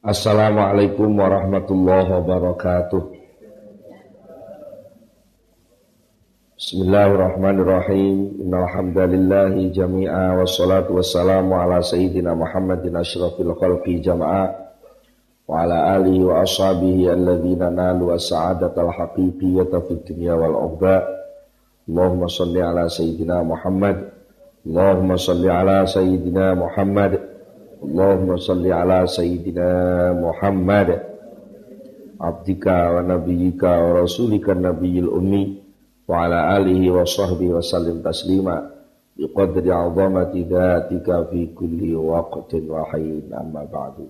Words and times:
Assalamualaikum 0.00 1.12
warahmatullahi 1.12 2.08
wabarakatuh. 2.08 3.20
Bismillahirrahmanirrahim. 6.56 8.40
Innal 8.40 8.64
hamdalillahi 8.64 9.68
jami'a 9.68 10.40
wassalatu 10.40 10.96
wassalamu 10.96 11.52
ala 11.52 11.84
sayyidina 11.84 12.32
Muhammadin 12.32 12.96
asyrafil 12.96 13.52
khalqi 13.52 14.00
jama'a 14.00 14.72
wa 15.44 15.68
ala 15.68 16.00
alihi 16.00 16.24
wa 16.24 16.48
ashabihi 16.48 17.12
alladhina 17.12 17.68
nalu 17.68 18.16
as-sa'adatal 18.16 18.96
haqiqiyyata 18.96 19.84
fid 19.84 20.00
dunya 20.08 20.32
wal 20.32 20.64
ukhba. 20.64 21.04
Allahumma 21.84 22.24
shalli 22.32 22.64
ala 22.64 22.88
sayyidina 22.88 23.44
Muhammad. 23.44 24.16
Allahumma 24.64 25.20
shalli 25.20 25.52
ala 25.52 25.84
sayyidina 25.84 26.56
Muhammad. 26.56 27.29
Allahumma 27.80 28.36
salli 28.36 28.68
ala 28.68 29.08
Sayyidina 29.08 29.68
Muhammad. 30.20 31.00
Abdika 32.20 32.92
wa 32.92 33.00
nabiyyika 33.00 33.80
wa 33.80 34.04
rasulika 34.04 34.52
nabiyil 34.52 35.08
ummi 35.08 35.56
Wa 36.04 36.28
ala 36.28 36.52
alihi 36.60 36.92
wa 36.92 37.08
sahbihi 37.08 37.56
wa 37.56 37.64
sallim 37.64 38.04
taslima. 38.04 38.68
Biqadri 39.16 39.72
azamati 39.72 40.44
dhatika 40.44 41.26
fi 41.32 41.48
kulli 41.56 41.96
waqtin 41.96 42.68
wa 42.68 42.84
hayin. 42.92 43.32
Amma 43.32 43.64
ba'du. 43.64 44.06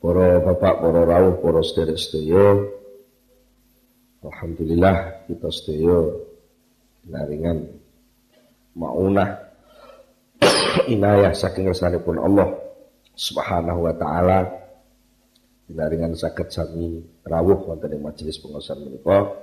Para 0.00 0.40
bapak, 0.40 0.80
para 0.80 1.00
rawuh, 1.04 1.40
para 1.40 1.60
sedherek 1.64 1.98
sedaya 1.98 2.76
Alhamdulillah 4.26 5.28
kita 5.30 5.48
sedaya 5.54 6.18
naringan 7.06 7.78
maunah 8.74 9.45
inayah 10.84 11.32
saking 11.32 11.72
pun 12.04 12.20
Allah 12.20 12.52
Subhanahu 13.16 13.88
wa 13.88 13.94
taala. 13.96 14.38
Dengan 15.66 16.14
sakit 16.14 16.46
sami 16.54 17.02
rawuh 17.26 17.66
wonten 17.66 17.90
ing 17.90 18.04
majelis 18.04 18.38
pengawasan 18.38 18.86
menika. 18.86 19.34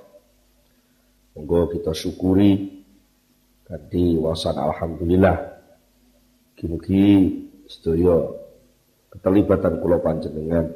Monggo 1.36 1.68
kita 1.68 1.92
syukuri 1.92 2.80
kanthi 3.68 4.16
wasan 4.22 4.56
alhamdulillah. 4.56 5.52
Mugi 6.64 7.28
sedaya 7.68 8.24
keterlibatan 9.12 9.84
kula 9.84 10.00
panjenengan 10.00 10.72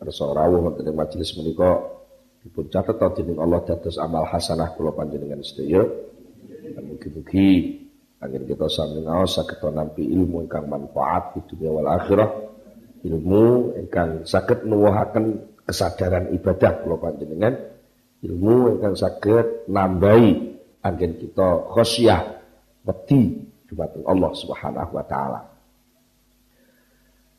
kersa 0.00 0.24
rawuh 0.32 0.72
wonten 0.72 0.88
ing 0.88 0.96
majelis 0.96 1.36
menika. 1.36 1.84
Dipun 2.40 2.70
catet 2.72 3.02
dening 3.18 3.36
Allah 3.36 3.60
dados 3.66 4.00
amal 4.00 4.24
hasanah 4.24 4.72
kula 4.72 4.96
panjenengan 4.96 5.44
sedaya. 5.44 5.84
Mugi-mugi 6.78 7.87
agar 8.18 8.40
kita 8.42 8.66
sami 8.66 9.06
ngaos 9.06 9.38
saged 9.38 9.62
nampi 9.70 10.02
ilmu 10.02 10.42
ingkang 10.46 10.66
manfaat 10.66 11.38
di 11.38 11.40
dunia 11.54 11.70
wal 11.70 11.86
akhirah. 11.86 12.30
Ilmu 13.06 13.78
ingkang 13.78 14.26
saged 14.26 14.66
nuwuhaken 14.66 15.54
kesadaran 15.62 16.34
ibadah 16.34 16.82
kula 16.82 16.98
panjenengan. 16.98 17.54
Ilmu 18.26 18.78
ingkang 18.78 18.98
saged 18.98 19.70
nambahi 19.70 20.30
anggen 20.82 21.14
kita 21.22 21.70
khosyah 21.70 22.42
wedi 22.82 23.46
dumateng 23.70 24.02
Allah 24.02 24.30
Subhanahu 24.34 24.92
wa 24.98 25.04
taala. 25.06 25.40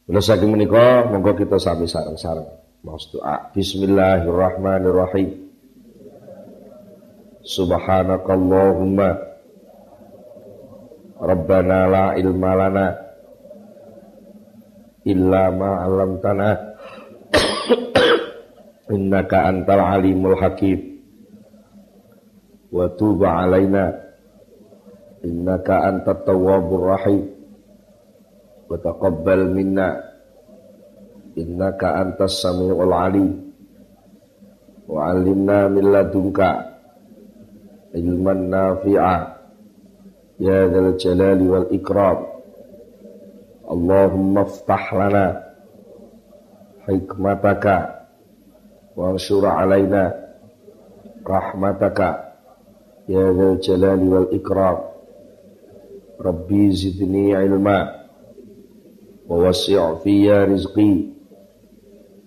Kula 0.08 0.24
saking 0.24 0.48
menika 0.48 1.12
monggo 1.12 1.36
kita 1.36 1.60
sami 1.60 1.92
sareng-sareng 1.92 2.48
maos 2.88 3.12
doa. 3.12 3.52
Bismillahirrahmanirrahim. 3.52 5.52
Subhanakallahumma 7.44 9.29
Rabbana 11.20 11.80
la 11.92 12.06
ilma 12.16 12.52
lana 12.56 12.88
illa 15.04 15.52
ma 15.52 15.84
'allamtana. 15.84 16.50
Innaka 18.96 19.52
antal 19.52 19.84
alimul 19.84 20.40
hakim. 20.40 20.80
Wa 22.72 22.88
tub 22.96 23.20
'alaina. 23.20 23.92
Innaka 25.28 25.92
antat 25.92 26.24
tawwabur 26.24 26.96
rahim. 26.96 27.36
Wa 28.72 28.80
taqabbal 28.80 29.52
minna. 29.52 30.00
Innaka 31.36 32.00
antas 32.00 32.40
samiul 32.40 32.96
alim. 32.96 33.52
Wa 34.88 35.12
'allimna 35.12 35.68
min 35.68 35.84
ladunka 35.84 36.80
ilman 37.92 38.48
nafi'a 38.48 39.39
يا 40.41 40.69
ذا 40.69 40.79
الجلال 40.79 41.51
والإكرام 41.51 42.19
اللهم 43.71 44.39
افتح 44.39 44.95
لنا 44.95 45.27
حكمتك 46.89 47.67
وانشر 48.97 49.47
علينا 49.47 50.03
رحمتك 51.27 52.01
يا 53.09 53.33
ذا 53.33 53.53
الجلال 53.53 54.01
والإكرام 54.09 54.79
ربي 56.21 56.71
زدني 56.71 57.37
علما 57.37 57.79
ووسع 59.29 59.95
في 59.95 60.33
رزقي 60.33 60.95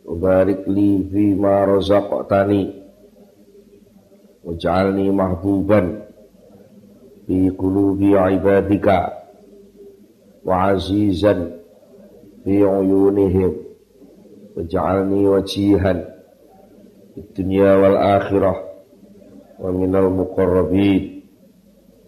وبارك 0.05 0.63
لي 0.67 1.03
فيما 1.11 1.65
رزقتني 1.65 2.83
واجعلني 4.43 5.11
محبوبا 5.11 6.00
في 7.27 7.49
قلوب 7.49 8.03
عبادك 8.03 9.07
وعزيزا 10.45 11.51
في 12.43 12.63
عيونهم 12.63 13.55
واجعلني 14.57 15.27
وجيها 15.27 15.93
في 17.15 17.17
الدنيا 17.21 17.75
والآخرة 17.75 18.63
ومن 19.59 19.95
المقربين 19.95 21.21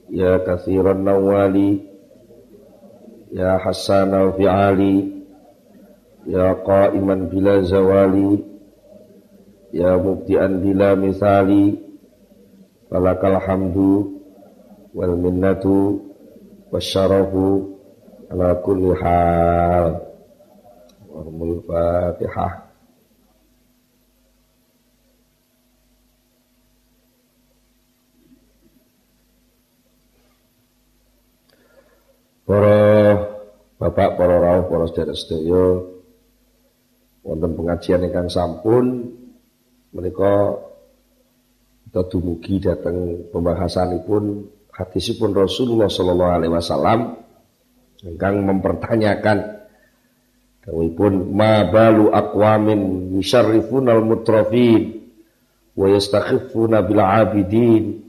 يا 0.10 0.38
كثير 0.38 0.92
النوال 0.92 1.80
يا 3.32 3.58
حسان 3.58 4.14
الفعال 4.14 5.12
يا 6.28 6.54
قائما 6.54 7.16
بلا 7.16 7.62
زوال 7.62 8.40
يا 9.74 9.96
مبدئا 9.98 10.48
بلا 10.48 10.96
مثال 10.96 11.74
فلك 12.92 13.26
الحمد 13.26 14.06
wal 14.95 15.19
minnatu 15.19 15.99
wasyarafu 16.71 17.75
ala 18.31 18.55
kulli 18.63 18.95
hal 19.03 19.99
warmul 21.11 21.59
fatihah. 21.67 22.63
Para 32.45 32.77
bapak, 33.81 34.21
para 34.21 34.37
rawuh, 34.37 34.69
para 34.69 34.85
sedherek 34.85 35.17
sedaya 35.17 35.65
wonten 37.25 37.57
pengajian 37.57 38.05
ingkang 38.05 38.29
sampun 38.29 39.17
menika 39.97 40.61
kita 41.89 42.05
dumugi 42.13 42.61
dhateng 42.61 43.33
pembahasanipun 43.33 44.45
hadisipun 44.75 45.31
Rasulullah 45.35 45.87
sallallahu 45.87 46.33
alaihi 46.35 46.53
wasallam 46.53 47.23
ingkang 48.03 48.43
mempertanyakan 48.43 49.65
dawuhipun 50.67 51.31
ma 51.31 51.63
balu 51.71 52.11
aqwamin 52.11 53.15
yusharrifuna 53.15 53.95
al-mutrafin 53.95 55.15
wa 55.79 55.87
yastakhifuna 55.89 56.83
bil 56.83 57.01
abidin 57.01 58.03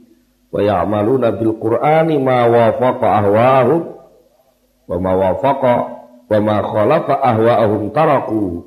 wa 0.50 0.60
ya'maluna 0.62 1.34
bil 1.38 1.54
qur'ani 1.56 2.18
ma 2.18 2.50
wafaqa 2.50 3.06
ahwahum 3.24 3.82
wa 4.86 4.96
ma 4.98 5.12
wafaqa 5.14 5.74
wa 6.26 6.38
ma 6.42 6.56
khalafa 6.58 7.14
ahwa'ahum 7.22 7.82
taraku. 7.94 8.66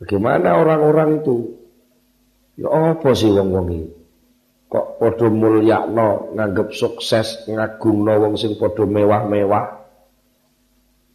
Bagaimana 0.00 0.56
orang-orang 0.56 1.20
itu 1.20 1.63
Ya 2.54 2.70
apa 2.70 3.10
sih 3.18 3.34
wong-wong 3.34 3.66
iki? 3.74 3.90
Kok 4.70 4.86
padha 4.98 5.26
mulyakno, 5.30 6.34
nganggep 6.34 6.74
sukses, 6.74 7.46
ngagungno 7.50 8.14
wong 8.18 8.34
sing 8.38 8.54
padha 8.58 8.86
mewah-mewah. 8.86 9.66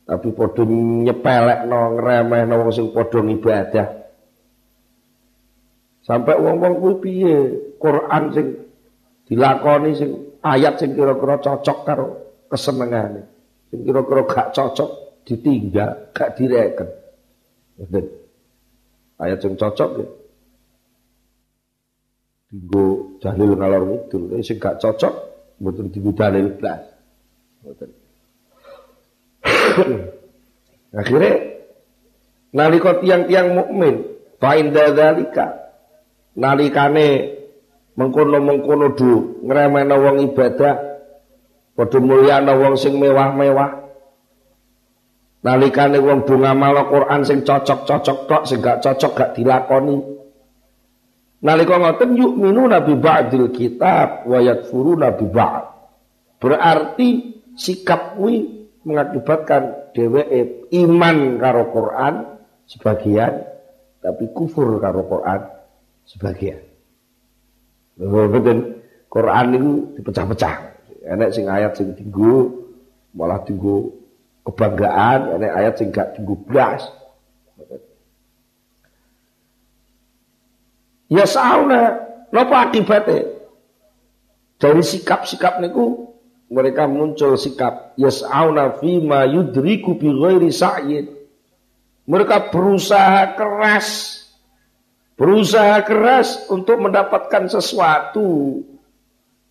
Tapi 0.03 0.27
padha 0.35 0.63
nyepelekno, 0.67 1.79
ngremehno 1.95 2.53
wong 2.59 2.71
sing 2.75 2.91
padha 2.91 3.19
ngibadah. 3.23 3.87
Sampai 6.03 6.35
wong-wong 6.39 6.73
kuwi 6.79 6.93
piye? 7.03 7.35
Quran 7.79 8.23
sing 8.35 8.47
dilakoni 9.31 9.91
sing 9.95 10.11
ayat 10.43 10.75
sing 10.79 10.91
kira-kira 10.91 11.39
cocok 11.39 11.77
karo 11.87 12.07
kesenengane. 12.51 13.23
Sing 13.71 13.87
kira-kira 13.87 14.27
gak 14.27 14.51
cocok 14.51 15.23
ditinggal, 15.23 16.11
gak 16.11 16.35
direken. 16.35 16.89
Ayat 19.19 19.39
sing 19.39 19.55
cocok 19.55 19.89
ya 19.99 20.07
Tinggo 22.49 23.13
dalil 23.21 23.53
ngalor 23.53 23.83
ngidul, 23.85 24.41
sing 24.41 24.57
gak 24.57 24.81
cocok 24.81 25.13
mboten 25.61 25.93
dienggo 25.93 26.17
dalil 26.17 26.49
blas. 26.57 26.81
Mboten. 27.61 27.89
Akhirnya 30.99 31.33
nalika 32.49 32.97
tiang-tiang 32.97 33.53
mukmin 33.53 34.01
fainda 34.41 34.89
dzalika 34.89 35.77
nalikane 36.33 37.37
mengkono-mengkono 37.93 38.97
du 38.97 39.43
ngremehno 39.45 39.95
wong 40.01 40.17
ibadah 40.31 40.75
padha 41.77 41.99
mulyana 42.01 42.57
wong 42.57 42.73
sing 42.79 42.97
mewah-mewah 42.97 43.93
nalikane 45.45 46.01
wong 46.01 46.25
do 46.25 46.33
ngamal 46.39 46.89
Quran 46.89 47.21
sing 47.21 47.45
cocok-cocok 47.45 48.17
tok 48.25 48.43
sing 48.49 48.57
gak 48.63 48.81
cocok 48.81 49.11
gak 49.13 49.31
dilakoni 49.37 50.18
nalika 51.43 51.75
ngoten 51.79 52.15
yuk 52.19 52.33
minu 52.35 52.67
nabi 52.67 52.93
ba'dil 52.99 53.51
kitab 53.55 54.27
wa 54.27 54.39
yakfuruna 54.43 55.15
bi 55.15 55.25
ba'd 55.27 55.63
berarti 56.39 57.09
sikap 57.55 58.19
kuwi 58.19 58.67
mengakibatkan 58.87 59.91
dheweke 59.91 60.71
iman 60.79 61.37
karo 61.39 61.69
Quran 61.71 62.13
sebagian 62.69 63.43
tapi 63.99 64.31
kufur 64.31 64.79
karo 64.79 65.03
Quran 65.03 65.59
sebagian. 66.07 66.63
Betul. 67.99 68.57
Quran 69.09 69.45
itu 69.57 69.71
dipecah-pecah. 69.99 70.55
Enak 71.09 71.29
sing 71.33 71.49
ayat 71.49 71.73
sing 71.73 71.97
tinggu 71.97 72.53
malah 73.17 73.41
tinggu 73.41 73.89
kebanggaan, 74.45 75.41
enak 75.41 75.51
ayat 75.51 75.73
sing 75.81 75.89
gak 75.89 76.13
tinggu 76.13 76.37
blas. 76.45 76.85
Ya 81.09 81.25
sauna, 81.25 81.97
napa 82.29 82.69
akibatnya? 82.69 83.25
Dari 84.61 84.83
sikap-sikap 84.85 85.57
niku 85.57 86.13
mereka 86.49 86.85
muncul 86.89 87.37
sikap 87.37 87.93
yas'auna 87.97 88.77
ma 89.05 89.25
yudriku 89.25 89.97
bi 89.97 90.09
ghairi 90.09 90.49
sa'yin. 90.53 91.05
Mereka 92.09 92.49
berusaha 92.49 93.37
keras 93.37 94.17
berusaha 95.19 95.83
keras 95.83 96.47
untuk 96.47 96.79
mendapatkan 96.79 97.51
sesuatu 97.51 98.63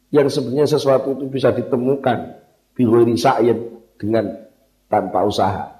yang 0.08 0.32
sebenarnya 0.32 0.64
sesuatu 0.64 1.12
itu 1.12 1.28
bisa 1.28 1.52
ditemukan 1.52 2.40
bi 2.72 2.82
ghairi 2.88 3.14
sa'yin 3.14 3.58
dengan 4.00 4.48
tanpa 4.88 5.22
usaha. 5.28 5.76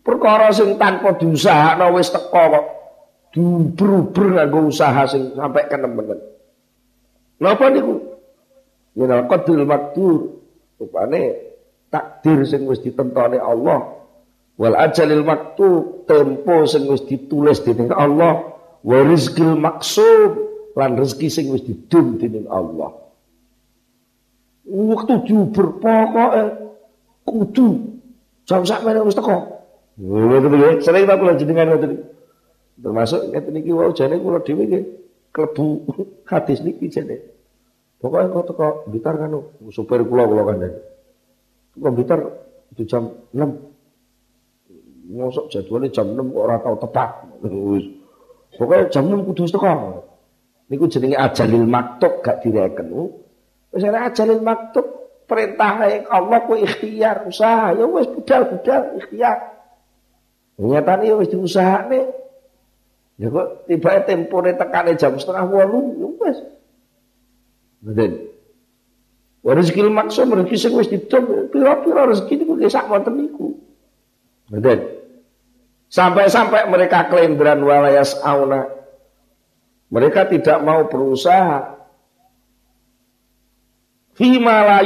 Perkara 0.00 0.48
sing 0.56 0.80
tanpa 0.80 1.20
diusahakno 1.20 1.92
wis 1.98 2.08
teko 2.08 2.42
kok. 2.48 2.66
Duber-uber 3.28 4.26
nganggo 4.34 4.72
usaha 4.72 5.04
sing 5.04 5.36
sampai 5.36 5.68
kenemen. 5.68 6.16
Napa 7.38 7.68
niku? 7.70 8.08
minal 8.98 9.30
qadril 9.30 9.62
makdur. 9.62 10.42
Rupane 10.78 11.54
takdir 11.90 12.42
sing 12.42 12.66
wis 12.66 12.82
ditentone 12.82 13.38
Allah. 13.38 14.02
Wal 14.58 14.74
ajalil 14.74 15.22
maktub 15.22 16.02
tempo 16.10 16.66
sing 16.66 16.90
wis 16.90 17.06
ditulis 17.06 17.62
dening 17.62 17.94
Allah. 17.94 18.58
Wa 18.82 18.98
rizqil 19.06 19.54
maksud 19.54 20.30
lan 20.74 20.98
rezeki 20.98 21.30
sing 21.30 21.46
wis 21.54 21.62
didum 21.62 22.18
dening 22.18 22.50
Allah. 22.50 22.90
Waktu 24.66 25.14
jubur 25.30 25.78
pokoke 25.78 26.42
kudu. 27.22 27.68
Jam 28.50 28.66
sak 28.66 28.82
meneh 28.82 29.06
wis 29.06 29.14
teko. 29.14 29.62
Sering 30.78 31.04
tak 31.10 31.16
kula 31.18 31.34
jenengan 31.34 31.74
ngoten 31.74 32.07
termasuk 32.78 33.34
ngeten 33.34 33.58
iki 33.58 33.74
wau 33.74 33.90
jane 33.90 34.16
kula 34.22 34.38
dhewe 34.42 34.64
nggih 34.66 34.84
klebu 35.34 35.66
hadis 36.30 36.62
niki 36.62 36.86
jane 36.88 37.38
Pokoknya 37.98 38.30
kau 38.30 38.46
teko 38.46 38.68
Blitar 38.86 39.18
kan, 39.18 39.34
supir 39.74 40.06
kula 40.06 40.30
kula 40.30 40.42
kan. 40.46 40.70
Teko 41.74 41.88
Blitar 41.90 42.20
itu 42.70 42.86
jam 42.86 43.10
6. 43.34 45.10
Ngosok 45.18 45.50
jadwalnya 45.50 45.90
jam 45.90 46.14
6 46.14 46.30
kok 46.30 46.38
ora 46.46 46.56
tau 46.62 46.78
tepat. 46.78 47.10
Pokoknya 48.54 48.86
jam 48.94 49.04
6 49.10 49.26
kudu 49.26 49.42
teko. 49.50 49.70
Niku 50.68 50.84
jenenge 50.86 51.18
ajalil 51.18 51.66
maktub 51.66 52.22
gak 52.22 52.38
direken. 52.44 52.86
Wis 53.72 53.82
ana 53.82 54.06
ajalil 54.06 54.44
maktub 54.46 54.86
perintah 55.24 55.80
Allah 56.12 56.40
ku 56.44 56.54
ikhtiar 56.54 57.24
usaha 57.26 57.72
ya 57.72 57.88
wis 57.88 58.06
budal-budal 58.14 59.00
ikhtiar. 59.00 59.38
Nyatane 60.60 61.04
ya 61.08 61.16
wis 61.18 61.32
diusahane. 61.34 62.14
Ya 63.18 63.34
kok 63.34 63.66
tiba 63.66 63.98
tempore 64.06 64.54
tekane 64.54 64.94
jam 64.94 65.18
setengah 65.18 65.42
8 65.50 65.98
ya 65.98 66.06
wis 66.06 66.38
Mboten. 67.82 68.12
Rezeki 69.42 69.80
maksud 69.90 70.26
rezeki 70.30 70.56
sing 70.58 70.72
wis 70.78 70.90
didom 70.90 71.50
pira-pira 71.50 72.06
rezeki 72.10 72.42
niku 72.42 72.54
sak 72.70 72.86
wonten 72.86 73.18
niku. 73.18 73.58
Mboten. 74.54 74.78
Sampai-sampai 75.90 76.70
mereka 76.70 77.10
kelendran 77.10 77.58
walayas 77.66 78.18
auna. 78.22 78.70
Mereka 79.88 80.28
tidak 80.30 80.62
mau 80.62 80.86
berusaha. 80.86 81.74
Fima 84.14 84.66
la 84.66 84.82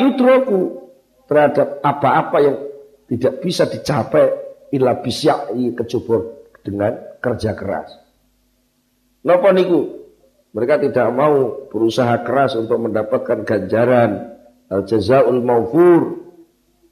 terhadap 1.26 1.80
apa-apa 1.80 2.38
yang 2.44 2.56
tidak 3.08 3.40
bisa 3.40 3.64
dicapai 3.64 4.28
illa 4.76 5.00
bisyai 5.00 5.72
kejubur 5.72 6.52
dengan 6.60 6.96
kerja 7.18 7.56
keras. 7.56 8.01
Napa 9.22 9.54
niku? 9.54 10.02
Mereka 10.52 10.84
tidak 10.84 11.08
mau 11.16 11.64
berusaha 11.72 12.12
keras 12.26 12.58
untuk 12.58 12.76
mendapatkan 12.76 13.46
ganjaran. 13.46 14.36
Al-jazaul 14.68 15.40
maufur, 15.40 16.32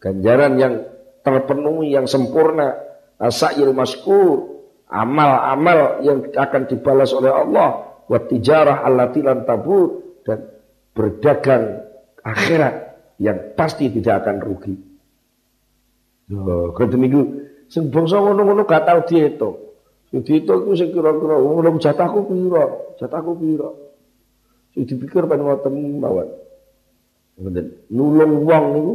ganjaran 0.00 0.56
yang 0.56 0.74
terpenuhi 1.20 1.96
yang 1.96 2.08
sempurna, 2.08 2.76
asail 3.20 3.72
maskur, 3.76 4.64
amal-amal 4.88 6.00
yang 6.04 6.28
akan 6.32 6.68
dibalas 6.68 7.12
oleh 7.12 7.32
Allah, 7.32 8.00
wa 8.04 8.18
tijarah 8.20 8.84
allati 8.84 9.20
lan 9.20 9.44
tabur 9.44 10.20
dan 10.24 10.44
berdagang 10.92 11.84
akhirat 12.20 12.74
yang 13.20 13.56
pasti 13.56 13.92
tidak 13.92 14.24
akan 14.24 14.36
rugi. 14.40 14.74
Loh, 16.30 16.72
kalau 16.72 16.88
demikian, 16.94 17.26
bangsa 17.90 18.16
ngono-ngono 18.22 18.64
gak 18.64 18.86
tahu 18.86 19.00
dihitung. 20.10 20.66
Iku 20.66 20.72
sing 20.74 20.90
kira-kira 20.90 21.38
wong 21.38 21.78
jatahku 21.78 22.26
pira? 22.26 22.66
Jatahku 22.98 23.32
pira? 23.38 23.70
Sing 24.74 24.82
dipikir 24.86 25.26
ben 25.30 25.42
ngoten 25.46 26.02
mawon. 26.02 26.28
Ngoten. 27.38 27.66
Nulung 27.94 28.42
wong 28.42 28.64
niku 28.74 28.94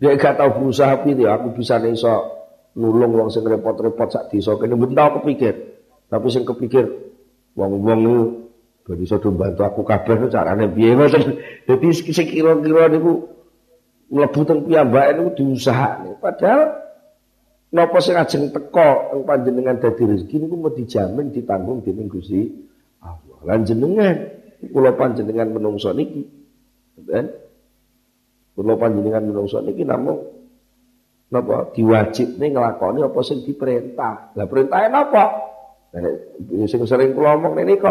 dia 0.00 0.16
gak 0.20 0.36
tau 0.36 0.52
berusaha 0.52 1.00
piye 1.00 1.24
aku 1.24 1.56
bisa 1.56 1.80
iso 1.88 2.36
nulung 2.76 3.16
wong 3.16 3.28
sing 3.32 3.40
repot-repot 3.44 4.08
sak 4.12 4.28
desa 4.32 4.56
kene 4.56 4.76
ben 4.76 4.96
tau 4.96 5.20
kepikir. 5.20 5.54
Tapi 6.08 6.26
sing 6.32 6.48
kepikir 6.48 6.88
wong-wong 7.52 8.00
niku 8.00 8.24
ben 8.88 8.98
iso 9.04 9.20
bantu 9.20 9.60
aku 9.64 9.80
kabeh 9.84 10.32
carane 10.32 10.72
piye 10.72 10.96
ngoten. 10.96 11.36
Dadi 11.68 11.88
sing 11.92 12.26
kira-kira 12.28 12.88
niku 12.88 13.28
mlebu 14.08 14.40
teng 14.48 14.64
piyambake 14.64 15.20
niku 15.20 15.30
diusahakne. 15.36 16.16
Padahal 16.16 16.87
Napa 17.68 18.00
sing 18.00 18.16
ajeng 18.16 18.48
teka 18.48 19.12
ing 19.12 19.28
panjenengan 19.28 19.76
dadi 19.76 20.08
rezeki 20.08 20.40
niku 20.40 20.56
mau 20.56 20.72
dijamin 20.72 21.28
ditanggung 21.36 21.84
dening 21.84 22.08
Gusti 22.08 22.48
Allah. 23.04 23.44
Lan 23.44 23.68
jenengan 23.68 24.16
kula 24.72 24.96
panjenengan 24.96 25.52
menungso 25.52 25.92
niki. 25.92 26.24
Ben 26.96 27.28
kula 28.56 28.80
panjenengan 28.80 29.20
menungso 29.20 29.60
niki 29.60 29.84
namung 29.84 30.32
napa 31.28 31.68
diwajibne 31.76 32.56
nglakoni 32.56 33.04
apa 33.04 33.20
sing 33.20 33.44
diperintah. 33.44 34.32
Lah 34.32 34.46
perintahe 34.48 34.88
napa? 34.88 35.24
Nah, 35.92 36.64
sing 36.64 36.80
sering 36.88 37.12
kula 37.12 37.36
omong 37.36 37.52
niku. 37.68 37.84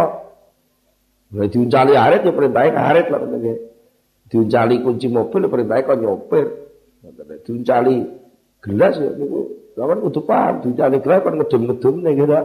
Lah 1.38 1.48
diuncali 1.54 1.94
arit 1.94 2.26
ya 2.26 2.34
perintahe 2.34 2.74
karet 2.74 3.14
lah 3.14 3.20
nggih. 3.30 3.58
Diuncali 4.26 4.82
kunci 4.82 5.06
mobil 5.06 5.46
ya 5.46 5.50
perintahe 5.54 5.82
kok 5.86 6.02
nyopir. 6.02 6.46
Diuncali 7.46 7.96
gelas 8.58 8.98
ya 8.98 9.14
niku 9.14 9.57
Lawan 9.78 10.02
kudu 10.02 10.26
paham, 10.26 10.66
dicari 10.66 10.98
gelas 11.06 11.22
kan 11.22 11.38
ngedum-ngedum 11.38 11.96
nih 12.02 12.14
kira. 12.18 12.42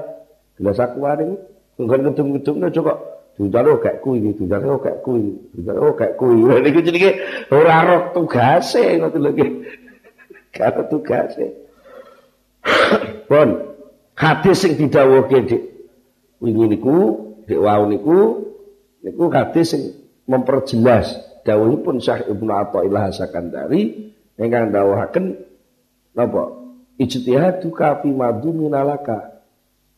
Gelas 0.61 0.77
aku 0.77 1.01
hari 1.09 1.33
enggak 1.81 1.99
ngedum-ngedum 2.05 2.57
nih 2.61 2.71
coba. 2.77 2.93
Dicari 3.41 3.69
oh 3.73 3.81
kayak 3.81 3.99
kui, 4.05 4.21
dicari 4.21 4.67
oh 4.69 4.77
kayak 4.77 5.01
kui, 5.01 5.25
dicari 5.57 5.79
oh 5.81 5.97
kayak 5.97 6.15
kui. 6.21 6.37
Ini 6.37 6.69
gue 6.69 6.85
jadi 6.85 6.99
ora 7.49 7.77
roh 7.89 8.03
tugase 8.13 9.01
ngoten 9.01 9.21
lagi. 9.25 9.47
Kata 10.53 10.85
tugase. 10.93 11.47
Pun 13.33 13.49
hadis 14.13 14.57
sing 14.61 14.77
didhawuhke 14.77 15.49
Dik 15.49 15.63
wingi 16.45 16.77
niku, 16.77 17.17
Dik 17.49 17.57
wau 17.57 17.89
niku 17.89 18.45
niku 19.01 19.33
hadis 19.33 19.73
sing 19.73 19.83
memperjelas 20.29 21.17
dawuhipun 21.49 21.99
Syekh 21.99 22.29
Ibnu 22.29 22.53
Athaillah 22.53 23.09
Sakandari 23.11 24.13
ingkang 24.37 24.71
dawuhaken 24.71 25.41
napa 26.15 26.62
ijtihaduka 27.03 28.07
fi 28.07 28.09
madu 28.15 28.55
minalaka 28.55 29.43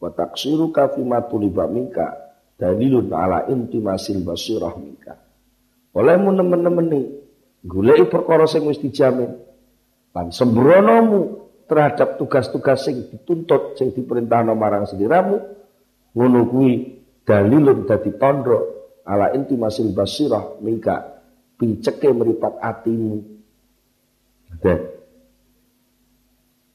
wa 0.01 0.09
taqsiruka 0.09 0.97
fi 0.97 1.05
matuliba 1.05 1.69
minka 1.69 2.17
dalilun 2.57 3.13
ala 3.13 3.45
intimasil 3.53 4.25
basirah 4.25 4.73
minka 4.81 5.21
olehmu 5.93 6.33
nemen-nemen 6.33 6.87
nih 6.89 7.05
gulai 7.61 8.09
perkara 8.09 8.49
sing 8.49 8.65
wis 8.65 8.81
dijamin 8.81 9.37
lan 10.17 10.33
sembronomu 10.33 11.45
terhadap 11.69 12.17
tugas-tugas 12.17 12.89
sing 12.89 13.09
dituntut 13.13 13.77
sing 13.77 13.93
diperintahno 13.93 14.57
marang 14.57 14.89
sliramu 14.89 15.41
ngono 16.17 16.41
kuwi 16.49 16.73
dalilun 17.25 17.85
dadi 17.85 18.13
tandha 18.17 18.59
ala 19.05 19.33
inti 19.37 19.57
masil 19.61 19.93
basirah 19.93 20.61
mingka 20.65 21.21
piceke 21.61 22.09
meripat 22.17 22.57
atimu 22.61 23.35
Dek. 24.63 24.94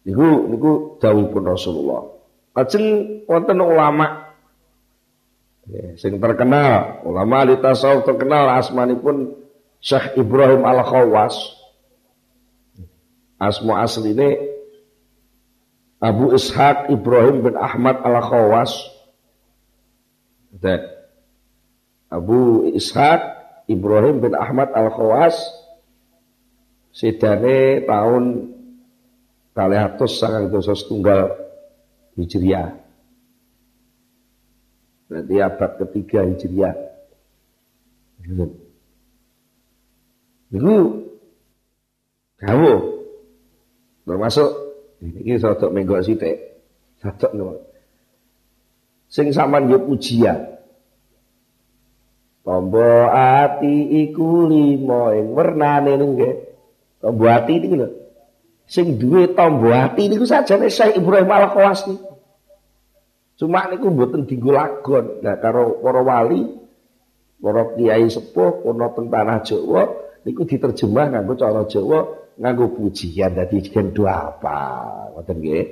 Niku 0.09 0.49
niku 0.49 0.71
dawuhipun 0.97 1.43
Rasulullah. 1.45 2.01
Lajeng 2.57 3.21
wonten 3.29 3.61
ulama 3.61 4.33
ya, 5.69 5.93
sing 6.01 6.17
terkenal, 6.17 7.05
ulama 7.05 7.45
ahli 7.45 7.61
tasawuf 7.61 8.09
terkenal 8.09 8.49
asmanipun 8.57 9.37
Syekh 9.77 10.17
Ibrahim 10.17 10.65
Al-Khawas. 10.65 11.37
Asma 13.37 13.85
asline 13.85 14.49
Abu 16.01 16.33
Ishaq 16.33 16.89
Ibrahim 16.89 17.45
bin 17.45 17.53
Ahmad 17.53 18.01
Al-Khawas. 18.01 18.73
Abu 22.09 22.65
Ishaq 22.73 23.21
Ibrahim 23.69 24.25
bin 24.25 24.33
Ahmad 24.33 24.73
Al-Khawas 24.73 25.37
sedane 26.89 27.85
tahun 27.85 28.57
kalih 29.59 29.91
atus 29.91 30.23
sangang 30.23 30.47
dosa 30.47 30.71
setunggal 30.71 31.35
Hijriah. 32.15 32.79
Berarti 35.11 35.35
abad 35.35 35.71
ketiga 35.83 36.23
Hijriah. 36.23 36.75
Itu 40.55 40.75
kamu 42.39 42.71
termasuk 44.07 44.49
ini 45.03 45.35
sodok 45.35 45.75
menggok 45.75 46.07
sithik. 46.07 46.39
Sodok 47.03 47.35
nopo. 47.35 47.67
Sing 49.11 49.35
sampean 49.35 49.67
yo 49.67 49.83
pujian. 49.83 50.55
Tombo 52.47 53.11
ati 53.11 54.07
iku 54.07 54.47
limo 54.47 55.11
ing 55.11 55.35
wernane 55.35 55.99
nggih. 55.99 56.35
Tombo 57.03 57.27
ati 57.27 57.59
niku. 57.59 57.98
Sing 58.69 59.01
duwe 59.01 59.33
tombo 59.33 59.73
ati 59.73 60.05
niku 60.05 60.29
sajane 60.29 60.69
Syekh 60.69 61.01
Ibrahim 61.01 61.25
Al-Khawas 61.25 61.89
niku. 61.89 62.21
Cuma 63.41 63.65
niku 63.65 63.89
mboten 63.89 64.29
dienggo 64.29 64.53
lagon. 64.53 65.25
Nah 65.25 65.41
karo 65.41 65.81
para 65.81 66.05
wali, 66.05 66.45
para 67.41 67.73
kiai 67.73 68.05
sepuh 68.05 68.61
ana 68.69 68.93
teng 68.93 69.09
tanah 69.09 69.41
Jawa 69.41 69.81
niku 70.21 70.45
diterjemah 70.45 71.17
nganggo 71.17 71.33
cara 71.33 71.65
Jawa 71.65 71.99
nganggo 72.37 72.77
pujian. 72.77 73.33
Dadi 73.33 73.57
gen 73.65 73.89
apa? 74.05 74.59
Ngoten 75.17 75.37
nggih. 75.41 75.65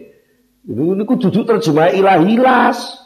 Niku 0.65 0.83
niku 0.97 1.13
duduk 1.21 1.45
terjemah 1.45 1.93
ilahilas. 1.93 2.97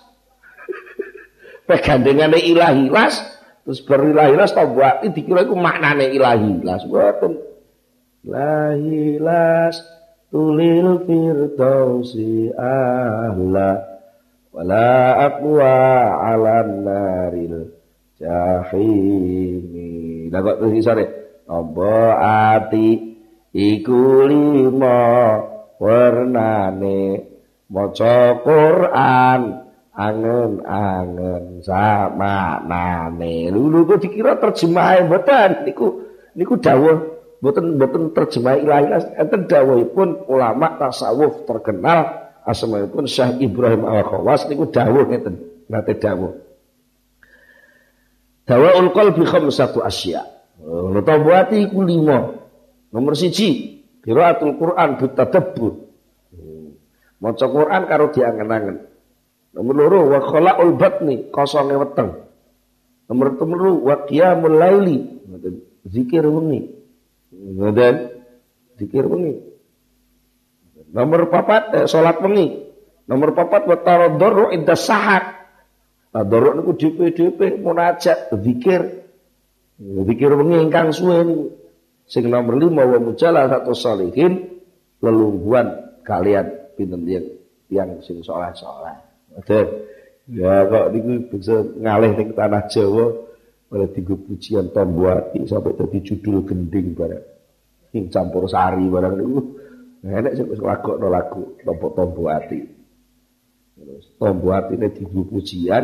Pegandengane 1.68 2.40
ilahilas 2.40 3.28
terus 3.68 3.84
berilahilas 3.84 4.56
tau 4.56 4.72
buat 4.72 5.04
dikira 5.04 5.44
iku 5.44 5.60
maknane 5.60 6.16
ilahilas. 6.16 6.88
Mboten 6.88 7.51
lahilas 8.26 9.82
tulil 10.30 11.02
firdausi 11.06 12.54
ahla 12.56 13.82
wala 14.54 14.92
aqwa 15.28 15.76
ala 16.22 16.64
naril 16.64 17.72
jahimi. 18.22 19.92
Lah 20.30 20.40
kok 20.46 20.58
terus 20.64 20.74
isore 20.78 21.06
apa 21.50 21.94
ati? 22.56 23.12
Iku 23.52 24.32
lima 24.32 25.00
warnane 25.76 27.20
maca 27.68 28.40
Quran 28.40 29.42
angen-angen 29.92 31.60
sama 31.60 32.64
nane. 32.64 33.52
Lulu 33.52 33.92
kok 33.92 34.00
dikira 34.08 34.40
terjemah 34.40 35.04
mboten? 35.04 35.68
Niku 35.68 35.88
niku 36.32 36.56
dawuh 36.64 37.11
mboten 37.42 37.76
mboten 37.76 38.04
terjemah 38.14 38.56
ilahi 38.62 38.86
enten 39.18 39.50
dawuhipun 39.50 40.30
ulama 40.30 40.78
tasawuf 40.78 41.44
terkenal 41.50 42.32
asmaipun 42.46 43.10
Syekh 43.10 43.42
Ibrahim 43.42 43.86
Al-Khawas 43.86 44.46
niku 44.48 44.70
dawuh 44.70 45.10
ngeten 45.10 45.66
nate 45.68 45.98
dawuh 45.98 46.38
Dawaul 48.42 48.90
qalbi 48.92 49.24
khamsatu 49.24 49.86
asya' 49.86 50.42
Nutawati 50.62 51.66
iku 51.66 51.82
lima. 51.82 52.38
Nomor 52.92 53.14
siji, 53.18 53.82
qiraatul 54.04 54.60
Quran 54.60 55.00
bitadabbur. 55.00 55.74
Maca 57.22 57.46
Quran 57.50 57.82
karo 57.86 58.06
diangen-angen. 58.14 58.78
Nomor 59.58 59.74
loro 59.78 60.00
wa 60.10 60.20
khalaqul 60.22 60.74
batni 60.78 61.30
kosonge 61.30 61.76
weteng. 61.78 62.30
Nomor 63.10 63.38
telu 63.38 63.84
wa 63.86 63.96
qiyamul. 64.06 64.58
Zikir 65.86 66.26
wengi. 66.30 66.81
Ngoten. 67.32 67.96
Zikir 68.76 69.06
wengi. 69.08 69.36
Nomor 70.92 71.32
papat 71.32 71.64
eh, 71.76 71.86
salat 71.88 72.20
wengi. 72.20 72.68
Nomor 73.08 73.36
papat 73.36 73.68
wa 73.68 73.78
taraddur 73.80 74.52
inda 74.52 74.76
sahat. 74.76 75.40
Tadarruk 76.12 76.60
niku 76.60 76.72
dhewe-dhewe 76.76 77.64
munajat, 77.64 78.36
zikir 78.36 79.08
Zikir 79.80 80.32
wengi 80.36 80.58
ingkang 80.68 80.92
suwe. 80.92 81.24
Sing 82.12 82.28
nomor 82.28 82.60
lima 82.60 82.84
wa 82.84 83.00
mujalah 83.00 83.48
satu 83.48 83.72
salihin 83.72 84.60
lelungguan 85.00 85.96
kalian 86.04 86.76
pinten 86.76 87.08
yang 87.08 87.26
yang 87.72 87.90
sing 88.04 88.20
soleh-soleh. 88.20 89.00
Ya 90.28 90.68
kok 90.68 90.86
niku 90.92 91.32
bisa 91.32 91.64
ngalih 91.80 92.36
tanah 92.36 92.68
Jawa 92.68 93.31
oleh 93.72 93.88
tiga 93.96 94.20
pujian 94.20 94.70
tombuati 94.76 95.48
sampai 95.48 95.74
tadi 95.80 95.98
judul 96.04 96.44
gending 96.44 96.92
barang. 96.92 97.26
Sing 97.96 98.12
campur 98.12 98.48
sari 98.52 98.84
barang 98.84 99.14
niku. 99.16 99.40
Enak 100.02 100.34
sing 100.36 100.46
wis 100.52 100.60
lagokno 100.60 101.08
lagu 101.08 101.56
tombok 101.64 101.92
tombuati. 101.96 102.60
Terus 103.80 104.06
tombuatine 104.20 104.92
dienggo 104.92 105.24
pujian, 105.32 105.84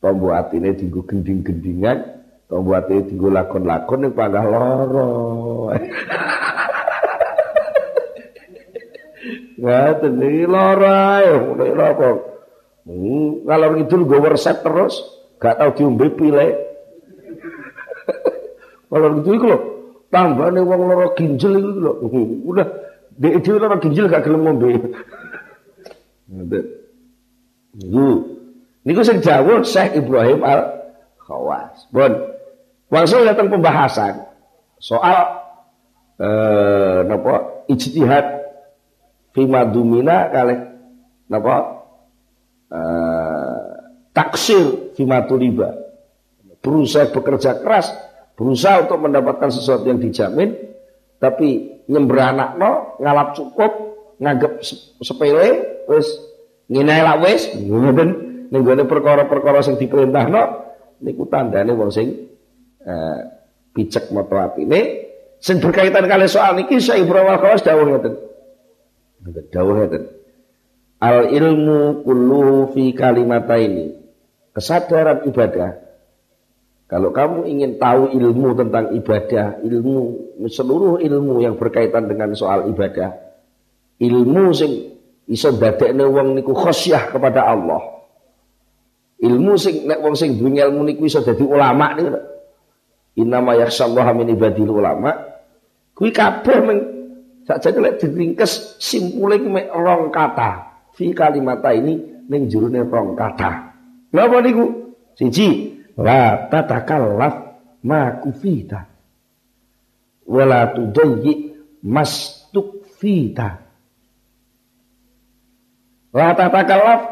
tombuatine 0.00 0.74
dienggo 0.74 1.04
gending-gendingan, 1.04 2.22
Pembuat 2.52 2.84
itu 2.92 3.16
tinggal 3.16 3.32
lakon-lakon 3.32 4.04
nih 4.04 4.12
panggah 4.12 4.44
loro. 4.44 5.72
Nggak 9.56 10.04
ini 10.04 10.44
loro 10.44 10.92
ayo, 11.16 11.56
ini 11.56 11.72
apa? 11.80 12.08
Hmm, 12.84 13.48
kalau 13.48 13.72
itu 13.80 14.04
gue 14.04 14.28
resep 14.28 14.60
terus, 14.60 15.00
gak 15.40 15.64
tau 15.64 15.72
diombe 15.72 16.12
pile. 16.12 16.71
Kalau 18.92 19.24
gitu 19.24 19.30
itu 19.40 19.46
loh, 19.48 19.62
tambah 20.12 20.52
nih 20.52 20.60
uang 20.60 20.80
loro 20.84 21.06
ginjal 21.16 21.56
itu 21.56 21.80
loh. 21.80 21.96
Udah, 22.44 22.68
dia 23.16 23.40
itu 23.40 23.56
loro 23.56 23.80
ginjal 23.80 24.12
gak 24.12 24.28
gelem 24.28 24.44
ngombe. 24.44 24.68
Niku, 27.72 28.04
niku 28.84 29.00
sing 29.00 29.24
jawab 29.24 29.64
Syekh 29.64 30.04
Ibrahim 30.04 30.44
Al 30.44 30.92
Khawas. 31.24 31.88
Bon, 31.88 32.12
Langsung 32.92 33.24
datang 33.24 33.48
pembahasan 33.48 34.28
soal 34.76 35.40
eh, 36.20 37.00
napa 37.08 37.64
ijtihad 37.72 38.52
fima 39.32 39.64
dumina 39.64 40.28
kali 40.28 40.60
napa 41.32 41.88
eh, 42.68 43.64
taksir 44.12 44.92
fima 44.92 45.24
tuliba 45.24 45.72
berusaha 46.60 47.08
bekerja 47.16 47.64
keras 47.64 47.96
berusaha 48.42 48.90
untuk 48.90 48.98
mendapatkan 49.06 49.54
sesuatu 49.54 49.86
yang 49.86 50.02
dijamin 50.02 50.58
tapi 51.22 51.78
nyemberanak 51.86 52.58
no 52.58 52.98
ngalap 52.98 53.38
cukup 53.38 53.70
nganggep 54.18 54.58
sepele 54.98 55.78
wis 55.86 56.10
ngene 56.66 57.06
lak 57.06 57.22
wis 57.22 57.54
ngoten 57.54 58.10
ning 58.50 58.62
perkara-perkara 58.66 59.62
sing 59.62 59.78
diperintahno 59.78 60.42
niku 61.06 61.30
tandane 61.30 61.70
wong 61.70 61.94
sing 61.94 62.34
eh, 62.82 63.18
picek 63.70 64.10
moto 64.10 64.34
ini 64.58 65.12
sing 65.42 65.58
berkaitan 65.58 66.06
kali 66.06 66.30
soal 66.30 66.54
niki 66.54 66.78
saya 66.78 67.02
Ibrahim 67.02 67.34
Al-Khawas 67.34 67.66
dawuh 67.66 67.82
ngeten. 67.82 68.14
Dawuh 69.50 69.74
ngeten. 69.82 70.02
Al 71.02 71.34
ilmu 71.34 72.06
kullu 72.06 72.70
fi 72.70 72.94
kalimataini. 72.94 73.98
Kesadaran 74.54 75.26
ibadah. 75.26 75.81
Kalau 76.92 77.08
kamu 77.08 77.48
ingin 77.48 77.80
tahu 77.80 78.12
ilmu 78.12 78.52
tentang 78.52 78.92
ibadah, 78.92 79.64
ilmu 79.64 79.96
seluruh 80.44 81.00
ilmu 81.00 81.40
yang 81.40 81.56
berkaitan 81.56 82.04
dengan 82.04 82.36
soal 82.36 82.68
ibadah, 82.68 83.16
ilmu 83.96 84.52
sing 84.52 84.92
iso 85.24 85.56
dadekne 85.56 86.04
wong 86.04 86.36
niku 86.36 86.52
khosyah 86.52 87.08
kepada 87.08 87.48
Allah. 87.48 87.80
Ilmu 89.24 89.56
sing 89.56 89.88
nek 89.88 90.04
wong 90.04 90.12
sing 90.12 90.36
duwe 90.36 90.60
ilmu 90.60 90.84
niku 90.84 91.08
iso 91.08 91.24
dadi 91.24 91.40
ulama 91.40 91.96
niku 91.96 92.12
Innama 93.12 93.56
yakhsyallaha 93.56 94.12
min 94.12 94.36
ibadil 94.36 94.68
ulama. 94.68 95.16
Kuwi 95.96 96.12
kabeh 96.12 96.60
Sakjane 97.42 97.82
lek 97.82 97.94
diringkes 98.04 98.76
simpule 98.78 99.40
mek 99.40 99.72
rong 99.72 100.12
kata. 100.12 100.84
Fi 100.92 101.16
kalimata 101.16 101.72
ini 101.72 102.24
ning 102.28 102.52
jurune 102.52 102.84
rong 102.84 103.16
kata. 103.16 103.50
Napa 104.12 104.44
niku? 104.44 104.92
Siji, 105.16 105.71
la 105.98 106.48
tatakallaf 106.48 107.34
ma 107.84 108.22
kufita. 108.22 108.88
Wala 110.22 110.70
tudayyi 110.72 111.52
mastukfita. 111.82 113.48
La 116.12 116.28
tatakallaf 116.36 117.02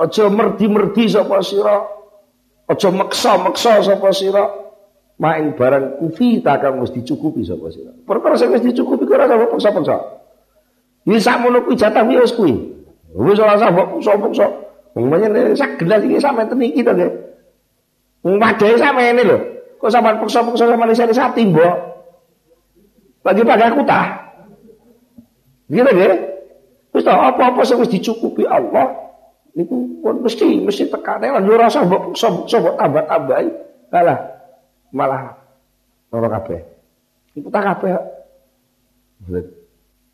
aja 0.00 0.24
merdi-merdi 0.32 1.04
sapa 1.10 1.42
sira. 1.44 1.86
Aja 2.66 2.88
meksa-meksa 2.88 3.84
sapa 3.84 4.10
sira. 4.16 4.44
Main 5.20 5.54
barang 5.54 6.02
kufita 6.02 6.58
kang 6.58 6.82
wis 6.82 6.90
dicukupi 6.90 7.46
sapa 7.46 7.68
sira. 7.70 7.92
Perkara 8.02 8.34
sing 8.34 8.50
wis 8.50 8.64
dicukupi 8.64 9.06
ora 9.06 9.28
usah 9.28 9.50
paksa-paksa. 9.52 9.96
Iki 11.02 11.18
sakmono 11.18 11.62
kuwi 11.66 11.76
jatah 11.78 12.02
wis 12.06 12.32
kuwi. 12.34 12.54
Wis 13.12 13.38
ora 13.38 13.60
usah 13.60 13.70
paksa-paksa. 13.70 14.46
Umpamanya 14.92 15.56
sak 15.56 15.80
gelas 15.80 16.04
iki 16.04 16.20
sampe 16.20 16.44
teniki 16.48 16.84
to 16.84 16.92
nggih. 16.92 17.31
Wadahe 18.22 18.78
sampe 18.78 19.02
ini 19.02 19.22
lho. 19.26 19.38
Kok 19.82 19.90
sampean 19.90 20.22
paksa-paksa 20.22 20.70
sama 20.70 20.86
lisa-lisa 20.86 21.34
mbok. 21.34 21.76
Lagi 23.26 23.42
pakai 23.42 23.66
aku 23.66 23.82
tah. 23.82 24.06
Gitu 25.66 25.82
nggih. 25.82 26.14
Wis 26.94 27.08
apa-apa 27.08 27.60
sing 27.66 27.82
wis 27.82 27.90
dicukupi 27.90 28.46
Allah 28.46 28.94
niku 29.52 30.00
pun 30.00 30.24
mesti 30.24 30.64
mesti 30.64 30.88
tekane 30.88 31.28
lan 31.28 31.44
yo 31.44 31.58
rasa 31.58 31.82
mbok 31.82 32.14
paksa-paksa 32.14 32.56
mbok 32.62 32.74
tambah-tambahi. 32.78 33.48
Kalah 33.90 34.18
malah 34.94 35.34
ora 36.14 36.28
kabeh. 36.38 36.62
Iku 37.34 37.50
tak 37.50 37.66
kabeh. 37.74 37.98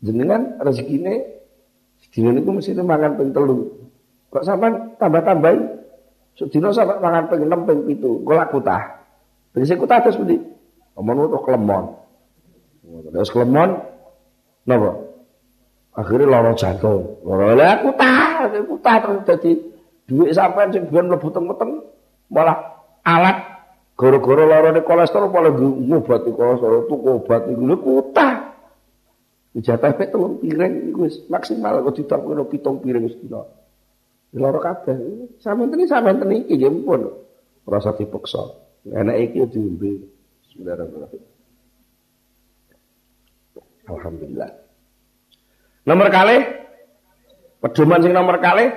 Jenengan 0.01 0.57
rezekine 0.65 1.45
sedina 2.01 2.33
niku 2.33 2.57
mesti 2.57 2.73
mangan 2.73 3.21
ping 3.21 3.29
telu. 3.37 3.69
Kok 4.33 4.41
sampean 4.41 4.97
tambah-tambahi? 4.97 5.78
Sedina 6.39 6.71
sampe 6.71 6.95
mangan 7.03 7.27
ping 7.27 7.43
6 7.51 7.67
ping 7.67 7.79
7. 7.99 8.23
Kok 8.23 8.35
laku 8.39 8.63
tah. 8.63 9.03
Tegese 9.51 9.75
kutah 9.75 9.99
terus 9.99 10.15
pundi? 10.15 10.39
Omong 10.95 11.27
tuh 11.27 11.43
kelemon. 11.43 11.83
Terus 13.11 13.27
kelemon 13.35 13.75
napa? 14.63 14.91
Akhirnya 15.99 16.31
loro 16.31 16.55
jantung. 16.55 17.19
Loro 17.27 17.51
lah 17.59 17.83
kutah, 17.83 18.47
kutah 18.55 18.95
terus 19.03 19.19
dadi 19.27 19.51
duit 20.07 20.31
sampean 20.31 20.71
sing 20.71 20.87
ben 20.87 21.11
mlebu 21.11 21.27
teng 21.27 21.43
malah 22.31 22.57
alat 23.03 23.43
gara-gara 23.99 24.47
larane 24.47 24.79
kolesterol 24.79 25.27
malah 25.27 25.51
ngobati 25.51 26.31
kolesterol 26.31 26.87
tuku 26.87 27.07
obat 27.19 27.51
iku 27.51 27.75
kutah. 27.83 28.55
Jatah 29.59 29.91
pe 29.91 30.07
telung 30.07 30.39
piring 30.39 30.93
iku 30.93 31.03
wis 31.03 31.19
maksimal 31.27 31.83
kok 31.83 31.99
ditakoni 31.99 32.47
pitung 32.47 32.79
piring 32.79 33.11
sedina. 33.11 33.43
Loro 34.37 34.61
kabeh. 34.61 34.93
Iki 35.41 35.85
sampeyan 35.89 36.29
iki 36.29 36.53
nggih 36.61 36.85
pun 36.85 37.01
rasa 37.65 37.97
dipaksa. 37.97 38.45
Enak 38.85 39.17
iki 39.29 39.45
diombe. 39.49 40.05
Bismillahirrahmanirrahim. 40.45 41.23
Alhamdulillah. 43.89 44.49
Nomor 45.89 46.07
kali 46.13 46.37
pedoman 47.57 48.05
sing 48.05 48.13
nomor 48.13 48.37
kali 48.37 48.69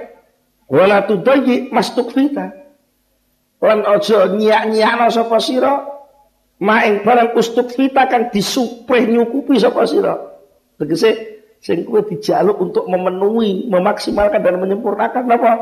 wala 0.73 1.05
tudayyi 1.05 1.69
mastukfita. 1.69 2.49
Lan 3.63 3.85
aja 3.87 4.33
nyiak-nyiakno 4.33 5.07
sapa 5.13 5.39
sira 5.39 5.85
maing 6.59 7.05
barang 7.05 7.37
ustukfita 7.37 8.09
kang 8.09 8.33
disupreh 8.33 9.05
nyukupi 9.05 9.61
sapa 9.61 9.85
sira. 9.85 10.17
Tegese 10.81 11.32
Sing 11.63 11.87
kue 11.87 12.03
dijaluk 12.03 12.59
untuk 12.59 12.91
memenuhi, 12.91 13.71
memaksimalkan 13.71 14.43
dan 14.43 14.59
menyempurnakan 14.59 15.25
apa? 15.31 15.53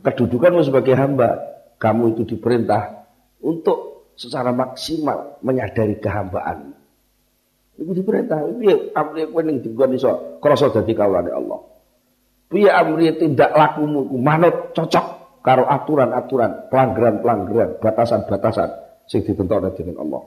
Kedudukanmu 0.00 0.64
sebagai 0.64 0.96
hamba. 0.96 1.36
Kamu 1.76 2.16
itu 2.16 2.24
diperintah 2.24 3.04
untuk 3.44 4.08
secara 4.16 4.48
maksimal 4.54 5.36
menyadari 5.44 6.00
kehambaan. 6.00 6.72
Itu 7.76 7.92
diperintah. 7.92 8.48
Piye 8.56 8.94
amri 8.96 9.28
kowe 9.28 9.42
ning 9.44 9.60
dinggon 9.60 9.92
iso 9.92 10.38
krasa 10.40 10.72
dadi 10.72 10.96
kawulane 10.96 11.30
Allah. 11.34 11.60
Piye 12.48 12.70
amri 12.72 13.12
tindak 13.18 13.52
lakumu 13.52 14.08
manut 14.16 14.72
cocok 14.72 15.06
karo 15.42 15.66
aturan-aturan, 15.66 16.70
pelanggaran-pelanggaran, 16.70 17.82
batasan-batasan 17.82 18.70
sing 19.10 19.26
ditentukan 19.26 19.74
dengan 19.74 20.06
Allah. 20.06 20.22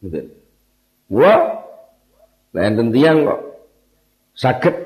Gitu. 0.00 0.20
Wah, 1.10 1.63
Nah, 2.54 2.62
enten 2.70 2.94
tiyang 2.94 3.26
kok 3.26 3.40
saged 4.38 4.76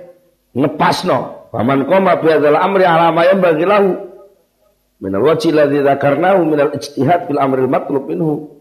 ngepasno. 0.57 1.52
Faman 1.52 1.85
qama 1.88 2.20
bi 2.20 2.33
hadzal 2.33 2.57
amri 2.57 2.85
ala 2.85 3.12
ma 3.12 3.24
yanbaghi 3.24 3.64
lahu 3.64 4.09
min 5.00 5.12
al-wajhi 5.16 5.52
alladhi 5.52 5.81
dzakarnahu 5.81 6.44
min 6.44 6.59
al-ijtihad 6.61 7.28
fil 7.28 7.40
amri 7.40 7.64
al-matlub 7.64 8.04
minhu 8.04 8.61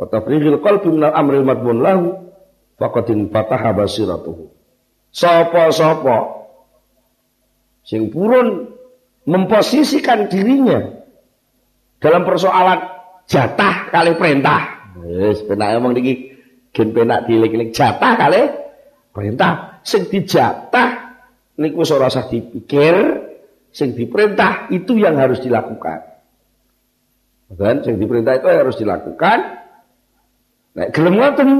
wa 0.00 0.08
tafrighil 0.08 0.60
qalbi 0.64 0.88
min 0.88 1.04
al-amri 1.04 1.44
al-madmun 1.44 1.78
lahu 1.84 2.04
faqad 2.80 3.12
fataha 3.28 3.76
basiratuhu. 3.76 4.52
Sapa-sapa 5.12 6.48
sing 7.84 8.08
purun 8.08 8.72
memposisikan 9.28 10.28
dirinya 10.32 11.00
dalam 12.00 12.24
persoalan 12.24 12.88
jatah 13.28 13.92
kali 13.92 14.16
perintah. 14.16 14.92
Wis 15.00 15.44
penak 15.44 15.76
ngomong 15.76 15.96
iki 16.00 16.33
gen 16.74 16.90
penak 16.90 17.30
dilik-ilik 17.30 17.70
jatah 17.70 18.12
kali? 18.18 18.42
Perintah. 19.14 19.78
Sing 19.86 20.10
dijatah 20.10 21.14
niku 21.54 21.86
ora 21.94 22.10
usah 22.10 22.26
dipikir. 22.26 23.22
Sing 23.70 23.94
diperintah 23.94 24.70
itu 24.74 24.98
yang 24.98 25.18
harus 25.18 25.38
dilakukan. 25.38 25.98
Kan 27.54 27.76
sing 27.86 28.02
diperintah 28.02 28.42
itu 28.42 28.46
harus 28.50 28.74
dilakukan. 28.74 29.38
Nah 30.74 30.86
gelem 30.90 31.14
ngoten 31.14 31.50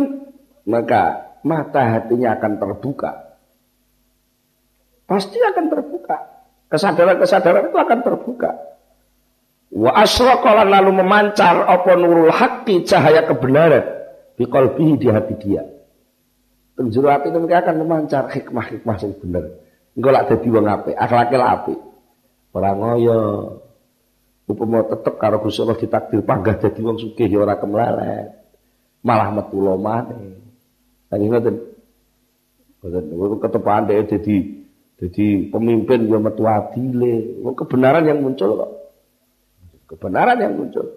maka 0.66 1.31
mata 1.46 1.83
hatinya 1.94 2.35
akan 2.35 2.53
terbuka. 2.59 3.38
Pasti 5.07 5.38
akan 5.38 5.64
terbuka. 5.70 6.16
Kesadaran-kesadaran 6.66 7.70
itu 7.70 7.79
akan 7.79 8.00
terbuka. 8.03 8.50
Wa 9.70 9.90
asraqa 9.94 10.66
lalu 10.66 10.90
memancar 11.03 11.70
apa 11.70 11.92
nurul 11.94 12.35
haqqi 12.35 12.83
cahaya 12.83 13.27
kebenaran 13.27 13.93
di 14.35 14.44
qalbihi 14.47 14.94
di 14.99 15.07
hati 15.11 15.35
dia. 15.38 15.62
Penjuru 16.75 17.07
hati 17.07 17.31
itu 17.31 17.38
mereka 17.38 17.70
akan 17.70 17.77
memancar 17.87 18.27
hikmah-hikmah 18.35 18.97
yang 18.99 19.14
benar. 19.23 19.44
Engko 19.94 20.09
lak 20.11 20.27
dadi 20.27 20.49
wong 20.51 20.66
apik, 20.66 20.94
akhlake 20.99 21.35
lak 21.38 21.51
apik. 21.62 21.79
Ora 22.51 22.70
ngoyo. 22.75 23.20
Tetep 24.44 25.14
karo 25.16 25.40
Gusti 25.40 25.64
Allah 25.64 25.79
ditakdir 25.79 26.20
panggah 26.27 26.59
dadi 26.59 26.81
wong 26.83 26.99
sugih 26.99 27.31
ya 27.31 27.47
ora 27.47 27.57
kemlalet. 27.57 28.35
Malah 29.07 29.31
metu 29.31 29.62
lomane. 29.62 30.42
Tadi 31.07 31.25
ngoten. 31.31 31.55
Ngoten 32.83 33.38
ketepaan 33.38 33.87
dhek 33.87 34.11
dadi 34.11 34.37
dadi 34.99 35.27
pemimpin 35.49 36.11
ya 36.11 36.18
metu 36.18 36.42
adile. 36.42 37.38
Kebenaran 37.55 38.03
yang 38.03 38.18
muncul 38.18 38.51
kok. 38.59 38.70
Kebenaran 39.94 40.42
yang 40.42 40.59
muncul. 40.59 40.90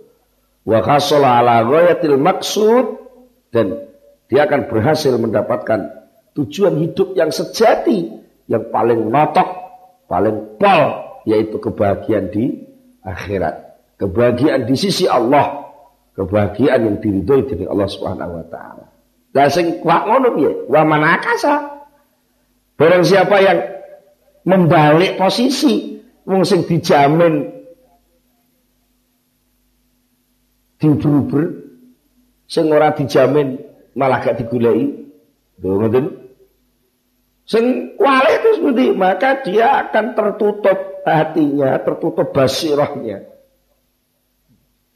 Wa 0.65 0.81
khasala 0.81 1.39
ala 1.39 1.63
ghayatil 1.63 2.17
maksud 2.17 3.06
dan 3.51 3.87
dia 4.27 4.43
akan 4.43 4.67
berhasil 4.67 5.15
mendapatkan 5.15 6.07
tujuan 6.35 6.77
hidup 6.83 7.15
yang 7.15 7.31
sejati, 7.31 8.11
yang 8.45 8.69
paling 8.69 9.07
notok, 9.07 9.47
paling 10.11 10.59
pol, 10.59 10.83
yaitu 11.23 11.57
kebahagiaan 11.57 12.27
di 12.29 12.67
akhirat. 13.01 13.79
Kebahagiaan 13.97 14.69
di 14.69 14.75
sisi 14.77 15.09
Allah, 15.09 15.73
kebahagiaan 16.13 16.85
yang 16.85 16.97
diridhoi 17.01 17.49
dari 17.49 17.65
Allah 17.65 17.87
Subhanahu 17.89 18.31
wa 18.37 18.45
taala. 18.45 18.85
Lah 19.33 19.47
sing 19.49 19.81
kuat 19.81 20.05
ngono 20.05 20.33
piye? 20.37 20.51
Wa 20.69 20.81
manakasa. 20.85 21.85
Barang 22.77 23.01
siapa 23.01 23.41
yang 23.41 23.59
membalik 24.45 25.17
posisi 25.17 25.97
wong 26.23 26.47
sing 26.47 26.63
dijamin 26.63 27.51
diuber-uber 30.77 31.66
sing 32.47 32.71
ora 32.71 32.95
dijamin 32.95 33.59
malah 33.93 34.23
gak 34.23 34.39
digulai. 34.41 35.05
Ngoten. 35.59 36.05
Sing 37.47 37.95
terus 37.97 38.59
pundi? 38.59 38.91
Maka 38.91 39.43
dia 39.43 39.87
akan 39.87 40.15
tertutup 40.15 41.03
hatinya, 41.07 41.79
tertutup 41.79 42.35
basirahnya. 42.35 43.23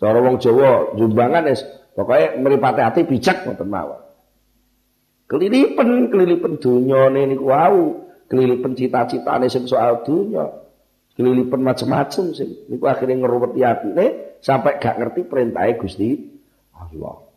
Cara 0.01 0.17
wong 0.17 0.41
Jawa 0.41 0.97
jumbangan 0.97 1.45
es 1.45 1.61
pokoknya 1.93 2.41
meripati 2.41 2.81
hati 2.81 3.01
bijak 3.05 3.45
ngoten 3.45 3.69
mawon. 3.69 4.01
Kelilipen, 5.29 6.11
kelilipen 6.11 6.59
dunyane 6.59 7.23
niku 7.29 7.53
wau, 7.53 8.11
kelilipen 8.27 8.75
cita-citane 8.75 9.47
sing 9.47 9.69
soal 9.69 10.03
dunya. 10.03 10.43
Kelilipen 11.15 11.61
macam-macam 11.61 12.33
sing 12.33 12.67
niku 12.67 12.89
akhirnya 12.89 13.21
ngeruweti 13.21 13.61
atine 13.61 14.05
sampai 14.41 14.81
gak 14.81 14.97
ngerti 14.99 15.21
perintahnya 15.29 15.79
Gusti 15.79 16.09
Allah. 16.75 17.31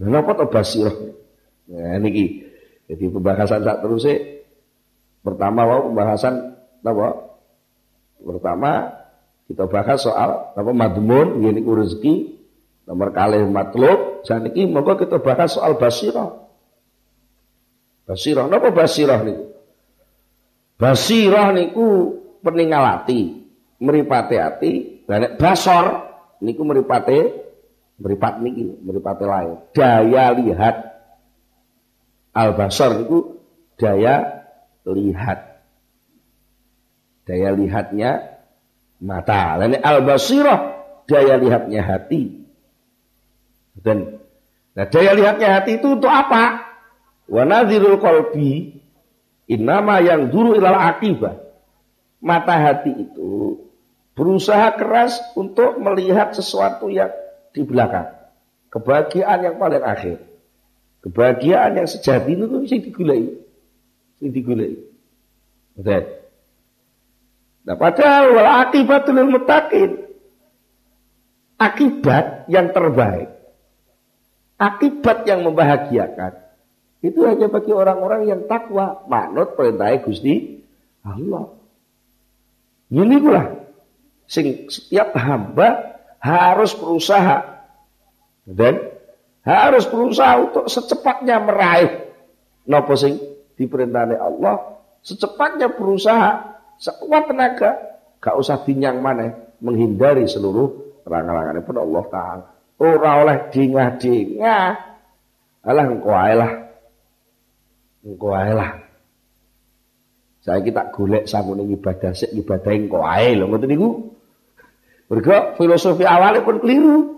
Napa 0.00 0.36
to 0.36 0.44
basirah? 0.52 0.96
Nah 1.72 1.96
niki 1.98 2.44
Jadi 2.86 3.10
pembahasan 3.10 3.66
saat 3.66 3.82
terus 3.82 4.06
pertama 5.26 5.66
wow 5.66 5.90
pembahasan 5.90 6.54
apa? 6.86 7.34
Pertama 8.22 8.70
kita 9.50 9.66
bahas 9.66 9.98
soal 10.02 10.54
apa 10.54 10.70
madmun 10.70 11.42
ini 11.42 11.62
rezeki 11.66 12.14
nomor 12.86 13.10
kali 13.10 13.42
matlub 13.50 14.22
saniki 14.22 14.70
monggo 14.70 14.94
kita 14.94 15.18
bahas 15.18 15.58
soal 15.58 15.74
basirah. 15.74 16.46
Basirah 18.06 18.46
napa 18.46 18.70
basirah 18.70 19.26
niku? 19.26 19.44
Basirah 20.78 21.50
niku 21.50 21.86
peninggal 22.46 22.84
hati, 22.86 23.42
meripate 23.82 24.38
hati, 24.38 24.72
nek 25.10 25.34
basor 25.40 26.06
niku 26.38 26.62
meripate 26.62 27.45
meripat 27.96 28.40
niki, 28.44 28.80
meripate 28.84 29.24
lain. 29.24 29.56
Daya 29.72 30.32
lihat 30.36 30.76
al 32.36 32.52
basor 32.56 33.00
niku 33.00 33.40
daya 33.80 34.46
lihat. 34.84 35.64
Daya 37.26 37.50
lihatnya 37.56 38.40
mata. 39.02 39.58
Lain 39.58 39.80
al 39.80 40.04
basirah 40.04 40.60
daya 41.08 41.34
lihatnya 41.40 41.80
hati. 41.82 42.46
Dan 43.76 44.20
nah 44.76 44.86
daya 44.88 45.12
lihatnya 45.16 45.48
hati 45.60 45.80
itu 45.80 45.98
untuk 45.98 46.12
apa? 46.12 46.64
Wa 47.26 47.42
nadhirul 47.42 47.98
qalbi 47.98 48.76
Innama 49.46 50.02
yang 50.02 50.26
dulu 50.26 50.58
ilal 50.58 50.74
akibah. 50.74 51.38
Mata 52.18 52.58
hati 52.58 52.90
itu 52.90 53.62
berusaha 54.18 54.74
keras 54.74 55.22
untuk 55.38 55.78
melihat 55.78 56.34
sesuatu 56.34 56.90
yang 56.90 57.14
di 57.56 57.64
belakang. 57.64 58.12
Kebahagiaan 58.68 59.40
yang 59.40 59.56
paling 59.56 59.80
akhir. 59.80 60.20
Kebahagiaan 61.00 61.80
yang 61.80 61.88
sejati 61.88 62.36
itu 62.36 62.44
tuh 62.44 62.60
bisa 62.60 62.76
digulai. 62.76 63.32
Bisa 64.12 64.26
digulai. 64.28 64.72
Betul. 65.72 66.04
Nah 67.64 67.76
padahal 67.80 68.24
wal 68.36 68.50
akibatul 68.68 69.24
mutakin. 69.24 69.90
Akibat 71.56 72.44
yang 72.52 72.76
terbaik. 72.76 73.32
Akibat 74.60 75.24
yang 75.24 75.40
membahagiakan 75.40 76.46
itu 77.04 77.20
hanya 77.28 77.46
bagi 77.46 77.70
orang-orang 77.70 78.26
yang 78.26 78.40
takwa, 78.48 79.04
manut 79.06 79.54
perintah 79.54 79.92
Gusti 80.00 80.64
Allah. 81.04 81.54
Ini 82.88 83.16
pula 83.20 83.44
setiap 84.26 85.14
hamba 85.14 85.95
harus 86.26 86.74
berusaha 86.74 87.62
dan 88.50 88.90
harus 89.46 89.86
berusaha 89.86 90.42
untuk 90.42 90.66
secepatnya 90.66 91.38
meraih 91.38 92.10
nopo 92.66 92.98
sing 92.98 93.22
diperintahkan 93.54 94.18
Allah, 94.18 94.82
secepatnya 95.06 95.70
berusaha 95.70 96.58
sekuat 96.82 97.30
tenaga, 97.30 97.78
gak 98.18 98.36
usah 98.36 98.60
dinyang 98.66 98.98
mana 99.00 99.32
menghindari 99.62 100.26
seluruh 100.26 101.00
rangan-rangan 101.06 101.62
pun 101.62 101.76
Allah 101.78 102.04
Taala. 102.10 102.44
Ora 102.76 103.10
oleh 103.24 103.38
dingah-dingah. 103.48 104.68
Alah 105.64 105.84
engkau 105.88 106.12
lah 106.12 106.66
engko 108.06 108.28
ae 108.38 108.52
lah. 108.54 108.70
Saya 110.46 110.62
kita 110.62 110.94
golek 110.94 111.26
sambune 111.26 111.66
ibadah 111.66 112.14
sik 112.14 112.30
ibadah 112.38 112.70
engko 112.70 113.02
ae 113.02 113.34
lho 113.34 113.50
ngoten 113.50 113.66
niku. 113.66 114.14
Mergo 115.06 115.54
filosofi 115.54 116.02
awalnya 116.02 116.42
pun 116.42 116.58
keliru. 116.58 117.14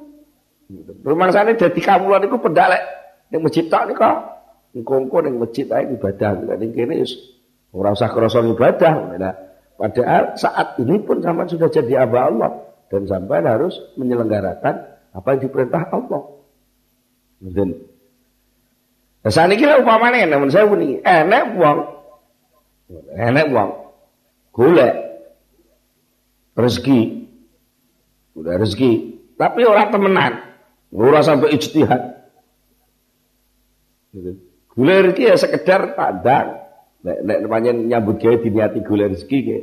Rumah 1.00 1.32
sana 1.32 1.56
dadi 1.56 1.80
kamulan 1.80 2.20
niku 2.20 2.36
pendalek 2.36 2.82
ning 3.32 3.40
masjid 3.40 3.64
tok 3.68 3.88
nika. 3.88 4.10
Engko-engko 4.76 5.24
ning 5.24 5.40
masjid 5.40 5.64
ae 5.72 5.88
ibadah. 5.96 6.56
Ning 6.60 6.76
kene 6.76 7.00
wis 7.00 7.16
ora 7.72 7.96
usah 7.96 8.12
krasa 8.12 8.44
ibadah. 8.44 8.92
Nah, 9.16 9.34
padahal 9.80 10.36
saat 10.36 10.76
ini 10.84 11.00
pun 11.00 11.24
sampai 11.24 11.48
sudah 11.48 11.72
jadi 11.72 12.04
hamba 12.04 12.20
Allah 12.28 12.50
dan 12.92 13.08
sampai 13.08 13.40
harus 13.40 13.80
menyelenggarakan 13.96 14.74
apa 15.16 15.28
yang 15.32 15.40
diperintah 15.48 15.88
Allah. 15.88 16.22
Mungkin 17.40 17.88
Nah, 19.18 19.34
saat 19.34 19.50
ini 19.50 19.66
upamane 19.66 20.30
namun 20.30 20.48
saya 20.48 20.70
puni 20.70 21.02
enek 21.02 21.58
uang, 21.58 21.78
enek 23.18 23.46
uang, 23.50 23.70
golek 24.54 24.94
rezeki, 26.54 27.27
udah 28.38 28.54
rezeki, 28.56 28.92
tapi 29.34 29.66
orang 29.66 29.90
temenan, 29.90 30.32
ora 30.94 31.20
sampai 31.20 31.54
ijtihad. 31.58 32.02
Gitu. 34.14 34.30
Golek 34.78 35.10
rezeki 35.10 35.22
ya 35.26 35.36
sekedar 35.36 35.98
tandang, 35.98 36.62
nek 37.02 37.18
nek 37.26 37.38
namanya 37.42 37.70
nyambut 37.74 38.22
gawe 38.22 38.38
diniati 38.38 38.78
golek 38.86 39.18
rezeki 39.18 39.38
ke. 39.42 39.58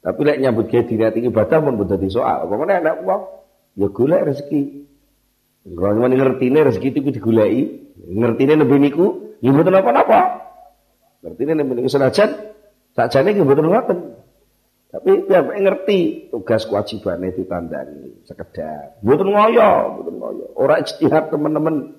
Tapi 0.00 0.20
nek 0.24 0.38
nyambut 0.40 0.66
gawe 0.72 0.82
diniati 0.88 1.20
ibadah 1.20 1.58
pun 1.60 1.76
di 1.76 2.08
soal. 2.08 2.48
Pokoknya 2.48 2.80
enek 2.80 2.96
uang, 3.04 3.22
ya 3.76 3.88
golek 3.92 4.24
rezeki. 4.24 4.62
Kalau 5.68 6.00
ngertine 6.00 6.64
rezeki 6.64 6.88
itu 6.96 7.00
digulai, 7.12 7.60
ngertine 8.08 8.56
lebih 8.56 8.78
niku 8.80 9.36
ya 9.44 9.52
mboten 9.52 9.76
napa-napa. 9.76 10.48
Ngertine 11.20 11.52
lebih 11.60 11.74
niku 11.76 11.88
senajan 11.92 12.30
sakjane 12.96 13.36
nggih 13.36 13.44
mboten 13.44 13.68
ngoten. 13.68 13.98
Tapi 14.88 15.28
dia 15.28 15.44
ngerti 15.44 16.32
tugas 16.32 16.64
kewajibannya 16.64 17.36
ditandani 17.36 18.24
sekedar. 18.24 18.96
Mboten 19.04 19.28
ngoyo, 19.28 19.70
mboten 20.00 20.14
ngoyo. 20.16 20.46
Ora 20.56 20.80
ijtihad 20.80 21.28
teman-teman. 21.28 21.92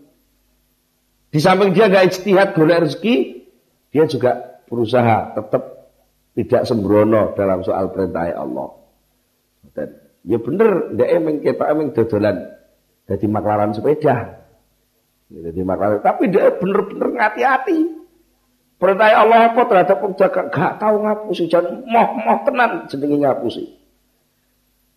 Di 1.30 1.38
samping 1.38 1.70
dia 1.78 1.86
gak 1.86 2.10
ijtihad 2.10 2.58
golek 2.58 2.90
rezeki, 2.90 3.46
dia 3.94 4.10
juga 4.10 4.62
berusaha 4.66 5.38
tetap 5.38 5.94
tidak 6.34 6.66
sembrono 6.66 7.38
dalam 7.38 7.62
soal 7.62 7.94
perintah 7.94 8.26
Allah. 8.34 8.74
Dan 9.70 9.90
ya 10.26 10.42
bener, 10.42 10.98
dia 10.98 11.14
emang 11.14 11.46
kita 11.46 11.70
emang 11.70 11.94
dodolan 11.94 12.58
jadi 13.06 13.26
maklaran 13.26 13.74
sepeda. 13.74 14.46
Jadi 15.30 15.62
maklaran. 15.62 16.02
Tapi 16.02 16.30
dia 16.30 16.54
bener-bener 16.58 17.14
hati-hati. 17.18 17.99
Perintah 18.80 19.12
Allah 19.12 19.52
apa 19.52 19.62
terhadap 19.68 20.00
penjaga 20.00 20.48
gak 20.48 20.80
tahu 20.80 21.04
ngapusi 21.04 21.52
jangan 21.52 21.84
moh-moh 21.84 22.38
tenan 22.48 22.88
jenenge 22.88 23.18
ngapusi. 23.20 23.64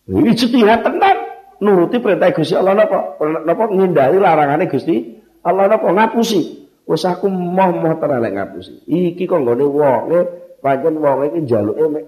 Ijtihad 0.07 0.87
tenan 0.87 1.17
nuruti 1.59 1.99
perintah 1.99 2.31
Gusti 2.31 2.55
Allah 2.55 2.79
napa? 2.79 3.19
Napa 3.43 3.67
ngindari 3.67 4.23
larangannya 4.23 4.71
Gusti 4.71 5.19
Allah 5.43 5.67
napa 5.67 5.91
ngapusi. 5.91 6.63
Wis 6.87 7.03
aku 7.03 7.27
moh-moh 7.27 7.99
tenan 7.99 8.23
lek 8.23 8.31
ngapusi. 8.39 8.87
Iki 8.87 9.27
kok 9.27 9.43
nggone 9.43 9.67
wonge 9.67 10.19
pancen 10.63 10.95
wonge 11.03 11.35
iki 11.35 11.39
njaluke 11.43 11.85
mek 11.91 12.05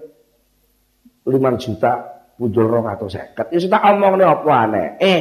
5 1.28 1.60
juta 1.60 1.92
punjul 2.40 2.72
250. 2.72 3.52
Wis 3.52 3.68
tak 3.68 3.84
omongne 3.84 4.24
apa 4.24 4.50
aneh. 4.64 4.86
Eh, 4.96 5.20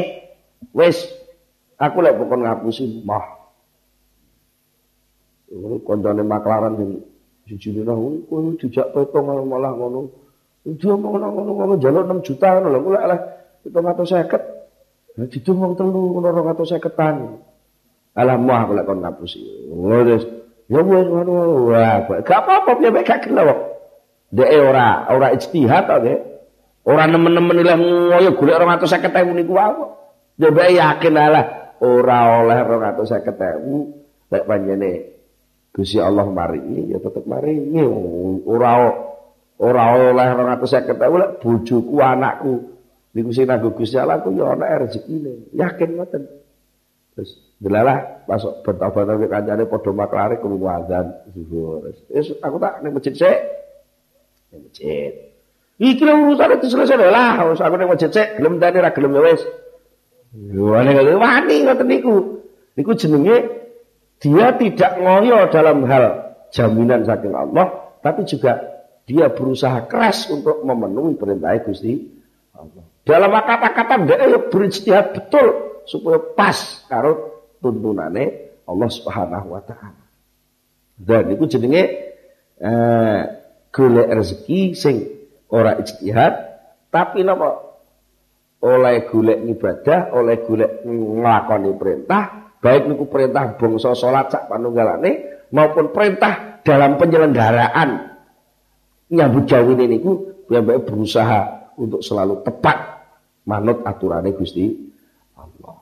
Wes, 0.72 1.04
aku 1.76 2.00
lek 2.00 2.16
bukan 2.16 2.48
ngapusi 2.48 3.04
mah. 3.04 3.35
Ini 5.46 5.78
koncone 5.86 6.24
maklaran 6.26 6.74
sing 6.74 6.90
siji 7.46 7.86
nang 7.86 8.26
kowe 8.26 8.58
dijak 8.58 8.90
petong 8.98 9.46
malah 9.46 9.74
ngono. 9.78 10.10
Dia 10.66 10.98
mau 10.98 11.14
ngono 11.14 11.28
ngono 11.30 11.52
ngono 11.54 11.74
jaluk 11.78 12.10
6 12.10 12.26
juta 12.26 12.58
ngono 12.58 12.68
lho, 12.74 12.80
kula 12.82 13.02
lek 13.06 13.22
750. 13.70 15.22
Nah 15.22 15.26
didung 15.30 15.62
wong 15.62 15.74
telu 15.78 16.02
ngono 16.18 16.28
250-an. 16.34 17.16
Alah 18.18 18.38
mah 18.42 18.66
aku 18.66 18.72
lek 18.74 18.86
kon 18.90 19.00
ngapusi. 19.06 19.42
Ngono 19.70 20.18
Ya 20.66 20.82
wis 20.82 21.06
ngono. 21.06 21.34
Wah, 21.70 22.10
gak 22.26 22.42
apa-apa 22.42 22.82
piye 22.82 22.90
gak 23.06 23.30
gelem 23.30 23.46
kok. 23.46 23.60
Dek 24.34 24.50
ora 24.58 25.06
ora 25.14 25.30
ijtihad 25.38 25.86
to, 25.86 26.14
Ora 26.86 27.10
nemen-nemen 27.10 27.62
ilang 27.62 27.82
ngoyo 27.82 28.34
golek 28.34 28.62
250.000 28.82 29.38
niku 29.38 29.54
wae. 29.54 29.86
Coba 30.42 30.64
yakin 30.70 31.14
lah 31.14 31.46
ora 31.82 32.18
oleh 32.42 32.58
250.000 32.66 34.34
lek 34.34 34.44
panjene 34.50 35.15
Gusti 35.76 36.00
Allah 36.00 36.24
maringi 36.24 36.96
ya 36.96 37.04
tetep 37.04 37.28
maringi. 37.28 37.84
Ora 38.48 38.96
ora 39.60 39.84
oleh 39.92 40.28
250.000 40.56 40.96
lek 40.96 41.32
bojoku 41.44 41.96
anakku 42.00 42.54
niku 43.12 43.30
sing 43.36 43.52
nanggo 43.52 43.76
Gusti 43.76 44.00
Allah 44.00 44.24
ku 44.24 44.32
ya 44.32 44.56
ana 44.56 44.88
rezekine. 44.88 45.52
Yakin 45.52 46.00
ngoten? 46.00 46.24
Terus 47.12 47.36
delalah 47.60 48.24
masuk 48.24 48.64
bertobat 48.64 49.20
ke 49.20 49.28
kancane 49.28 49.64
padha 49.68 49.92
maklare 49.92 50.40
krungu 50.40 50.68
azan 50.72 51.12
zuhur. 51.36 51.92
Wis 52.08 52.32
aku 52.40 52.56
tak 52.56 52.80
ning 52.80 52.96
masjid 52.96 53.12
sik. 53.12 53.40
Ning 54.56 54.72
masjid. 54.72 55.12
Iki 55.76 56.08
urusan 56.08 56.56
itu 56.56 56.72
selesai 56.72 57.04
lah 57.04 57.52
wis 57.52 57.60
aku 57.60 57.76
ning 57.76 57.92
masjid 57.92 58.12
sik 58.16 58.40
gelem 58.40 58.64
tani 58.64 58.80
ra 58.80 58.96
gelem 58.96 59.12
ya 59.12 59.22
wis. 59.28 59.44
Wani 60.56 60.90
ngoten 60.96 61.20
wani 61.20 61.56
ngoten 61.68 61.88
niku. 61.92 62.16
Niku 62.80 62.92
jenenge 62.96 63.65
dia 64.20 64.56
tidak 64.56 64.92
ngoyo 65.00 65.52
dalam 65.52 65.84
hal 65.86 66.36
jaminan 66.50 67.04
saking 67.04 67.36
Allah, 67.36 67.96
tapi 68.00 68.24
juga 68.24 68.84
dia 69.06 69.30
berusaha 69.30 69.86
keras 69.86 70.30
untuk 70.32 70.66
memenuhi 70.66 71.14
perintah 71.20 71.54
Gusti 71.62 72.00
Allah. 72.56 72.86
Dalam 73.06 73.30
kata-kata 73.32 74.02
dia 74.08 74.40
berijtihad 74.50 75.14
betul 75.14 75.80
supaya 75.86 76.18
pas 76.34 76.82
karo 76.90 77.46
tuntunane 77.62 78.56
Allah 78.66 78.90
Subhanahu 78.90 79.54
wa 79.54 79.62
taala. 79.62 80.04
Dan 80.96 81.30
itu 81.30 81.46
jenenge 81.46 81.84
eh, 82.58 83.22
rezeki 84.16 84.74
sing 84.74 85.06
ora 85.52 85.78
ijtihad 85.78 86.34
tapi 86.90 87.22
napa 87.22 87.66
oleh 88.66 89.06
golek 89.06 89.46
ibadah, 89.46 90.16
oleh 90.16 90.42
golek 90.42 90.82
nglakoni 90.88 91.72
perintah, 91.78 92.45
baik 92.66 92.90
niku 92.90 93.06
perintah 93.06 93.54
bangsa 93.54 93.94
salat 93.94 94.34
sak 94.34 94.50
panunggalane 94.50 95.46
maupun 95.54 95.94
perintah 95.94 96.66
dalam 96.66 96.98
penyelenggaraan 96.98 98.18
nyambut 99.14 99.46
gawe 99.46 99.72
niku 99.78 100.42
piyambake 100.50 100.90
berusaha 100.90 101.70
untuk 101.78 102.02
selalu 102.02 102.42
tepat 102.42 103.06
manut 103.46 103.86
aturannya 103.86 104.34
Gusti 104.34 104.74
Allah. 105.38 105.78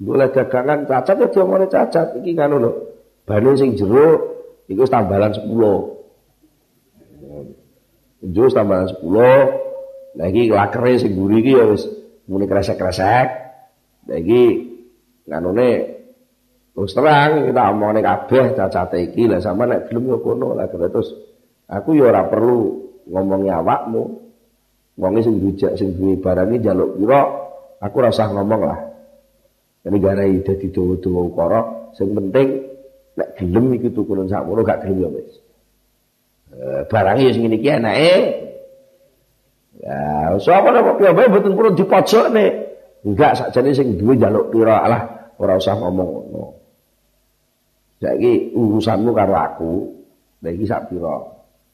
Boleh 0.00 0.32
dagangan 0.32 0.88
cacat 0.88 1.20
ya 1.20 1.28
diomongnya 1.28 1.68
cacat. 1.68 2.16
Iki 2.16 2.32
kan 2.32 2.56
lho. 2.56 2.72
Bane 3.28 3.52
sing 3.60 3.76
jero 3.76 4.40
iku 4.64 4.88
tambalan 4.88 5.36
10. 5.36 8.32
Jero 8.32 8.48
tambalan 8.48 8.88
10. 8.88 10.16
Lah 10.16 10.26
iki 10.32 10.48
sing 10.96 11.12
iki 11.12 11.52
ya 11.52 11.68
wis 11.68 11.84
muni 12.24 12.48
kresek-kresek. 12.48 13.28
Lah 14.08 14.16
iki 14.16 14.69
nganune 15.30 15.70
terus 16.74 16.90
terang 16.90 17.46
kita 17.46 17.62
omongane 17.70 18.00
kabeh 18.02 18.44
cacate 18.58 18.98
iki 19.10 19.30
lah 19.30 19.38
sama 19.38 19.70
nek 19.70 19.86
gelem 19.86 20.10
yo 20.10 20.18
kono 20.18 20.58
lah 20.58 20.66
terus 20.66 21.14
aku 21.70 21.94
yo 21.94 22.10
ora 22.10 22.26
perlu 22.26 22.90
ngomongi 23.10 23.50
awakmu. 23.50 24.02
Wonge 25.00 25.24
sing 25.24 25.40
dijak 25.40 25.80
sing 25.80 25.96
duwe 25.96 26.20
barang 26.20 26.52
iki 26.52 26.60
njaluk 26.60 27.00
pira 27.00 27.20
aku 27.80 27.96
rasa 28.04 28.28
ngomong 28.28 28.62
lah. 28.68 28.80
Ini 29.80 29.96
gara 29.96 30.28
dadi 30.28 30.68
dawa-dawa 30.68 31.20
ukara, 31.24 31.60
sing 31.96 32.12
penting 32.12 32.68
nek 33.16 33.28
gelem 33.40 33.80
iki 33.80 33.88
tukunen 33.96 34.28
sakmono 34.28 34.60
gak 34.60 34.84
gelem 34.84 35.00
ya 35.00 35.08
wis. 35.08 35.32
Eh, 36.52 36.80
barang 36.84 37.16
ya 37.16 37.30
sing 37.32 37.48
iki 37.48 37.68
enake. 37.70 38.12
Ya, 39.80 40.36
sapa 40.36 40.68
nek 40.68 41.00
piye 41.00 41.10
mboten 41.16 41.56
purun 41.56 41.74
dipojokne. 41.80 42.46
Enggak 43.00 43.40
sakjane 43.40 43.72
sing 43.72 43.96
duwe 43.96 44.20
njaluk 44.20 44.52
pira 44.52 44.84
alah 44.84 45.19
ora 45.40 45.56
usah 45.56 45.74
ngomong 45.80 46.08
ngono. 46.12 46.44
Saiki 48.00 48.52
urusanmu 48.56 49.10
karo 49.12 49.34
aku, 49.36 49.72
lha 50.44 50.48
iki 50.52 50.64
sak 50.68 50.92
pira. 50.92 51.16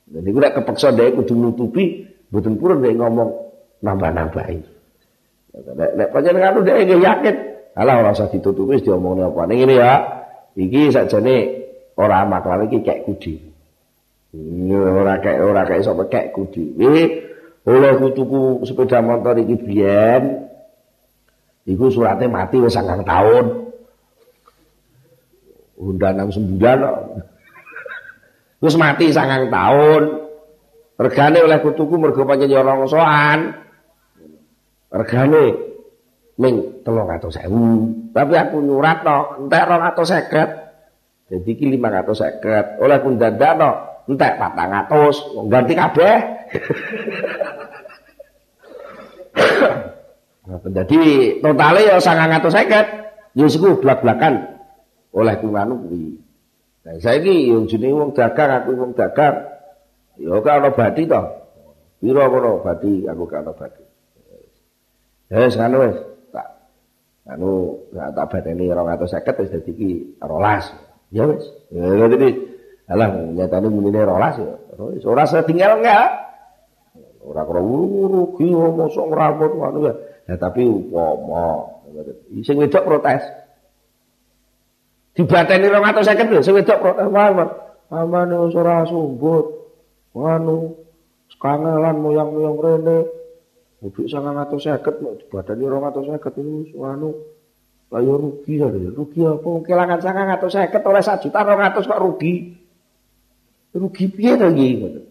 Dan 0.06 0.22
iku 0.26 0.38
nek 0.38 0.54
kepeksa 0.54 0.94
dhek 0.94 1.18
kudu 1.18 1.34
nutupi, 1.34 2.06
mboten 2.30 2.54
purun 2.58 2.82
dhek 2.82 2.94
ngomong 2.98 3.30
nambah-nambahi. 3.82 4.58
Nek 5.74 5.90
nek 5.98 6.08
pancen 6.14 6.38
karo 6.38 6.58
dhek 6.62 6.86
yakin 6.86 7.36
Alah 7.76 8.00
ora 8.00 8.16
usah 8.16 8.32
ditutupi 8.32 8.80
wis 8.80 8.84
diomongne 8.88 9.28
apa. 9.28 9.44
Ning 9.44 9.60
ngene 9.60 9.74
ya. 9.76 9.92
Iki 10.56 10.96
sakjane 10.96 11.36
ora 12.00 12.24
maklan 12.24 12.72
iki 12.72 12.80
kek 12.80 13.04
kudi. 13.04 13.36
Ora 14.72 15.20
kek 15.20 15.36
ora 15.44 15.68
kek 15.68 15.84
sapa 15.84 16.08
kek 16.08 16.32
kudi. 16.32 16.72
Iki 16.72 17.04
oleh 17.68 17.92
tuku 18.16 18.64
sepeda 18.64 19.04
motor 19.04 19.36
iki 19.36 19.60
biyen 19.60 20.48
Iku 21.66 21.90
suratnya 21.90 22.30
mati 22.30 22.62
wis 22.62 22.78
sangang 22.78 23.02
tahun. 23.02 23.74
Undangan 25.82 26.30
sembilan. 26.30 26.78
Wis 28.62 28.78
mati 28.78 29.10
sangang 29.10 29.50
tahun. 29.50 30.02
Regane 30.96 31.38
oleh 31.42 31.58
kutuku 31.60 31.98
mergo 31.98 32.22
pancen 32.22 32.54
ya 32.54 32.62
rongsoan. 32.62 33.50
Regane 34.94 35.44
ming 36.38 36.54
300.000. 36.86 38.14
Tapi 38.14 38.34
aku 38.38 38.56
nyurat 38.62 39.04
to, 39.04 39.18
entek 39.44 39.66
250. 39.66 41.34
Jadi 41.34 41.50
iki 41.50 41.66
550. 41.74 42.80
Oleh 42.80 42.98
pun 43.02 43.18
dandan 43.18 43.60
entek 44.06 44.38
400. 44.38 45.50
Ganti 45.50 45.74
kabeh. 45.74 46.16
Jadi 50.46 51.00
totalnya 51.42 51.80
ya 51.82 51.96
sangat 51.98 52.38
atau 52.38 52.50
seket. 52.50 52.86
Ya 53.34 53.46
siku 53.50 53.82
belak-belakan. 53.82 54.56
Oleh 55.10 55.34
kumanu 55.42 55.86
kuwi. 55.86 56.22
Nah, 56.86 56.94
saya 57.02 57.18
ini 57.18 57.50
yang 57.50 57.66
jenis 57.66 57.90
wong 57.90 58.14
dagang, 58.14 58.62
aku 58.62 58.78
wong 58.78 58.92
dagang. 58.94 59.42
Ya 60.16 60.38
ana 60.38 60.70
badi 60.70 61.02
to. 61.04 61.22
Piro 61.98 62.22
kono 62.30 62.62
badi, 62.62 63.10
aku 63.10 63.24
ana 63.34 63.50
badi. 63.50 63.82
Ya 65.26 65.42
wis 65.42 65.58
ngono 65.58 65.76
wis 65.82 65.98
anu 67.26 67.74
gak 67.90 68.14
tak 68.14 68.26
bateni 68.30 68.70
250 68.70 69.42
wis 69.42 69.50
dadi 69.50 69.70
iki 69.74 69.90
12 70.22 71.10
ya 71.10 71.26
wis 71.26 71.44
ya 71.74 72.06
dadi 72.06 72.30
alah 72.86 73.08
nyatane 73.34 73.66
munine 73.66 74.06
12 74.06 74.46
ya 74.46 74.54
wis 74.94 75.02
ora 75.02 75.26
setinggal 75.26 75.82
enggak 75.82 76.06
ora 77.26 77.42
karo 77.42 77.60
rugi 78.06 78.46
mosok 78.54 79.10
ngramut 79.10 79.52
anu 79.58 79.90
ya 79.90 79.94
Ya 80.26 80.34
tapi 80.34 80.66
upama 80.66 81.70
sing 82.42 82.58
wedok 82.58 82.82
protes. 82.82 83.22
Dibateni 85.14 85.70
250 85.70 86.34
lho 86.34 86.42
sing 86.42 86.54
wedok 86.58 86.82
protes. 86.82 87.06
Mamane 87.86 88.34
wis 88.42 88.54
ora 88.58 88.82
sumbut. 88.90 89.46
Anu 90.16 90.74
sekangelan 91.30 92.02
moyang-moyang 92.02 92.58
rene. 92.58 92.98
Mbok 93.78 94.02
250 94.10 95.04
mau 95.04 95.14
dibateni 95.14 95.64
250 95.70 96.42
iki 96.42 96.42
wis 96.42 96.70
anu 96.82 97.10
layu 97.86 98.18
rugi 98.18 98.58
to, 98.58 98.66
rugi 98.66 99.22
apa 99.22 99.50
kelangan 99.62 100.02
250 100.02 100.90
oleh 100.90 101.02
1 101.06 101.22
juta 101.22 101.38
200 101.46 101.86
kok 101.86 102.02
rugi. 102.02 102.34
Rugi 103.78 104.04
piye 104.10 104.34
to 104.34 104.48
iki? 104.50 104.68
nggih? 104.82 105.04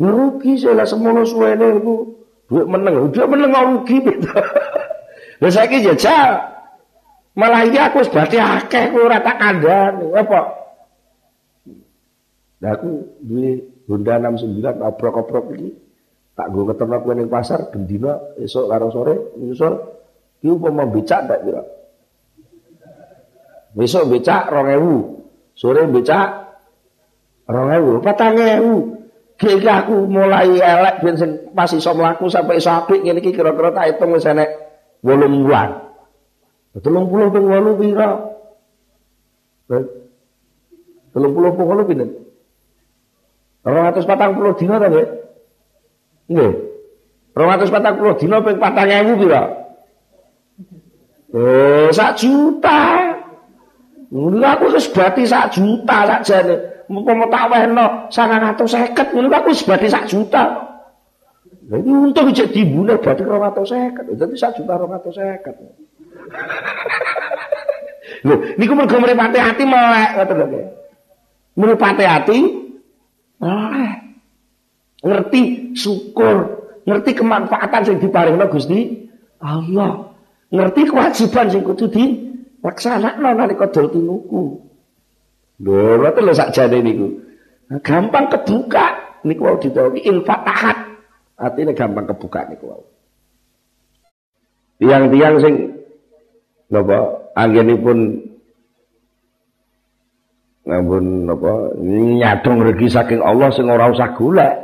Rugi 0.00 0.52
sih 0.56 0.72
lah 0.72 0.88
semono 0.88 1.28
suwene 1.28 1.78
iku 1.78 2.21
duit 2.52 2.68
meneng, 2.68 3.08
duit 3.08 3.24
meneng 3.24 3.52
rugi 3.56 3.96
gitu. 4.04 4.28
Lah 5.40 5.50
saiki 5.50 5.80
jajal. 5.80 6.52
Malah 7.32 7.64
iki 7.64 7.80
aku 7.80 8.04
berarti 8.12 8.36
akeh 8.36 8.92
kok 8.92 9.00
ora 9.00 9.24
tak. 9.24 9.40
Apa? 9.40 10.40
Lah 12.60 12.70
aku 12.76 12.90
duwe 13.24 13.72
Honda 13.88 14.20
69 14.20 14.60
oprok-oprok 14.84 15.56
iki 15.56 15.72
tak 16.32 16.48
gue 16.48 16.64
ketemu 16.64 16.92
aku 16.96 17.12
ning 17.12 17.28
pasar 17.28 17.68
bendina 17.68 18.16
esok 18.40 18.64
karo 18.72 18.88
sore 18.88 19.36
nyusul 19.36 19.74
ki 20.40 20.48
umpama 20.48 20.88
becak 20.88 21.28
tak 21.28 21.44
kira 21.44 21.60
besok 23.76 24.16
becak 24.16 24.48
2000 24.48 25.52
sore 25.52 25.84
becak 25.92 26.28
2000 27.52 28.00
4000 28.00 29.01
Kiki 29.42 29.66
aku 29.66 30.06
mulai 30.06 30.54
elek 30.54 31.02
ben 31.02 31.18
sing 31.18 31.50
pas 31.50 31.66
iso 31.66 31.90
mlaku 31.98 32.30
sampai 32.30 32.62
iso 32.62 32.70
apik 32.70 33.02
ngene 33.02 33.18
iki 33.18 33.34
kira-kira 33.34 33.74
tak 33.74 33.90
hitung 33.90 34.14
wis 34.14 34.22
enek 34.22 34.54
8 35.02 35.18
bulan. 35.18 35.82
30 36.78 37.34
ping 37.34 37.44
8 37.50 37.74
pira? 37.82 38.08
30 39.66 39.82
ping 41.58 41.66
8 41.74 41.90
pinten? 41.90 42.10
240 43.66 44.58
dina 44.62 44.78
ta, 44.78 44.86
Nggih? 44.86 45.08
Nggih. 46.30 46.52
240 47.34 48.22
dina 48.22 48.36
ping 48.46 48.56
4000 48.62 49.20
pira? 49.26 49.42
Oh, 51.34 51.90
sak 51.90 52.14
juta. 52.14 53.10
Ngono 54.14 54.46
aku 54.46 54.70
wis 54.70 54.86
berarti 54.86 55.26
sak 55.26 55.50
juta 55.50 56.06
sakjane. 56.06 56.71
Mumpama 56.92 57.24
tak 57.32 57.48
wehno 57.48 58.12
950 58.12 59.16
ngono 59.16 59.32
aku 59.32 59.48
wis 59.48 59.64
berarti 59.64 59.88
sak 59.88 60.12
juta. 60.12 60.44
Lha 61.72 61.80
iki 61.80 61.88
untung 61.88 62.28
jek 62.36 62.52
dibune 62.52 63.00
berarti 63.00 63.24
250. 63.24 64.12
Dadi 64.20 64.36
sak 64.36 64.60
juta 64.60 64.76
250. 64.76 65.56
Lho, 68.26 68.34
niku 68.58 68.72
mergo 68.76 69.00
mripate 69.00 69.38
ati 69.40 69.64
melek 69.64 70.10
ngoten 70.20 70.36
lho. 70.36 70.60
Mripate 71.56 72.04
ati 72.04 72.38
melek 73.40 73.94
ngerti 75.02 75.72
syukur, 75.74 76.36
ngerti 76.86 77.10
kemanfaatan 77.18 77.82
sing 77.82 77.96
diparingno 77.98 78.46
Gusti 78.52 79.08
Allah. 79.42 80.12
Ngerti 80.52 80.80
kewajiban 80.92 81.46
sing 81.48 81.62
kudu 81.64 81.88
dilaksanakno 81.88 83.28
nalika 83.32 83.66
dol 83.72 83.88
tinuku. 83.88 84.71
Lho, 85.62 86.02
ngoten 86.02 86.26
lho 86.26 86.34
sakjane 86.34 86.82
niku. 86.82 87.06
Nah, 87.70 87.78
gampang 87.86 88.26
kebuka 88.34 89.18
niku 89.22 89.46
wau 89.46 89.58
ditawi 89.62 90.02
infatahat. 90.02 90.76
Artinya 91.38 91.72
gampang 91.72 92.10
kebuka 92.10 92.50
niku 92.50 92.64
wau. 92.66 92.82
Tiang-tiang 94.82 95.38
sing 95.38 95.54
napa 96.66 97.30
anggenipun 97.38 97.98
ngampun 100.66 101.04
napa 101.30 101.52
nyadong 101.78 102.58
rezeki 102.66 102.86
saking 102.90 103.20
Allah 103.22 103.54
sing 103.54 103.70
ora 103.70 103.94
usah 103.94 104.18
golek. 104.18 104.54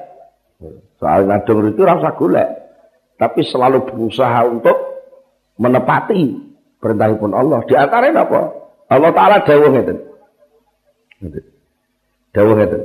Soal 0.98 1.30
ngadung 1.30 1.70
itu 1.70 1.86
rasa 1.86 2.18
golek. 2.18 2.50
Tapi 3.14 3.46
selalu 3.46 3.86
berusaha 3.86 4.42
untuk 4.50 4.74
menepati 5.62 6.34
perintah 6.82 7.14
pun 7.14 7.34
Allah. 7.34 7.62
Di 7.66 7.74
antaranya 7.78 8.26
apa? 8.26 8.40
Allah 8.90 9.10
Ta'ala 9.14 9.36
dawuh 9.46 9.70
ngeten. 9.74 10.07
Dawuh 12.34 12.54
ngeten. 12.54 12.82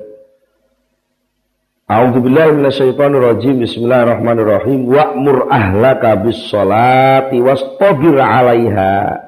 A'udzu 1.85 2.19
billahi 2.25 2.51
minasyaitonir 2.57 3.21
rajim. 3.21 3.61
Bismillahirrahmanirrahim. 3.61 4.89
Wa'mur 4.89 5.53
ahlaka 5.53 6.17
bis 6.25 6.41
sholati 6.49 7.37
wastabir 7.37 8.17
'alaiha. 8.17 9.21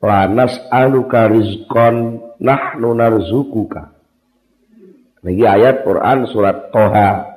Lanas 0.00 0.54
aluka 0.70 1.26
rizqan 1.26 2.22
nahnu 2.38 2.94
narzukuka. 2.94 3.90
Niki 5.26 5.44
ayat 5.44 5.84
Quran 5.84 6.24
surat 6.30 6.72
Toha 6.72 7.28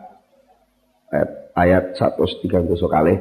ayat, 1.11 1.29
ayat 1.57 1.83
130 1.97 2.77
kali. 2.87 3.15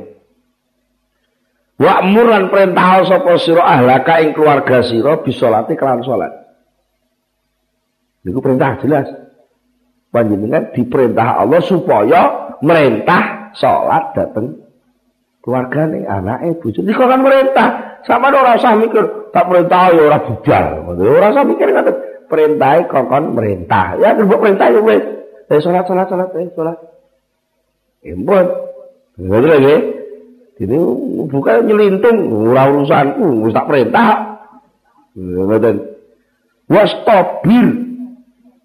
Wa'mur 1.81 2.27
lan 2.29 2.53
perintah 2.53 3.03
sapa 3.09 3.41
sira 3.41 3.65
ahlaka 3.65 4.21
ing 4.21 4.37
keluarga 4.37 4.85
sira 4.85 5.19
bisolati 5.25 5.75
kelan 5.75 6.05
salat. 6.05 6.42
Niku 8.23 8.39
perintah 8.39 8.79
jelas. 8.79 9.07
Panjenengan 10.13 10.71
diperintah 10.77 11.43
Allah 11.43 11.63
supaya 11.65 12.53
merintah 12.63 13.51
salat 13.57 14.13
dateng 14.15 14.61
keluargane, 15.43 16.07
anake, 16.07 16.63
bojone. 16.63 16.87
Niku 16.87 17.03
kan 17.03 17.21
perintah. 17.25 17.69
Sama 18.07 18.35
ora 18.35 18.59
usah 18.59 18.79
mikir 18.79 19.31
tak 19.31 19.47
perintah 19.47 19.91
ya 19.95 20.03
ora 20.07 20.19
budal. 20.23 20.67
Ora 20.91 21.29
usah 21.35 21.45
mikir 21.47 21.67
ngoten. 21.71 21.97
Perintah 22.31 22.73
kokon 22.89 23.25
merintah. 23.37 23.99
Ya 23.99 24.15
kerja 24.15 24.37
perintah 24.39 24.67
ya 24.71 24.81
wis. 24.81 25.05
Eh 25.51 25.61
salat 25.61 25.85
salat 25.85 26.07
salat 26.07 26.31
eh 26.39 26.49
salat. 26.55 26.79
Impun. 28.07 28.47
Ngoten 29.19 29.51
lagi. 29.51 29.77
Ini 30.63 30.79
bukan 31.27 31.67
nyelintung, 31.67 32.31
ora 32.31 32.71
urusanku, 32.71 33.51
tak 33.51 33.67
perintah. 33.67 34.11
Ngoten. 35.19 35.77
Wastabir 36.71 37.92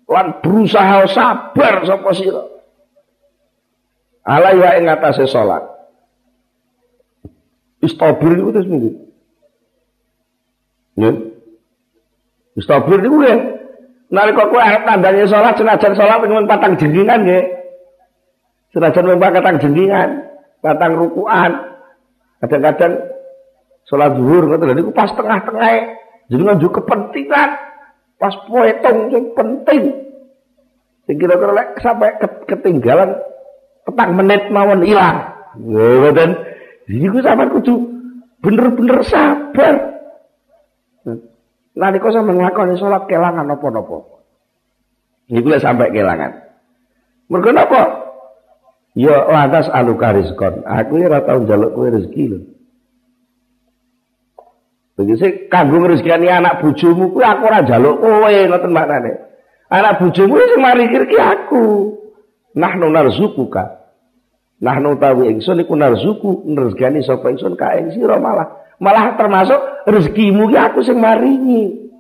lan 0.08 0.40
berusaha 0.40 1.08
sabar 1.12 1.84
sapa 1.84 2.12
sira. 2.16 2.44
Ala 4.28 4.56
ya 4.56 4.80
ing 4.80 4.88
atase 4.88 5.28
salat. 5.28 5.64
Istabir 7.84 8.36
itu 8.36 8.52
terus 8.52 8.68
minggu. 8.68 8.92
Ya. 10.98 11.12
Istabir 12.58 13.00
itu 13.04 13.20
ya. 13.24 13.38
Nalika 14.08 14.48
kowe 14.48 14.60
arep 14.60 14.88
tandane 14.88 15.28
salat 15.28 15.60
senajan 15.60 15.94
salat 15.96 16.24
pengen 16.24 16.48
patang 16.48 16.80
jenggingan 16.80 17.28
nggih. 17.28 17.46
Senajan 18.72 19.04
pengen 19.04 19.36
patang 19.36 19.58
jenggingan, 19.60 20.10
patang 20.64 20.96
rukuan, 20.96 21.78
Kadang-kadang 22.38 22.94
sholat 23.90 24.14
zuhur 24.14 24.44
ngoten 24.46 24.78
niku 24.78 24.92
pas 24.94 25.10
tengah-tengah 25.10 25.70
jadi 26.30 26.42
nganjuk 26.44 26.72
kepentingan 26.76 27.50
pas 28.18 28.34
poetong 28.50 29.14
yang 29.14 29.26
penting. 29.38 29.84
Sing 31.08 31.16
kira-kira 31.16 31.78
sampai 31.80 32.18
ketinggalan 32.50 33.16
petang 33.88 34.12
menit 34.18 34.52
mawon 34.52 34.84
ilang. 34.84 35.32
Ngoten. 35.56 36.36
Iku 36.88 37.20
sampean 37.24 37.52
kudu 37.52 37.76
bener-bener 38.44 39.00
sabar. 39.08 39.76
Nalika 41.78 42.10
sampean 42.12 42.42
nglakoni 42.42 42.76
salat 42.76 43.08
kelangan 43.08 43.48
napa-napa. 43.48 43.98
Niku 45.32 45.48
lek 45.52 45.64
sampai 45.64 45.94
kelangan. 45.94 46.32
Mergo 47.28 47.52
napa? 47.52 47.82
Ya 48.98 49.30
lantas 49.30 49.70
aluka 49.70 50.16
rizkon. 50.16 50.66
Aku 50.66 50.98
ora 51.06 51.22
tau 51.22 51.44
njaluk 51.44 51.76
kowe 51.76 51.88
rezeki 51.92 52.24
lho. 52.34 52.40
Begitu 54.98 55.46
kanggo 55.54 55.86
rezekani 55.86 56.26
anak 56.26 56.58
bojomu 56.58 57.14
kuwi 57.14 57.22
aku 57.22 57.46
ora 57.46 57.62
njaluk 57.62 58.02
kowe 58.02 58.34
ngoten 58.50 58.74
maknane. 58.74 59.12
Anak 59.70 60.02
bojomu 60.02 60.42
sing 60.42 60.58
mari 60.58 60.90
kirki 60.90 61.18
aku. 61.22 61.94
Nahnu 62.58 62.90
narzukuka. 62.90 63.78
Nahnu 64.58 64.98
tawi 64.98 65.38
ingsun 65.38 65.62
iku 65.62 65.78
narzuku 65.78 66.50
rezekani 66.50 67.06
sapa 67.06 67.30
ingsun 67.30 67.54
ka 67.54 67.78
ing 67.78 67.94
sira 67.94 68.18
malah. 68.18 68.58
Malah 68.82 69.14
termasuk 69.22 69.86
rezekimu 69.86 70.50
ki 70.50 70.58
aku 70.58 70.82
sing 70.82 70.98
maringi. 70.98 71.94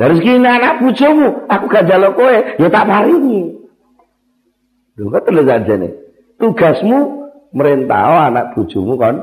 Rezeki 0.00 0.40
anak 0.40 0.80
bojomu 0.80 1.44
aku 1.44 1.64
gak 1.68 1.92
kowe 2.16 2.36
ya 2.56 2.68
tak 2.72 2.88
maringi. 2.88 3.52
Lho 4.96 5.12
aja 5.12 5.74
nih. 5.76 5.92
Tugasmu 6.40 6.98
merintah 7.52 8.32
anak 8.32 8.56
bojomu 8.56 8.96
kan 8.96 9.20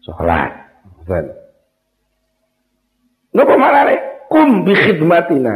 sholat. 0.00 0.56
Ben. 1.04 1.43
Napa 3.34 3.54
marane? 3.58 3.96
Kum 4.30 4.62
bi 4.62 4.72
khidmatina. 4.72 5.54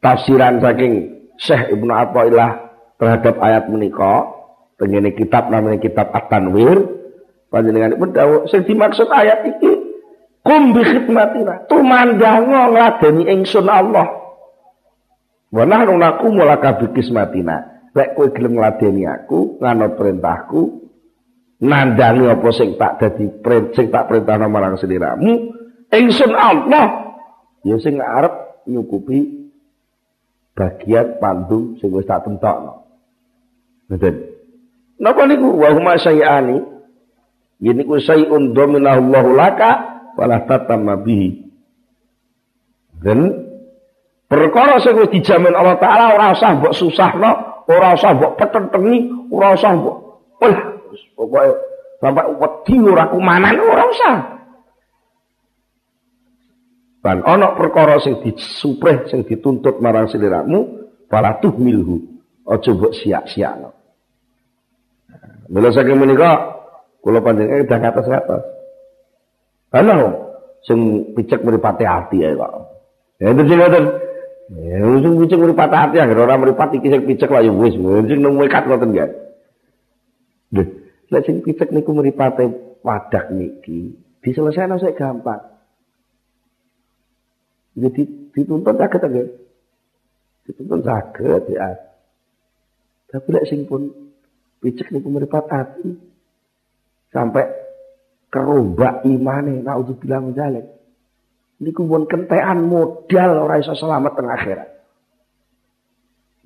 Tafsiran 0.00 0.64
saking 0.64 0.92
Syekh 1.38 1.74
Ibnu 1.76 1.92
Athaillah 1.92 2.50
terhadap 2.98 3.36
ayat 3.38 3.70
menika 3.70 4.26
tengene 4.78 5.14
kitab 5.14 5.50
namanya 5.50 5.78
kitab 5.82 6.10
At-Tanwir 6.14 6.86
panjenengan 7.50 7.98
pun 7.98 8.14
dawuh 8.14 8.46
sing 8.46 8.62
dimaksud 8.62 9.10
ayat 9.10 9.42
iki 9.42 9.70
kum 10.46 10.70
bi 10.70 10.86
khidmatina 10.86 11.66
tumandango 11.66 12.74
ngladeni 12.74 13.26
ingsun 13.26 13.66
Allah 13.66 14.18
Wa 15.48 15.64
nahnu 15.64 15.96
naqumu 15.96 16.44
laka 16.44 16.76
bi 16.76 16.86
kismatina. 16.92 17.88
Lek 17.96 18.14
kowe 18.14 18.28
gelem 18.30 18.60
ngladeni 18.60 19.08
aku, 19.08 19.56
nganut 19.58 19.96
perintahku, 19.96 20.62
nandangi 21.64 22.28
apa 22.28 22.48
sing 22.52 22.76
tak 22.76 23.00
dadi 23.00 23.26
sing 23.72 23.88
tak 23.88 24.12
perintahno 24.12 24.46
marang 24.52 24.76
sliramu, 24.76 25.56
ingsun 25.92 26.32
Allah 26.32 27.16
ya 27.64 27.76
sing 27.80 27.98
arep 27.98 28.64
nyukupi 28.68 29.50
bagian 30.58 31.22
pandung 31.22 31.78
sing 31.78 31.94
wis 31.94 32.04
tak 32.04 32.26
tentokno. 32.26 32.84
Ngoten. 33.88 34.14
Napa 34.98 35.22
niku 35.30 35.54
wa 35.54 35.70
huma 35.70 35.94
syai'ani? 35.94 36.58
Yen 37.62 37.78
niku 37.78 38.02
syai'un 38.02 38.52
dominallahu 38.52 39.38
laka 39.38 40.02
wala 40.18 40.42
tatamma 40.44 40.98
bihi. 40.98 41.46
Dan 42.98 43.48
Perkara 44.28 44.76
sing 44.76 44.92
wis 45.00 45.08
dijamin 45.08 45.56
Allah 45.56 45.80
taala 45.80 46.12
ora 46.12 46.36
usah 46.36 46.60
mbok 46.60 46.76
susahno, 46.76 47.64
ora 47.64 47.96
usah 47.96 48.12
mbok 48.12 48.36
petentengi, 48.36 49.08
ora 49.32 49.56
usah 49.56 49.72
mbok 49.72 49.96
wah 50.38 50.58
pokoke 51.16 51.50
sampai 51.98 52.28
wedi 52.36 52.76
ora 52.84 53.08
kumanan 53.08 53.56
ora 53.56 53.88
usah. 53.88 54.37
Dan 56.98 57.22
ana 57.22 57.54
perkara 57.54 58.02
sing 58.02 58.18
disupreh 58.20 59.06
sing 59.06 59.22
dituntut 59.22 59.78
marang 59.78 60.10
sliramu, 60.10 60.90
fala 61.06 61.38
milhu. 61.56 62.18
Aja 62.48 62.72
mbok 62.72 62.96
sia-siakno. 62.96 63.70
Mula 65.52 65.68
saking 65.68 66.00
menika 66.00 66.60
kula 67.04 67.20
panjenengan 67.20 67.64
udah 67.68 67.78
ngatos-ngatos. 67.80 68.42
Ana 69.72 69.94
sing 70.64 71.12
picek 71.12 71.44
mripate 71.44 71.84
ati 71.84 72.24
ae 72.24 72.32
kok. 72.32 72.52
Ya 73.20 73.36
terus 73.36 73.52
ngoten. 73.52 73.84
Ya 74.48 74.80
ujung 74.80 75.20
picek 75.20 75.44
mripat 75.44 75.68
hati 75.68 76.00
anggere 76.00 76.24
ora 76.24 76.40
mripat 76.40 76.72
iki 76.72 76.88
sing 76.88 77.04
picek 77.04 77.28
lah 77.28 77.44
ya 77.44 77.52
wis 77.52 77.76
sing 77.76 78.20
nang 78.24 78.32
mekat 78.40 78.64
ngoten 78.64 78.96
ya. 78.96 79.04
Lek 81.12 81.22
sing 81.28 81.44
picek 81.44 81.68
niku 81.68 81.92
mripate 81.92 82.48
wadah 82.80 83.28
niki 83.28 83.92
diselesaikan 84.24 84.80
sik 84.80 84.96
gampang. 84.96 85.57
Jadi 87.78 88.02
dituntut 88.34 88.74
saged 88.74 89.02
nggih. 89.06 89.28
Dituntut 90.50 90.80
saged 90.82 91.44
ya. 91.54 91.78
Tapi 93.08 93.28
lek 93.30 93.46
sing 93.46 93.64
pun 93.64 93.88
picek 94.58 94.90
niku 94.90 95.08
mripat 95.08 95.46
hati 95.48 95.94
sampai 97.14 97.46
kerombak 98.28 99.06
imane 99.06 99.62
naudzubillah 99.62 100.20
min 100.20 100.34
dzalik. 100.34 100.66
Niku 101.62 101.86
pun 101.86 102.04
kentean 102.10 102.66
modal 102.66 103.46
ora 103.46 103.62
iso 103.62 103.74
selamat 103.74 104.12
teng 104.14 104.30
akhirat. 104.30 104.68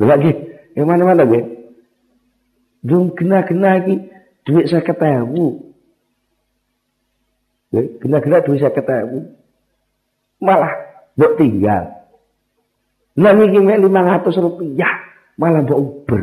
Lagi, 0.03 0.33
yang 0.75 0.89
mana-mana 0.89 1.29
gue? 1.29 1.43
Dung 2.83 3.15
kena-kena 3.15 3.79
lagi 3.79 4.03
duit 4.43 4.67
saya 4.67 4.83
ketemu. 4.83 5.73
Kena-kena 7.73 8.43
duit 8.43 8.59
saya 8.59 8.75
ketemu. 8.75 9.37
Malah 10.43 10.92
buat 11.17 11.37
tinggal. 11.37 12.03
Nah 13.19 13.33
ini 13.37 13.61
lima 13.61 14.01
ratus 14.01 14.41
rupiah. 14.41 14.93
Malah 15.37 15.65
buat 15.65 15.79
Uber. 15.81 16.23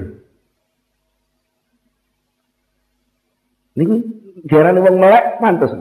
Ini 3.79 3.95
jarang 4.49 4.81
uang 4.81 4.97
melek 4.97 5.25
pantas. 5.39 5.71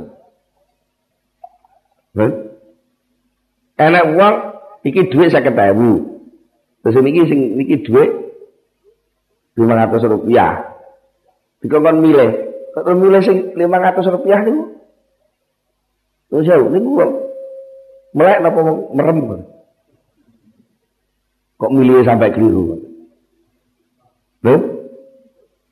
Right? 2.16 2.36
Enak 3.78 4.04
uang, 4.18 4.34
iki 4.82 5.06
saya 5.30 5.44
ketemu. 5.44 6.22
Terus 6.82 6.98
ini 7.04 7.20
sing 7.26 7.40
niki 7.58 7.76
lima 9.58 9.74
ratus 9.74 10.06
rupiah. 10.06 10.78
Dikongkon 11.58 11.98
milih, 11.98 12.30
kalau 12.70 12.94
milih 12.94 13.22
sing 13.26 13.38
lima 13.58 13.82
ratus 13.82 14.06
rupiah 14.06 14.46
nih, 14.46 14.54
terus 16.30 16.46
ya, 16.46 16.54
ini 16.54 16.78
uang 16.86 17.27
melek 18.16 18.40
apa 18.44 18.60
merem 18.94 19.18
Kok 21.58 21.74
milih 21.74 22.06
sampai 22.06 22.30
keliru? 22.30 22.78
Loh? 24.46 24.60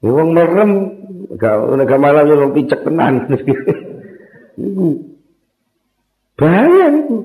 Ya 0.02 0.10
wong 0.10 0.34
merem 0.34 0.70
gak 1.38 2.00
malah 2.02 2.26
yo 2.26 2.50
picek 2.50 2.82
tenan. 2.82 3.30
Iku. 4.66 4.88
Bahaya 6.36 6.86
itu. 6.90 7.16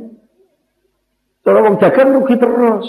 Cara 1.42 1.60
wong 1.66 1.76
dagang 1.82 2.14
rugi 2.16 2.36
terus. 2.38 2.86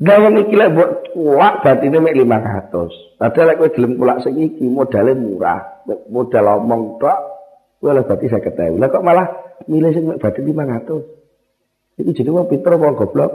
Gawang 0.00 0.42
iki 0.42 0.58
lek 0.58 0.74
mbok 0.74 0.90
kulak 1.14 1.62
batine 1.62 2.02
mek 2.02 2.18
500. 2.18 3.20
Padahal 3.20 3.46
lek 3.52 3.56
kowe 3.62 3.70
gelem 3.70 3.92
kulak 3.94 4.18
sing 4.26 4.34
modalnya 4.72 5.12
murah. 5.14 5.60
Modal 6.10 6.46
omong 6.58 6.98
tok 6.98 7.18
lek 7.92 8.08
berarti 8.08 8.26
50.000. 8.32 8.80
Lah 8.80 8.88
kok 8.88 9.04
malah 9.04 9.26
milih 9.68 9.90
sing 9.92 10.04
batin 10.16 10.44
500. 10.48 12.00
Iku 12.00 12.10
jadi 12.16 12.30
wong 12.32 12.48
pinter 12.48 12.74
apa 12.74 12.96
goblok? 12.96 13.32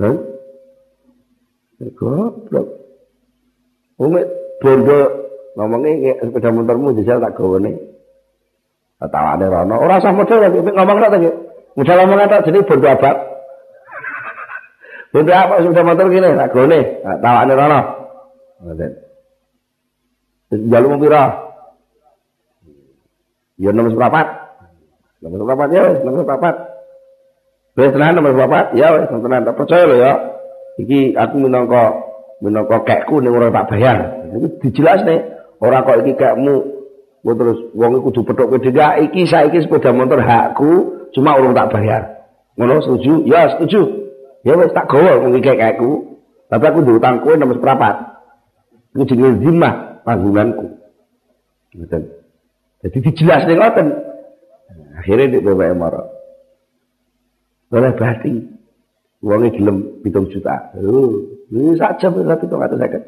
Hah? 0.00 0.16
Goblok. 1.98 2.66
Wong 4.00 4.10
bondo 4.62 4.98
ngomongnya 5.52 6.16
sepeda 6.22 6.48
motormu 6.48 6.96
jajal 6.96 7.20
tak 7.20 7.36
gawane. 7.36 7.72
Tawane 9.02 9.46
rono. 9.50 9.74
Ora 9.82 9.98
usah 9.98 10.14
modal 10.14 10.46
ngomong 10.48 10.96
tok 11.02 11.10
ta. 11.10 11.18
Modal 11.74 11.96
ngomong 12.06 12.18
tok 12.30 12.44
jadi 12.46 12.58
bondo 12.62 12.86
abad. 12.86 13.16
Bondo 15.12 15.28
apa 15.28 15.60
sepeda 15.60 15.84
motor 15.84 16.08
gini, 16.08 16.32
tak 16.32 16.50
gone, 16.56 16.80
tawane 17.20 17.52
rono. 17.52 17.80
Ngoten. 18.64 18.92
Jalu 20.72 20.86
mau 20.88 21.00
pira? 21.00 21.51
Ya 23.62 23.70
nomor 23.70 23.94
seprapat. 23.94 24.26
Nomor 25.22 25.38
seprapat 25.46 25.68
ya, 25.70 25.84
nomor 26.02 26.26
seprapat. 26.26 26.54
Wis 27.78 27.94
tenan 27.94 28.18
nomor 28.18 28.34
seprapat, 28.34 28.64
ya 28.74 28.86
wis 28.98 29.06
tenan 29.06 29.46
tak 29.46 29.54
percaya 29.54 29.84
lho 29.86 29.96
ya. 30.02 30.12
Iki 30.82 31.14
aku 31.14 31.34
minangka 31.38 31.94
minangka 32.42 32.82
kekku 32.82 33.22
ning 33.22 33.30
ora 33.30 33.54
tak 33.54 33.70
bayar. 33.70 34.26
Iki 34.66 34.82
nih, 34.82 35.18
ora 35.62 35.86
kok 35.86 36.02
iki 36.02 36.18
kekmu 36.18 36.82
Gue 37.22 37.38
terus 37.38 37.58
wong 37.78 38.02
kudu 38.02 38.26
pethok 38.26 38.58
dhewe 38.58 39.06
iki 39.06 39.30
saiki 39.30 39.62
sepeda 39.62 39.94
motor 39.94 40.18
hakku 40.18 40.70
cuma 41.14 41.38
urung 41.38 41.54
tak 41.54 41.70
bayar. 41.70 42.26
Ngono 42.58 42.82
setuju? 42.82 43.22
Ya 43.30 43.46
setuju. 43.54 44.10
Ya 44.42 44.58
wis 44.58 44.74
tak 44.74 44.90
gawa 44.90 45.22
mung 45.22 45.38
iki 45.38 45.46
kakekku. 45.46 46.18
Tapi 46.50 46.64
aku 46.66 46.82
diutang 46.82 47.22
kowe 47.22 47.38
nomor 47.38 47.62
seprapat. 47.62 47.94
Iku 48.92 49.06
jenenge 49.06 49.38
zimah 49.38 50.02
tanggunganku. 50.02 50.66
Ngoten. 51.78 52.21
Jadi 52.82 52.98
dijelas 52.98 53.46
ning 53.46 53.58
ngoten. 53.58 53.86
Akhirnya 54.98 55.32
di 55.32 55.38
BBM 55.38 55.78
marah. 55.78 56.06
Oleh 57.72 57.92
berarti 57.96 58.32
uangnya 59.22 59.54
gelem 59.54 59.76
hitung 60.02 60.28
juta. 60.28 60.74
Oh, 60.76 61.22
ini 61.48 61.78
saja 61.78 62.10
berarti 62.10 62.44
itu 62.44 62.56
kata 62.58 62.76
saya 62.76 63.00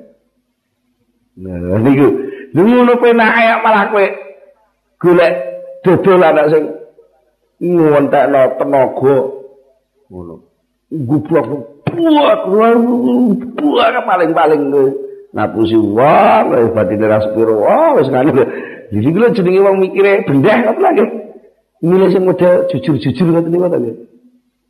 Nah, 1.34 1.82
niku. 1.82 2.08
Ngono 2.54 2.94
penake 3.02 3.44
malah 3.66 3.90
kowe 3.90 4.06
golek 5.02 5.32
dodolan 5.82 6.38
sing 6.48 6.64
ngontekno 7.58 8.42
tenaga 8.56 9.16
ngono 10.06 10.34
gublok 10.90 11.46
buat 11.90 12.40
buat 13.58 13.94
paling-paling 14.06 14.62
ngapusi 15.34 15.76
wong 15.78 16.44
wis 16.54 16.70
batine 16.70 17.04
ra 17.10 17.18
sepiro 17.26 17.58
wah 17.62 17.98
wis 17.98 18.06
ngono 18.06 18.42
jadi 18.94 19.08
kula 19.10 19.34
jenenge 19.34 19.60
wong 19.66 19.76
mikire 19.82 20.22
bendeh 20.22 20.58
apa 20.70 20.80
lagi 20.80 21.04
milih 21.82 22.08
sing 22.14 22.22
model 22.22 22.70
jujur-jujur 22.70 23.26
ngoten 23.26 23.50
niku 23.50 23.66
to 23.66 23.78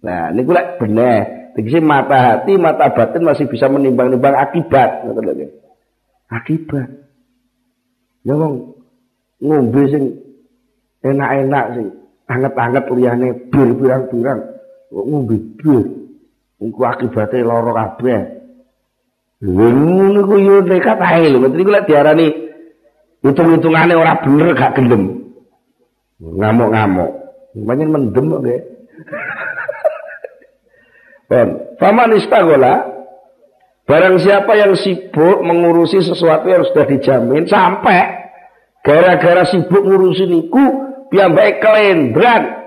nah 0.01 0.33
niku 0.33 0.51
lek 0.57 0.81
bener 0.81 1.53
tegese 1.53 1.79
mata 1.85 2.17
hati 2.17 2.57
mata 2.57 2.89
batin 2.89 3.23
masih 3.29 3.45
bisa 3.45 3.69
menimbang-nimbang 3.69 4.33
akibat 4.33 5.05
ngoten 5.05 5.25
lho 5.29 5.47
akibat 6.33 6.89
ya 8.25 8.33
wong 8.33 8.81
ngombe 9.45 9.83
sing 9.93 10.05
enak-enak 11.05 11.65
sing 11.77 11.87
anget-anget 12.25 12.85
liyane 12.89 13.29
bir 13.53 13.69
pirang-pirang 13.77 14.41
ngombe 14.89 15.37
bir 15.61 16.05
Iku 16.65 16.81
akibate 16.87 17.45
lara 17.45 17.73
kabeh. 17.75 18.21
Ngono 19.45 20.21
ku 20.25 20.37
yo 20.41 20.65
nekat 20.65 21.01
ae 21.03 21.29
lho. 21.29 21.45
Mesti 21.45 21.63
hitung-hitungane 23.25 23.97
ora 23.97 24.21
bener 24.21 24.53
gak 24.53 24.77
gelem. 24.77 25.33
Ngamuk-ngamuk. 26.21 27.11
Banyak 27.57 27.89
mendem 27.89 28.25
kok 28.29 28.43
nggih. 28.45 28.63
Ben, 31.25 31.57
faman 31.81 32.21
istagola 32.21 32.95
Barang 33.85 34.17
siapa 34.17 34.57
yang 34.57 34.81
sibuk 34.81 35.45
mengurusi 35.45 36.01
sesuatu 36.01 36.49
yang 36.49 36.65
sudah 36.65 36.89
dijamin 36.89 37.45
sampai 37.45 38.33
gara-gara 38.81 39.45
sibuk 39.45 39.85
ngurusin 39.85 40.49
iku 40.49 40.65
piyambake 41.13 41.61
kelendran. 41.61 42.65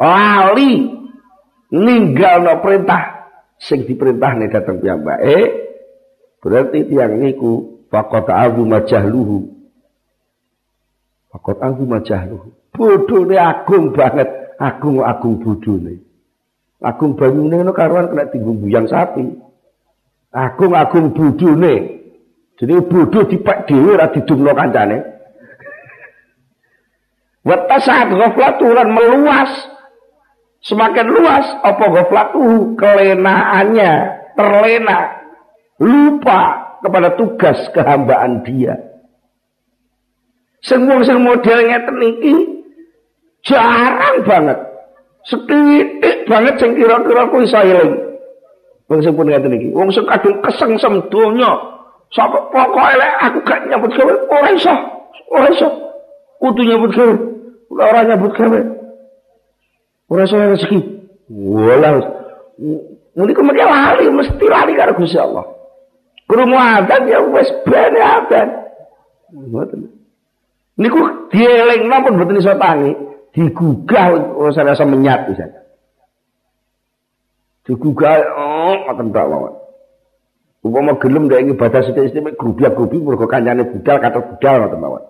Lali 0.00 0.88
ninggalno 1.68 2.64
perintah 2.64 3.28
sing 3.60 3.84
diperintahne 3.84 4.48
datang 4.48 4.80
piyambake 4.80 5.68
berarti 6.40 6.88
tiang 6.88 7.20
niku 7.20 7.79
faqat 7.90 8.26
azu 8.30 8.62
majahluhu 8.64 9.38
faqat 11.34 11.58
azu 11.60 11.84
majahluhu 11.84 12.48
bodhone 12.74 13.36
agung 13.36 13.92
banget. 13.92 14.28
Agung 14.60 15.00
agung 15.00 15.40
bodhone 15.40 16.04
agung 16.80 17.12
banyune 17.16 17.60
ngono 17.60 17.72
karuan 17.76 18.08
kena 18.08 18.24
tinggung 18.32 18.60
buyang 18.60 18.88
sapi. 18.88 19.36
Agung 20.32 20.72
agung 20.72 21.12
bodhone 21.12 22.00
jadi 22.60 22.76
bodoh 22.84 23.24
dipek 23.24 23.64
dhewe 23.64 23.96
ora 23.96 24.12
didumno 24.12 24.52
kancane. 24.52 25.00
Wa 27.48 27.56
tasat 27.64 28.12
ghaflatu 28.12 28.68
meluas. 28.68 29.48
Semakin 30.60 31.08
luas 31.08 31.56
apa 31.64 31.88
goflatuhu 31.88 32.76
kelenaannya 32.76 33.92
terlena. 34.36 35.24
Lupa 35.80 36.69
kepada 36.80 37.14
tugas 37.16 37.56
kehambaan 37.76 38.44
dia. 38.44 38.76
Semua 40.60 41.00
sing 41.04 41.24
modelnya 41.24 41.80
teniki 41.88 42.60
jarang 43.44 44.20
banget. 44.28 44.58
Setitik 45.24 46.28
banget 46.28 46.54
sing 46.60 46.76
kira-kira 46.76 47.28
kuwi 47.28 47.48
eling. 47.48 47.92
Wong 48.88 49.00
sing 49.00 49.12
pun 49.16 49.28
ngeten. 49.28 49.72
Wong 49.72 49.88
sing 49.92 50.04
kadung 50.04 50.40
kesengsem 50.44 51.08
donya. 51.08 51.52
Sapa 52.10 52.50
pokoke 52.50 52.92
lek 52.98 53.12
aku 53.22 53.38
gak 53.46 53.60
nyambut 53.70 53.94
gawe 53.94 54.12
ora 54.28 54.50
iso. 54.50 54.74
Ora 55.30 55.46
iso. 55.52 55.68
Kudu 56.42 56.66
nyambut 56.66 56.90
gawe. 56.92 57.14
Ora 57.70 58.00
nyambut 58.02 58.32
gawe. 58.34 58.60
Ora 60.10 60.22
iso 60.26 60.36
rezeki. 60.36 60.80
Walah. 61.30 62.02
Muni 63.14 63.32
kok 63.32 63.46
mesti 63.46 64.44
lali 64.48 64.72
karo 64.74 64.92
Gusti 64.98 65.16
Allah. 65.16 65.59
Krungu 66.30 66.54
adzan 66.54 67.10
ya 67.10 67.18
wis 67.26 67.50
ben 67.66 67.94
adzan. 67.98 68.48
Ngoten. 69.34 69.90
Niku 70.78 71.26
dielingno 71.34 71.96
pun 72.06 72.14
mboten 72.14 72.38
iso 72.38 72.54
tangi, 72.54 72.94
digugah 73.34 74.14
ora 74.38 74.62
rasa 74.62 74.86
menyat 74.86 75.26
bisa. 75.26 75.50
Digugah 77.66 78.14
oh 78.38 78.74
ngoten 78.86 79.10
tok 79.10 79.26
mawon. 79.26 79.54
Upama 80.62 80.94
gelem 81.02 81.26
ndek 81.26 81.50
ibadah 81.50 81.82
sithik-sithik 81.82 82.38
grubiak-grubi 82.38 83.02
mergo 83.02 83.26
kancane 83.26 83.66
budal 83.66 83.98
kata 83.98 84.22
budal 84.22 84.54
ngoten 84.62 84.78
mawon. 84.78 85.02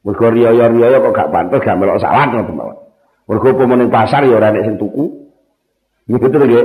Mergo 0.00 0.26
riya-riya 0.32 0.96
kok 1.04 1.12
gak 1.12 1.28
pantes 1.28 1.60
gak 1.60 1.76
melok 1.76 2.00
salat 2.00 2.32
ngoten 2.32 2.56
mawon. 2.56 2.76
Mergo 3.28 3.52
apa 3.52 3.74
ning 3.76 3.92
pasar 3.92 4.24
ya 4.24 4.40
ora 4.40 4.48
nek 4.48 4.64
sing 4.64 4.80
tuku. 4.80 5.28
Niku 6.08 6.26
to 6.32 6.40
nggih. 6.40 6.64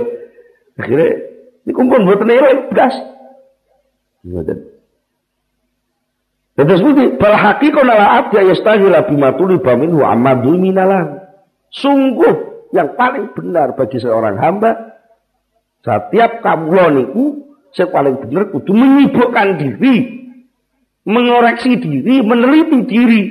Akhire 0.80 1.08
niku 1.68 1.84
pun 1.84 2.08
mboten 2.08 2.32
elek 2.32 2.72
gas. 2.72 2.95
Terus 6.60 6.82
budi 6.84 7.16
bal 7.16 7.36
haqiqan 7.40 7.88
la 7.88 8.20
abda 8.20 8.44
yastaghila 8.52 9.08
bima 9.08 9.32
tuliba 9.40 9.80
minhu 9.80 10.04
amadu 10.04 10.60
minalam. 10.60 11.24
Sungguh 11.72 12.68
yang 12.76 13.00
paling 13.00 13.32
benar 13.32 13.80
bagi 13.80 14.02
seorang 14.02 14.36
hamba 14.42 14.90
setiap 15.80 16.44
kamu 16.44 17.00
niku 17.00 17.26
yang 17.72 17.90
paling 17.94 18.16
benar 18.20 18.52
kudu 18.52 18.72
menyibukkan 18.76 19.48
diri, 19.62 19.96
mengoreksi 21.08 21.80
diri, 21.80 22.20
meneliti 22.26 22.80
diri. 22.84 23.24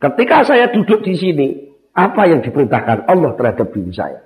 Ketika 0.00 0.48
saya 0.48 0.72
duduk 0.72 1.04
di 1.04 1.14
sini, 1.18 1.48
apa 1.94 2.26
yang 2.26 2.40
diperintahkan 2.40 3.06
Allah 3.10 3.32
terhadap 3.36 3.70
diri 3.74 3.92
saya. 3.92 4.20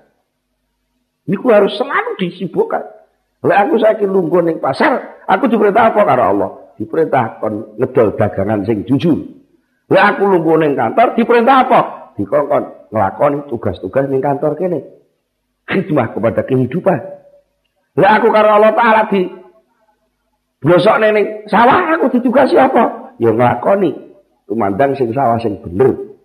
Ini 1.29 1.37
harus 1.37 1.77
selalu 1.77 2.17
disibukkan. 2.17 2.97
Oleh 3.39 3.57
aku 3.57 3.78
saya 3.78 4.03
lungguh 4.03 4.43
ning 4.43 4.59
pasar, 4.59 5.22
aku 5.30 5.47
diperintah 5.47 5.95
apa 5.95 6.01
karo 6.03 6.22
Allah? 6.34 6.51
Diperintah 6.74 7.39
kon 7.39 7.78
ngedol 7.78 8.18
dagangan 8.18 8.66
sing 8.66 8.82
jujur. 8.82 9.18
Oleh 9.89 10.03
aku 10.03 10.26
lungguh 10.26 10.59
ning 10.59 10.74
kantor, 10.74 11.14
diperintah 11.14 11.57
apa? 11.66 11.80
Dikongkon 12.18 12.91
ngelakoni 12.91 13.39
tugas-tugas 13.47 14.11
ning 14.11 14.18
kantor 14.18 14.59
kene. 14.59 14.99
khidmah 15.68 16.16
kepada 16.16 16.43
kehidupan. 16.49 16.99
Lah 18.01 18.11
aku 18.16 18.32
karo 18.32 18.49
Allah 18.57 18.72
Taala 18.72 19.03
di 19.12 19.28
blosok 20.64 20.97
neneng 20.99 21.45
sawah 21.47 21.95
aku 21.95 22.09
ditugasi 22.18 22.57
apa? 22.57 23.14
Ya 23.20 23.30
nglakoni 23.36 23.93
tumandang 24.49 24.97
sing 24.97 25.12
sawah 25.12 25.36
sing 25.39 25.61
bener. 25.61 26.16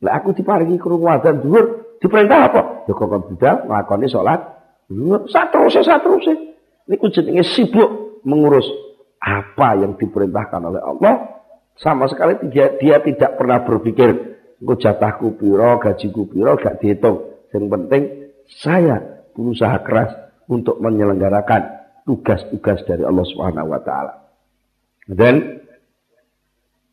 Lah 0.00 0.22
aku 0.22 0.36
diparingi 0.36 0.78
krungu 0.78 1.08
adzan 1.10 1.42
dhuwur, 1.42 1.98
diperintah 1.98 2.52
apa? 2.52 2.62
Ya 2.86 2.92
kok 2.94 3.10
budal 3.10 3.56
nglakoni 3.66 4.06
salat. 4.06 4.40
Satruse 5.30 5.82
satruse. 5.82 6.34
Niku 6.86 7.10
jenenge 7.10 7.42
sibuk 7.42 8.22
mengurus 8.22 8.66
apa 9.18 9.74
yang 9.74 9.98
diperintahkan 9.98 10.62
oleh 10.62 10.82
Allah 10.82 11.14
sama 11.76 12.06
sekali 12.06 12.38
dia, 12.48 12.72
dia 12.78 13.02
tidak 13.02 13.36
pernah 13.36 13.60
berpikir 13.66 14.38
engko 14.62 14.74
jatahku 14.78 15.36
piro, 15.36 15.76
gajiku 15.82 16.30
piro 16.30 16.54
gak 16.56 16.78
dihitung. 16.78 17.36
Yang 17.50 17.66
penting 17.68 18.02
saya 18.62 19.26
berusaha 19.34 19.76
keras 19.82 20.10
untuk 20.46 20.78
menyelenggarakan 20.78 21.90
tugas-tugas 22.06 22.86
dari 22.86 23.02
Allah 23.02 23.26
Subhanahu 23.26 23.68
wa 23.74 23.80
taala. 23.82 24.14
Dan 25.06 25.66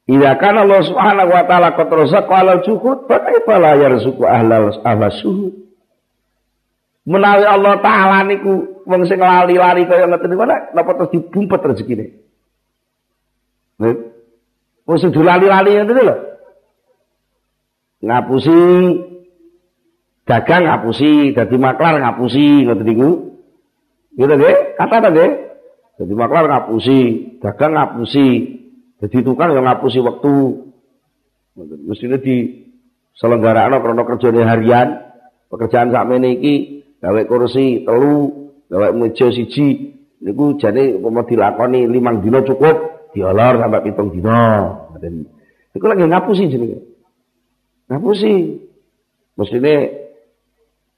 Ila 0.04 0.36
kan 0.36 0.60
Allah 0.60 0.84
Subhanahu 0.84 1.32
wa 1.32 1.44
taala 1.48 1.80
qad 1.80 1.88
razaqa 1.88 2.34
alal 2.44 2.60
juhud, 2.68 3.08
fa 3.08 3.24
kaifa 3.24 3.56
la 3.56 3.80
yarzuqu 3.80 4.28
ahlal 4.28 4.76
ahla 4.84 5.08
suhud. 5.16 5.63
Menawi 7.04 7.44
Allah 7.44 7.84
taala 7.84 8.24
niku 8.24 8.84
wong 8.88 9.04
sing 9.04 9.20
lali-lali 9.20 9.84
kaya 9.84 10.08
ngoten 10.08 10.30
niku 10.32 10.44
napa 10.48 10.92
terus 10.96 11.12
dibumpet 11.12 11.60
rezekine. 11.60 12.06
Nih. 13.84 13.96
Wong 14.88 14.98
sing 15.00 15.12
lali-lali 15.12 15.76
ngoten 15.76 16.00
lho. 16.00 16.16
Ngapusi 18.04 18.60
dagang 20.24 20.64
ngapusi, 20.64 21.36
dadi 21.36 21.56
maklar 21.60 22.00
ngapusi 22.00 22.68
ngoten 22.68 22.88
niku. 22.88 23.12
Gitu 24.14 24.30
nggih, 24.30 24.78
kata 24.80 24.96
ta 25.04 25.10
nggih? 25.12 25.32
Dadi 26.00 26.14
maklar 26.16 26.46
ngapusi, 26.48 27.00
dagang 27.44 27.76
ngapusi, 27.76 28.28
dadi 29.04 29.18
tukang 29.26 29.52
yang 29.52 29.68
ngapusi 29.68 30.00
waktu. 30.00 30.36
Mestinya 31.84 32.18
di 32.18 32.64
selenggaraan 33.20 33.76
karena 33.78 34.04
kerjanya 34.08 34.44
harian, 34.56 34.88
pekerjaan 35.52 35.94
sakmene 35.94 36.40
iki 36.40 36.83
gawe 37.04 37.22
kursi 37.28 37.84
telu, 37.84 38.48
gawe 38.72 38.96
meja 38.96 39.28
siji, 39.28 39.92
niku 40.24 40.56
jane 40.56 40.96
umpama 40.96 41.28
dilakoni 41.28 41.84
limang 41.92 42.24
dina 42.24 42.40
cukup, 42.48 43.12
diolor 43.12 43.60
sampai 43.60 43.84
pitung 43.84 44.16
dina. 44.16 44.40
Ngoten. 44.96 45.28
Iku 45.76 45.86
lagi 45.92 46.08
ngapusi 46.08 46.44
jenenge. 46.48 46.80
Ngapusi. 47.92 48.34
Mestine 49.36 49.76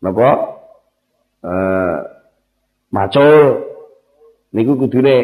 napa? 0.03 0.29
Eh 1.41 2.15
macul 2.95 3.65
niku 4.55 4.79
kudune 4.79 5.15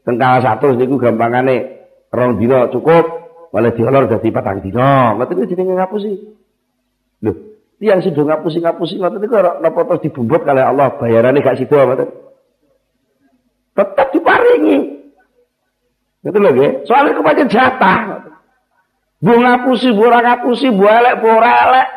tengkala 0.00 0.40
satu 0.40 0.72
niku 0.72 0.96
gampangane 0.96 1.84
rong 2.08 2.40
dina 2.40 2.72
cukup 2.72 3.04
malah 3.52 3.72
diolor 3.76 4.08
dadi 4.08 4.32
patang 4.32 4.64
dina 4.64 5.12
ngoten 5.12 5.36
niku 5.36 5.44
jenenge 5.52 5.76
ngapusi 5.76 6.12
lho 7.20 7.32
tiang 7.76 8.00
sida 8.00 8.22
ngapusi-ngapusi 8.24 9.00
ngoten 9.00 9.20
niku 9.20 9.36
napa 9.36 9.80
terus 9.84 10.02
dibumbut 10.08 10.42
kalih 10.44 10.64
Allah 10.64 10.96
bayarane 10.96 11.44
gak 11.44 11.60
sida 11.60 11.76
ngoten 11.76 12.08
tetap 13.76 14.08
diparingi 14.12 14.78
ngoten 16.24 16.40
lho 16.40 16.50
nggih 16.56 16.70
soalnya 16.88 17.12
kepancen 17.16 17.48
jatah 17.52 18.26
Bu 19.16 19.32
ngapusi, 19.32 19.96
bu 19.96 20.02
ora 20.06 20.20
ngapusi, 20.20 20.68
bu 20.76 20.84
elek, 20.84 21.14
bu 21.24 21.26
ora 21.26 21.50
elek. 21.64 21.88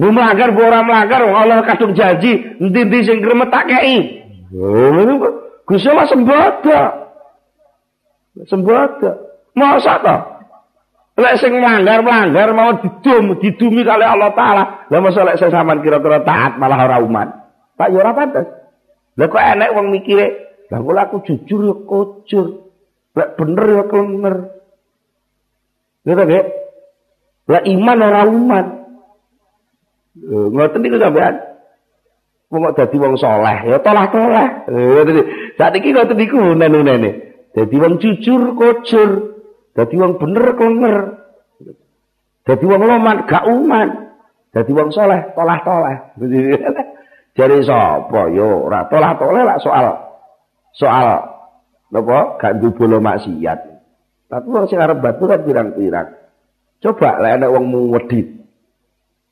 Bu 0.00 0.08
melanggar, 0.16 0.48
bu 0.56 0.60
ora 0.64 0.80
melanggar, 0.80 1.20
Allah 1.28 1.60
kadung 1.68 1.92
janji, 1.92 2.56
nanti-nanti 2.56 2.98
sing 3.04 3.20
kremet 3.20 3.52
tak 3.52 3.68
kei. 3.68 4.24
Gusti 5.68 5.86
Allah 5.92 6.08
sembada. 6.08 6.80
Sembada. 8.48 9.10
Masa? 9.52 10.00
Lek 11.18 11.36
sing 11.42 11.52
melanggar-melanggar 11.52 12.54
mau 12.54 12.78
didum, 12.78 13.36
didumi 13.42 13.82
kali 13.82 14.06
Allah 14.06 14.30
taala. 14.32 14.64
Lah 14.88 14.98
masa 15.02 15.26
lek 15.26 15.36
sing 15.36 15.50
sampean 15.50 15.82
kira-kira 15.82 16.22
taat 16.22 16.56
malah 16.56 16.86
ora 16.86 17.02
uman. 17.02 17.28
Tak 17.74 17.90
yo 17.90 17.98
ora 18.00 18.14
pantes. 18.14 18.46
Lah 19.18 19.26
kok 19.26 19.42
enek 19.42 19.74
wong 19.74 19.90
mikire, 19.90 20.26
lah 20.70 20.80
kok 20.80 20.96
aku 20.96 21.16
jujur 21.26 21.60
ya 21.66 21.74
kocur. 21.84 22.46
Lek 23.12 23.28
bener 23.36 23.66
ya 23.68 23.84
klenger. 23.90 24.36
Gitu 26.06 26.22
nggih? 26.24 26.44
Lah 27.50 27.62
iman 27.68 27.98
ora 28.00 28.22
uman. 28.24 28.66
Ngoten 30.24 30.80
niku 30.80 30.96
sampean. 30.96 31.34
Wong 32.48 32.60
kok 32.70 32.76
dadi 32.80 32.96
wong 32.96 33.14
saleh, 33.20 33.58
ya 33.68 33.78
tolah-tolah. 33.82 34.70
Ngoten 34.72 35.14
iki. 35.14 35.22
Saat 35.58 35.74
iki 35.76 35.92
ngoten 35.92 36.16
niku 36.16 36.38
nene-nene. 36.56 37.10
Dadi 37.52 37.76
wong 37.76 37.98
jujur, 38.00 38.56
kocur. 38.56 39.10
Dadi 39.80 39.96
wong 39.96 40.20
bener 40.20 40.44
klenger. 40.60 40.96
Dadi 42.44 42.64
wong 42.68 42.84
loman, 42.84 43.24
gak 43.24 43.48
uman. 43.48 43.88
Dadi 44.52 44.76
wong 44.76 44.92
saleh, 44.92 45.32
tolah-tolah. 45.32 46.20
Jadi 47.40 47.56
sapa 47.64 48.28
yo 48.28 48.68
ora 48.68 48.84
tolah-tolah 48.92 49.42
lah 49.48 49.56
soal 49.56 49.86
soal 50.76 51.08
napa 51.88 52.36
gak 52.36 52.60
ndubolo 52.60 53.00
maksiat. 53.00 53.58
Tapi 54.28 54.46
wong 54.52 54.68
sing 54.68 54.76
arep 54.76 55.00
batu 55.00 55.24
kan 55.24 55.48
pirang-pirang. 55.48 56.12
Coba 56.84 57.16
lek 57.24 57.40
ana 57.40 57.48
wong 57.48 57.72
wedit. 57.88 58.36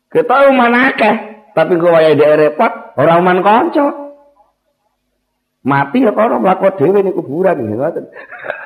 Kita 0.09 0.49
uman 0.49 0.72
akeh, 0.72 1.14
tapi 1.53 1.76
kok 1.76 1.92
wayahe 1.92 2.16
dhek 2.16 2.36
repot, 2.40 2.72
ora 2.96 3.20
uman 3.20 3.44
kanca. 3.44 4.16
Mati 5.61 6.09
ya 6.09 6.16
kono 6.16 6.40
mlaku 6.40 6.72
dhewe 6.80 7.05
ning 7.05 7.12
kuburan 7.12 7.61
ngoten. 7.68 8.09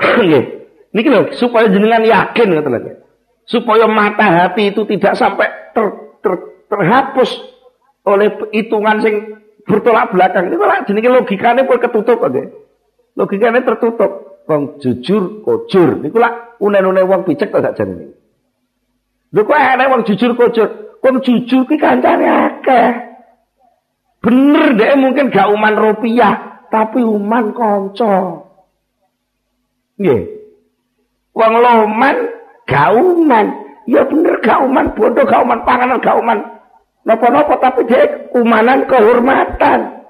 Niki 0.94 1.08
lho 1.08 1.30
supaya 1.38 1.70
jenengan 1.70 2.02
yakin 2.02 2.48
ngoten 2.50 2.74
lho. 2.74 2.92
Supaya 3.46 3.86
mata 3.86 4.26
hati 4.26 4.70
itu 4.74 4.86
tidak 4.86 5.14
sampai 5.18 5.50
ter, 5.74 5.86
ter, 6.22 6.32
terhapus 6.70 7.30
oleh 8.06 8.30
hitungan 8.50 8.98
sing 9.02 9.14
bertolak 9.66 10.10
belakang. 10.10 10.50
Itu 10.50 10.62
lah 10.62 10.82
jenenge 10.86 11.10
logikane 11.10 11.66
pun 11.66 11.78
ketutup 11.78 12.18
nggih. 12.26 12.46
Logikane 13.14 13.62
tertutup. 13.62 14.42
Wong 14.50 14.82
jujur 14.82 15.46
kojur 15.46 16.02
niku 16.02 16.18
lah 16.18 16.58
unen-unen 16.58 17.06
wong 17.06 17.22
picek 17.22 17.54
to 17.54 17.62
sak 17.62 17.78
jenenge. 17.78 18.18
Lho 19.30 19.46
kok 19.46 19.54
ana 19.54 19.86
wong 19.86 20.02
jujur 20.02 20.34
kocur. 20.34 20.98
Wong 21.00 21.22
jujur 21.22 21.70
ki 21.70 21.76
kancane 21.78 22.26
akeh. 22.26 23.10
Bener 24.20 24.76
deh 24.76 25.00
mungkin 25.00 25.32
gak 25.32 25.48
uman 25.48 25.74
rupiah, 25.80 26.66
tapi 26.68 27.00
uman 27.00 27.56
kanca. 27.56 28.49
Nggih. 30.00 30.20
Wong 31.36 31.54
loman 31.60 32.16
gak 32.64 32.88
uman. 32.96 33.46
Ya 33.84 34.02
bener 34.08 34.40
gak 34.40 34.64
uman 34.64 34.96
bodoh, 34.96 35.24
gak 35.28 35.44
uman 35.44 35.60
panganan, 35.68 36.00
gak 36.00 36.16
uman 36.16 36.60
napa-napa 37.04 37.56
tapi 37.60 37.88
dia 37.88 38.28
umanan 38.36 38.84
kehormatan. 38.84 40.04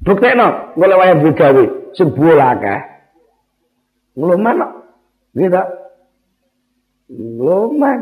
Buktekno 0.00 0.74
golek 0.80 0.98
wayah 0.98 1.16
begawe 1.20 1.64
sebuah 1.92 2.56
akeh. 2.56 2.80
Ngloman 4.16 4.64
kok. 4.64 4.72
Nggih 5.36 5.48
ta? 5.52 5.62
Ngloman. 7.12 8.00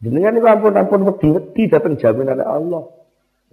Jenengan 0.00 0.32
niku 0.36 0.48
ampun 0.48 0.76
ampun 0.76 1.04
wedi-wedi 1.04 1.68
dateng 1.68 2.00
jaminan 2.00 2.40
Allah. 2.40 2.88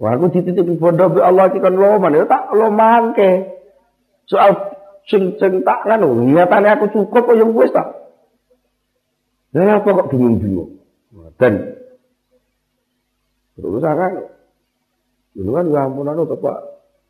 Wah 0.00 0.10
aku 0.18 0.34
dititipi 0.34 0.80
bondo 0.80 1.12
be 1.12 1.20
Allah 1.20 1.52
iki 1.52 1.60
loman 1.60 2.16
ya 2.16 2.24
tak 2.24 2.48
lomangke. 2.56 3.60
Soal 4.26 4.71
sing 5.10 5.34
sing 5.38 5.62
tak 5.66 5.86
kan 5.86 6.02
nyatane 6.02 6.68
aku 6.74 6.86
cukup 6.92 7.22
kok 7.30 7.38
yang 7.38 7.54
wis 7.54 7.70
tak. 7.74 7.88
Lah 9.52 9.78
apa 9.78 9.88
kok 9.88 10.08
bingung-bingung. 10.08 10.80
Dan 11.36 11.76
terus 13.52 13.84
kan 13.84 14.12
Dulu 15.32 15.50
kan 15.56 15.64
ya 15.72 15.88
ampun 15.88 16.08
anu 16.12 16.28
Pak 16.28 16.58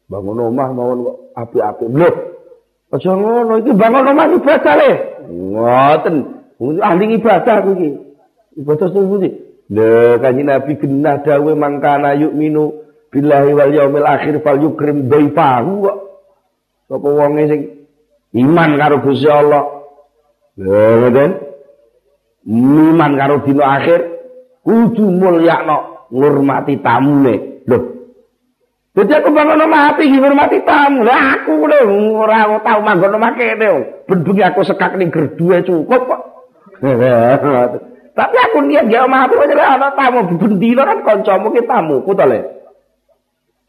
bangun 0.07 0.47
omah 0.51 0.68
mawon 0.70 0.99
kok 1.03 1.16
api-api. 1.34 1.84
Loh. 1.90 2.14
Aja 2.95 3.11
ngono 3.18 3.59
iki 3.59 3.72
bangun 3.74 4.11
omah 4.14 4.26
ibadah 4.30 4.74
le. 4.78 4.90
Ngoten. 5.26 6.16
Ahli 6.78 7.05
ibadah 7.18 7.55
aku 7.59 7.70
iki. 7.78 7.90
Ibadah 8.62 8.88
sing 8.95 9.05
Lha 9.72 10.20
kanjeng 10.20 10.53
Nabi 10.53 10.76
genah 10.76 11.24
dawuh 11.24 11.57
mangkana 11.57 12.12
minu 12.12 12.84
billahi 13.09 13.51
wal 13.57 13.72
yaumil 13.72 14.05
akhir 14.05 14.45
fal 14.45 14.61
yukrim 14.61 15.09
dhaifahu 15.09 15.72
kok. 15.88 15.99
Sapa 16.93 17.09
wonge 17.09 17.43
sing 17.49 17.61
iman 18.37 18.70
karo 18.80 18.97
Gusti 19.05 19.28
Allah. 19.28 19.64
Lha 20.57 20.83
ngoten. 21.01 21.30
Iman 22.49 23.12
karo 23.14 23.47
dina 23.47 23.78
akhir 23.78 24.01
kudu 24.66 25.05
mulyakno 25.09 26.09
ngurmati 26.11 26.74
tamune. 26.83 27.64
Lho. 27.68 27.78
Jadi 28.93 29.12
aku 29.16 29.33
bangun 29.33 29.64
omah 29.64 29.97
ati 29.97 30.05
ngurmati 30.05 30.59
tamu. 30.68 31.01
Lah 31.01 31.41
aku 31.41 31.64
lho 31.64 31.80
ora 32.20 32.61
tau 32.61 32.80
manggon 32.85 33.16
omah 33.16 33.33
kene. 33.39 34.05
Bendungi 34.05 34.43
aku 34.45 34.61
sekak 34.66 35.01
ning 35.01 35.09
gerduwe 35.09 35.64
cukup 35.64 36.03
kok. 36.09 36.22
Tapi 38.12 38.37
aku 38.37 38.59
niat 38.68 38.93
gak 38.93 39.09
omah 39.09 39.24
aku 39.24 39.41
aja 39.41 39.80
ana 39.80 39.89
tamu 39.97 40.37
bendina 40.37 40.85
kan 40.85 41.01
kancamu 41.01 41.49
ki 41.57 41.64
tamu 41.64 42.05
ku 42.05 42.12
to 42.12 42.28
le. 42.28 42.41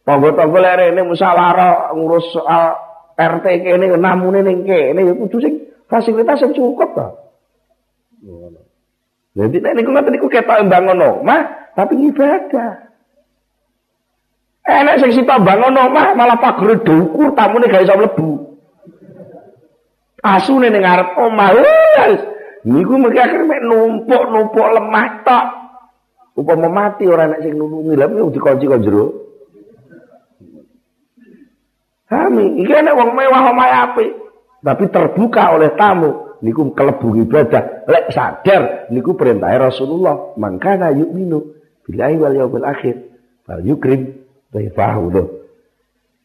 Tangga-tangga 0.04 0.60
lere 0.60 0.86
ini 0.92 1.02
musyawarah 1.08 1.96
ngurus 1.96 2.28
soal 2.36 2.76
RT 3.14 3.46
kene 3.62 3.86
namune 3.98 4.42
ning 4.42 4.66
kene 4.66 5.02
ya 5.06 5.14
kudu 5.14 5.38
sing 5.38 5.54
fasilitas 5.86 6.42
sing 6.42 6.52
cukup 6.58 6.90
to. 6.98 7.08
Jadi 9.34 9.58
nek 9.62 9.74
niku 9.78 9.90
ngoten 9.90 10.14
niku 10.14 10.28
ketok 10.30 10.66
bangun 10.70 11.02
omah 11.02 11.74
tapi 11.74 11.98
ibadah. 12.10 12.90
Enak 14.64 14.98
sing 15.02 15.12
sita 15.14 15.38
bangun 15.42 15.78
omah 15.78 16.14
malah 16.18 16.38
pager 16.38 16.82
dukur 16.82 17.34
tamune 17.38 17.70
gak 17.70 17.86
iso 17.86 17.98
mlebu. 17.98 18.30
Asune 20.24 20.70
ning 20.70 20.82
ngarep 20.82 21.18
omah 21.18 21.50
wis. 21.58 22.22
Niku 22.64 22.96
mesti 22.96 23.20
akhir 23.20 23.44
mek 23.44 23.62
numpuk-numpuk 23.66 24.68
lemah 24.74 25.08
tok. 25.28 25.46
Upama 26.34 26.70
mati 26.72 27.06
ora 27.06 27.30
nek 27.30 27.46
sing 27.46 27.54
nulungi 27.54 27.94
lha 27.94 28.10
dikunci 28.10 28.66
kok 28.66 28.82
jero. 28.82 29.06
Kami, 32.14 32.62
iki 32.62 32.70
nek 32.70 32.94
wong 32.94 33.18
mewah 33.18 33.50
omah 33.50 33.90
apik, 33.90 34.14
tapi 34.62 34.86
terbuka 34.94 35.58
oleh 35.58 35.74
tamu, 35.74 36.38
niku 36.46 36.70
kelebu 36.78 37.26
ibadah. 37.26 37.90
Lek 37.90 38.14
sadar 38.14 38.86
niku 38.94 39.18
perintah 39.18 39.50
Rasulullah, 39.58 40.38
mangkana 40.38 40.94
yu'minu 40.94 41.42
billahi 41.90 42.16
wal 42.22 42.38
yaumil 42.38 42.70
akhir, 42.70 43.18
fal 43.50 43.66
yukrim 43.66 44.22
lho. 44.54 45.24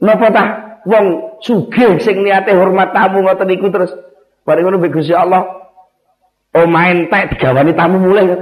Napa 0.05 0.28
tah 0.28 0.49
wong 0.84 1.39
sugih 1.41 1.97
sing 2.05 2.20
niate 2.20 2.53
hormat 2.53 2.93
tamu 2.93 3.24
ngoten 3.24 3.49
niku 3.49 3.72
terus. 3.72 3.91
Bareng 4.45 4.68
ngono 4.68 4.76
mbek 4.84 4.93
Gusti 4.93 5.16
Allah. 5.16 5.57
Main 6.59 7.07
entek 7.07 7.39
digawani 7.39 7.72
tamu 7.72 7.97
mulai 8.03 8.28
kan. 8.28 8.41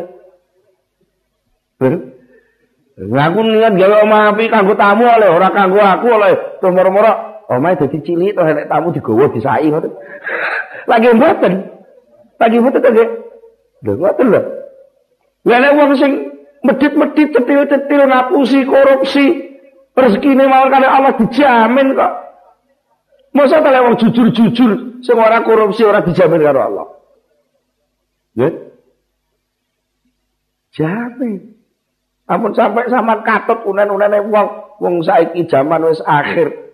Ngaku 2.96 3.38
niat 3.44 3.76
gawe 3.76 3.96
omah 4.08 4.32
api 4.32 4.48
kanggo 4.48 4.72
tamu 4.72 5.04
oleh 5.04 5.28
ora 5.28 5.52
kanggo 5.52 5.78
aku 5.78 6.06
oleh. 6.08 6.32
Terus 6.58 6.72
moro-moro 6.72 7.35
omahe 7.50 7.78
dadi 7.78 7.98
cilik 8.02 8.34
terus 8.34 8.52
nek 8.54 8.68
tamu 8.70 8.94
digawa 8.94 9.26
disai 9.30 9.70
ngoten. 9.70 9.92
Lagi 10.86 11.08
mboten. 11.14 11.52
Lagi 12.38 12.56
mboten 12.58 12.80
to 12.82 12.90
nggih. 12.90 13.08
Lho 13.86 13.92
ngoten 13.98 14.26
lho. 14.32 14.42
Lah 15.46 15.58
nek 15.62 15.74
wong 15.78 15.90
sing 15.98 16.12
medit-medit 16.66 17.28
cetil-cetil 17.30 18.02
ngapusi 18.10 18.60
korupsi 18.66 19.46
Rezeki 19.96 20.36
ini 20.36 20.44
mau 20.44 20.68
karena 20.68 20.92
Allah 20.92 21.16
dijamin 21.16 21.96
kok. 21.96 22.12
Masa 23.32 23.64
tak 23.64 23.72
lewat 23.72 24.00
jujur-jujur, 24.00 25.00
semua 25.00 25.28
orang 25.32 25.44
korupsi 25.44 25.88
orang 25.88 26.04
dijamin 26.04 26.44
karo 26.44 26.60
Allah. 26.60 26.86
Ya? 28.36 28.48
Jamin. 30.76 31.56
Ampun 32.28 32.52
sampai 32.52 32.92
sama 32.92 33.24
katut 33.24 33.64
unen-unen 33.64 34.28
wong 34.28 34.48
wong 34.82 34.94
saiki 35.00 35.48
zaman 35.48 35.80
wis 35.88 36.04
akhir 36.04 36.65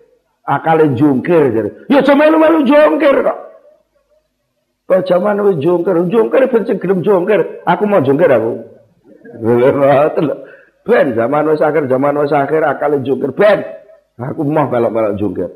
akale 0.43 0.95
jungkir 0.95 1.51
jadi. 1.51 1.69
Ya 1.87 1.99
cuma 2.03 2.27
lu 2.27 2.37
melu 2.39 2.67
jungkir 2.67 3.23
kok. 3.23 3.39
Kok 4.83 5.01
zaman 5.07 5.39
wis 5.47 5.57
jungkir, 5.63 5.95
jungkir 6.11 6.43
ben 6.51 6.63
gelem 6.67 6.99
jungkir. 7.01 7.63
Aku 7.63 7.83
mau 7.87 8.03
jungkir 8.03 8.27
aku. 8.27 8.51
Ben 10.83 11.15
zaman 11.15 11.43
wis 11.47 11.63
akhir, 11.63 11.87
zaman 11.87 12.13
wis 12.19 12.35
akhir 12.35 12.61
akal 12.67 12.99
jungkir 12.99 13.31
ben. 13.31 13.63
Aku 14.19 14.43
mau 14.43 14.67
melok-melok 14.67 15.15
jungkir. 15.17 15.49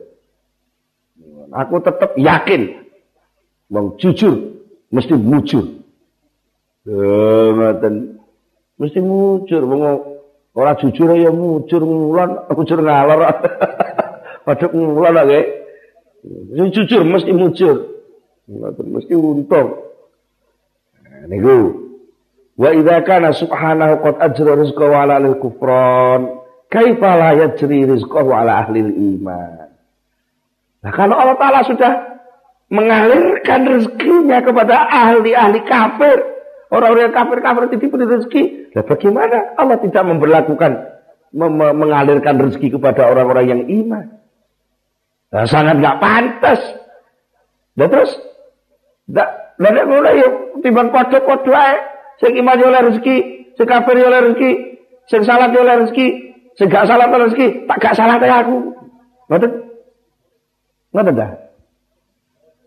Aku 1.51 1.79
tetap 1.83 2.15
yakin 2.19 2.87
wong 3.71 3.99
jujur 3.99 4.63
mesti 4.91 5.15
mujur. 5.15 5.83
Eh 6.87 7.47
ngoten. 7.51 8.19
Mesti 8.79 8.99
mujur 9.03 9.61
wong 9.67 9.81
ora 10.55 10.73
jujur 10.79 11.11
ya 11.19 11.29
mujur 11.29 11.83
ngulon, 11.83 12.47
mujur 12.55 12.79
ngalor. 12.79 13.19
Padha 14.47 14.71
ngulon 14.71 15.19
nggih. 15.27 15.45
Sing 16.55 16.67
jujur 16.71 17.03
mesti 17.03 17.31
mujur. 17.35 17.77
Mesti 18.79 19.11
untung. 19.11 19.91
Nah, 21.03 21.27
niku 21.27 21.87
Wa 22.57 22.73
idza 22.73 23.05
kana 23.05 23.37
subhanahu 23.37 24.01
qad 24.01 24.15
ajra 24.17 24.57
rizqahu 24.57 24.89
ala 24.89 25.21
ahli 25.21 25.37
kufran, 25.37 26.41
kaifa 26.73 27.11
la 27.13 27.29
yajri 27.37 27.85
rizqahu 27.85 28.33
ala 28.33 28.65
ahli 28.65 28.81
iman? 28.81 29.69
Nah, 30.81 30.89
kalau 30.89 31.21
Allah 31.21 31.37
Ta'ala 31.37 31.61
sudah 31.69 31.93
mengalirkan 32.73 33.61
rezekinya 33.61 34.41
kepada 34.41 34.89
ahli-ahli 34.89 35.69
kafir, 35.69 36.17
orang-orang 36.73 37.13
kafir-kafir 37.13 37.61
itu 37.69 37.77
diberi 37.77 38.05
rezeki, 38.09 38.43
nah 38.73 38.83
bagaimana 38.89 39.37
Allah 39.53 39.77
tidak 39.77 40.03
memperlakukan 40.09 40.71
mengalirkan 41.77 42.41
rezeki 42.41 42.73
kepada 42.73 43.05
orang-orang 43.05 43.45
yang 43.53 43.61
iman? 43.85 44.16
Nah, 45.27 45.45
sangat 45.47 45.75
nggak 45.79 45.99
pantas. 45.99 46.61
Dan 47.77 47.87
terus, 47.93 48.11
tidak, 49.05 49.29
tidak 49.59 49.85
mulai 49.85 50.23
timbang 50.65 50.89
podo-podo 50.89 51.53
Sing 52.17 52.33
iman 52.41 52.57
oleh 52.57 52.81
rezeki, 52.89 53.17
sing 53.53 53.67
kafir 53.69 54.01
oleh 54.01 54.19
rezeki, 54.25 54.51
sing 55.05 55.21
salat 55.21 55.53
oleh 55.53 55.85
rezeki, 55.85 56.07
sing 56.57 56.65
gak 56.65 56.89
salat 56.89 57.13
oleh 57.13 57.29
rezeki, 57.29 57.69
tak 57.69 57.77
gak 57.77 57.93
salat 57.93 58.17
aku. 58.25 58.73
Ngoten? 59.29 59.51
Ngoten 60.97 61.13
dah. 61.13 61.31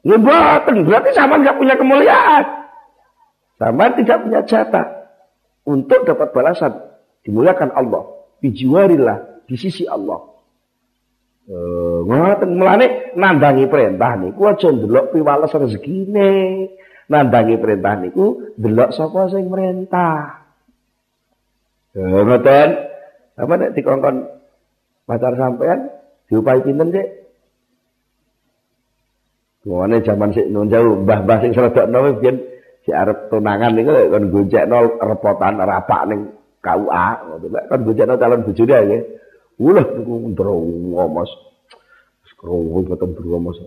Ya 0.06 0.16
boten, 0.16 0.86
berarti 0.86 1.10
sama 1.12 1.42
gak 1.42 1.58
punya 1.58 1.74
kemuliaan. 1.74 2.44
Sama 3.58 3.90
tidak 3.98 4.22
punya 4.22 4.40
jatah 4.46 4.86
untuk 5.66 6.06
dapat 6.06 6.30
balasan. 6.30 6.72
Dimuliakan 7.26 7.74
Allah, 7.74 8.06
dijiwarillah 8.40 9.44
di 9.50 9.58
sisi 9.58 9.84
Allah. 9.84 10.29
Eh, 11.50 11.98
ngoten 12.06 12.62
melane 12.62 13.10
nandangi 13.18 13.66
perintah 13.66 14.14
niku 14.14 14.54
aja 14.54 14.70
ndelok 14.70 15.10
piwales 15.10 15.50
rezekine 15.50 16.30
nandangi 17.10 17.58
perintah 17.58 17.98
niku 17.98 18.54
delok 18.54 18.94
sapa 18.94 19.26
sing 19.34 19.50
merintah. 19.50 20.46
Ya 21.90 22.06
ngoten. 22.06 22.68
Apa 23.34 23.52
nek 23.56 23.72
dikongkon 23.74 24.30
pacar 25.10 25.34
sampean 25.34 25.90
diupai 26.30 26.62
pinten 26.62 26.94
sik? 26.94 27.08
Ngene 29.66 30.06
jaman 30.06 30.30
sik 30.30 30.46
nun 30.54 30.70
jauh, 30.70 31.02
mbah-mbah 31.02 31.38
sing 31.42 31.50
sredokno 31.50 32.14
biyen 32.22 32.46
si 32.86 32.94
arep 32.94 33.26
tunangan 33.26 33.74
niku 33.74 33.90
kon 33.90 34.30
goncekno 34.30 35.02
repotan 35.02 35.58
rapak 35.58 36.06
ning 36.06 36.30
KUA 36.62 37.06
ngoten. 37.26 37.58
Kon 37.66 37.80
goncekno 37.90 38.14
calon 38.22 38.46
bojone 38.46 38.78
nggih. 38.86 39.02
Ulah 39.60 39.84
niku 39.84 40.32
ndro 40.32 40.56
ngomos. 40.64 41.28
Skrowo 42.32 42.80
boten 42.80 43.12
ngomos. 43.12 43.60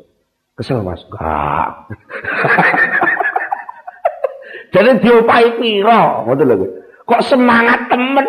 Kesel 0.57 0.81
Mas. 0.81 1.05
Enggak. 1.05 1.93
Jadi 4.73 5.05
diopahi 5.05 5.61
piro, 5.61 6.25
ngoten 6.25 6.49
lho. 6.49 6.65
Kok 7.05 7.21
semangat 7.21 7.93
temen. 7.93 8.25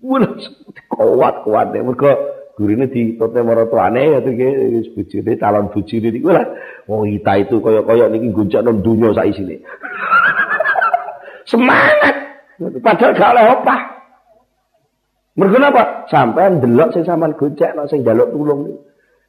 Wah, 0.00 0.24
kuat-kuat 0.88 1.76
nek 1.76 1.84
mergo 1.84 2.08
gurine 2.56 2.88
ditutne 2.88 3.44
maratuane 3.44 4.16
ya 4.16 4.24
iki 4.24 4.96
bojone 4.96 5.32
calon 5.36 5.68
bojone 5.68 6.08
niku 6.08 6.32
lah. 6.32 6.46
Wong 6.88 7.20
kita 7.20 7.44
itu 7.44 7.60
kaya-kaya 7.60 8.08
niki 8.08 8.32
goncokno 8.32 8.80
donya 8.80 9.12
sak 9.12 9.28
isine. 9.28 9.60
Semangat. 11.52 12.16
Padahal 12.80 13.12
gak 13.12 13.32
oleh 13.36 13.44
opah. 13.60 13.95
Mergo 15.36 15.60
napa? 15.60 16.08
Sampean 16.08 16.64
delok 16.64 16.96
sing 16.96 17.04
sampean 17.04 17.36
goncekno 17.36 17.84
sing 17.92 18.00
njaluk 18.00 18.32
tulung 18.32 18.60
niku. 18.64 18.80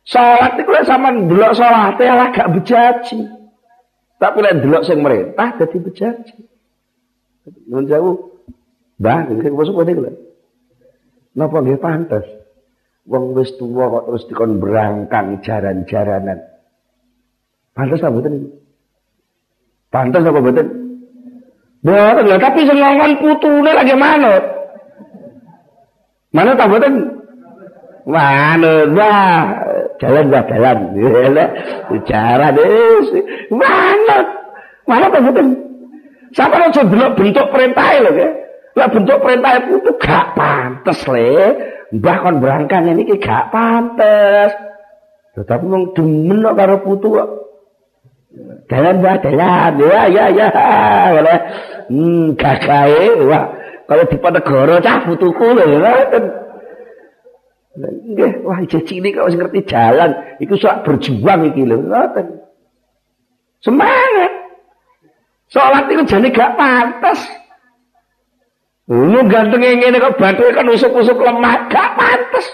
Salat 0.07 0.55
iku 0.55 0.71
lek 0.71 0.87
sampean 0.87 1.27
delok 1.27 1.51
salate 1.51 2.07
ala 2.07 2.31
gak 2.31 2.47
bejaji. 2.55 3.27
Tapi 4.15 4.37
lek 4.39 4.63
delok 4.63 4.87
sing 4.87 5.03
merintah 5.03 5.59
dadi 5.59 5.77
bejaji. 5.83 6.37
Nun 7.67 7.91
jauh. 7.91 8.39
Bah, 8.97 9.27
sing 9.27 9.51
masuk 9.51 9.83
kene 9.83 9.91
kula. 9.99 10.11
Napa 11.37 11.57
nggih 11.59 11.77
pantes? 11.77 12.25
Wong 13.07 13.35
wis 13.35 13.55
tuwa 13.59 13.91
kok 13.91 14.05
terus 14.09 14.23
dikon 14.31 14.59
berangkang 14.63 15.43
jaran-jaranan. 15.43 16.39
Pantes 17.75 18.01
apa 18.01 18.09
mboten 18.09 18.33
iki? 18.41 18.49
Pantes 19.93 20.23
apa 20.25 20.39
mboten? 20.39 20.67
Mboten 21.85 22.25
lho, 22.25 22.37
tapi 22.41 22.65
ngomong 22.65 23.13
putune 23.21 23.71
lagi 23.75 23.95
manut. 23.95 24.56
Mana 26.35 26.57
tak 26.59 26.67
mboten? 26.67 26.93
Manut, 28.07 28.95
wah, 28.95 29.51
jalan 29.99 30.31
gak 30.31 30.47
jalan. 30.47 30.77
Jalan 32.07 32.53
wis 32.55 33.07
mana? 33.51 34.17
Mana 34.87 35.11
tuh 35.11 35.19
betul 35.27 35.47
sampai 36.31 36.69
aja 36.69 36.83
delok 36.83 37.15
bentuk 37.15 37.47
perintah 37.51 37.87
lho 38.03 38.11
ya 38.15 38.29
lah 38.77 38.87
bentuk 38.93 39.19
perintah 39.19 39.51
itu 39.59 39.91
gak 39.99 40.37
pantas 40.37 40.99
le. 41.11 41.33
Mbah 41.87 42.17
kon 42.19 42.43
ini 42.43 43.03
gak 43.19 43.51
pantas 43.51 44.51
tetapi 45.37 45.65
wong 45.69 45.93
demen 45.93 46.41
karo 46.41 46.81
putu 46.81 47.13
kok. 47.13 47.29
Jalan 48.69 49.01
Pak, 49.01 49.17
jalan. 49.21 49.71
Ya, 49.81 50.01
ya, 50.09 50.25
ya. 50.33 50.49
Oleh 51.21 51.39
hmm, 51.89 52.33
gagae 52.33 53.21
wah 53.25 53.56
kalau 53.87 54.03
di 54.03 54.17
Ponegoro 54.19 54.83
cah 54.83 55.07
putuku 55.07 55.47
lho 55.55 55.63
ngoten. 55.79 56.23
Nggih, 57.77 58.43
wah 58.43 58.59
iki 58.59 58.83
cilik 58.83 59.15
kok 59.15 59.31
wis 59.31 59.39
ngerti 59.39 59.63
jalan. 59.63 60.11
Iku 60.43 60.59
sok 60.59 60.83
berjuang 60.83 61.47
iki 61.47 61.63
lho, 61.63 61.87
ngoten. 61.87 62.43
Semangat. 63.63 64.31
Salat 65.47 65.87
itu 65.87 66.03
jane 66.03 66.27
gak 66.35 66.59
pantas. 66.59 67.23
Lu 68.91 69.23
ganteng 69.31 69.63
ngene 69.63 69.97
kok 70.03 70.19
bathuke 70.19 70.51
kan 70.51 70.67
usuk-usuk 70.67 71.15
lemah, 71.15 71.71
gak 71.71 71.95
pantas. 71.95 72.45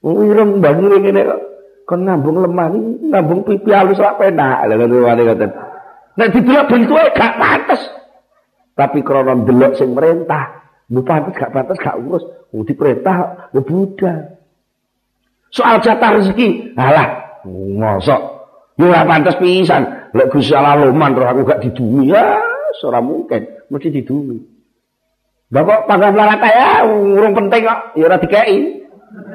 Ireng 0.00 0.64
bangun 0.64 0.96
ngene 0.96 1.28
kok 1.28 1.40
kon 1.84 2.08
nambung 2.08 2.40
lemah 2.40 2.72
nambung 3.04 3.44
pipi 3.44 3.68
halus 3.68 4.00
lak 4.00 4.16
penak 4.16 4.64
lho 4.64 4.80
ngoten. 4.80 5.50
Nek 6.16 6.28
didelok 6.32 6.68
bentuke 6.72 7.04
gak 7.12 7.36
pantas. 7.36 8.01
Tapi 8.72 9.04
krana 9.04 9.36
delok 9.36 9.76
sing 9.76 9.92
merintah, 9.92 10.64
lu 10.88 11.04
pantas 11.04 11.36
gak 11.36 11.52
pantas 11.52 11.76
gak 11.76 12.00
urus, 12.00 12.24
wong 12.52 12.64
diperintah 12.64 13.50
budak. 13.52 14.40
Soal 15.52 15.84
jatah 15.84 16.16
rezeki, 16.16 16.72
alah, 16.80 17.40
mosok 17.44 18.32
Ya 18.80 18.88
ora 18.88 19.04
pantes 19.04 19.36
pisan. 19.36 19.84
Lek 20.16 20.32
Gusti 20.32 20.56
Allah 20.56 20.88
loman 20.88 21.12
terus 21.12 21.28
aku 21.28 21.40
gak 21.44 21.60
didumi 21.60 22.08
ya, 22.08 22.40
ora 22.84 23.00
mungkin, 23.04 23.44
mesti 23.68 23.88
didumi. 23.92 24.40
Bapak 25.52 25.84
pangkat 25.84 26.16
lalat 26.16 26.40
ya, 26.40 26.88
urung 26.88 27.36
penting 27.36 27.68
kok, 27.68 27.80
ya 27.92 28.04
ora 28.08 28.16
dikei. 28.16 28.80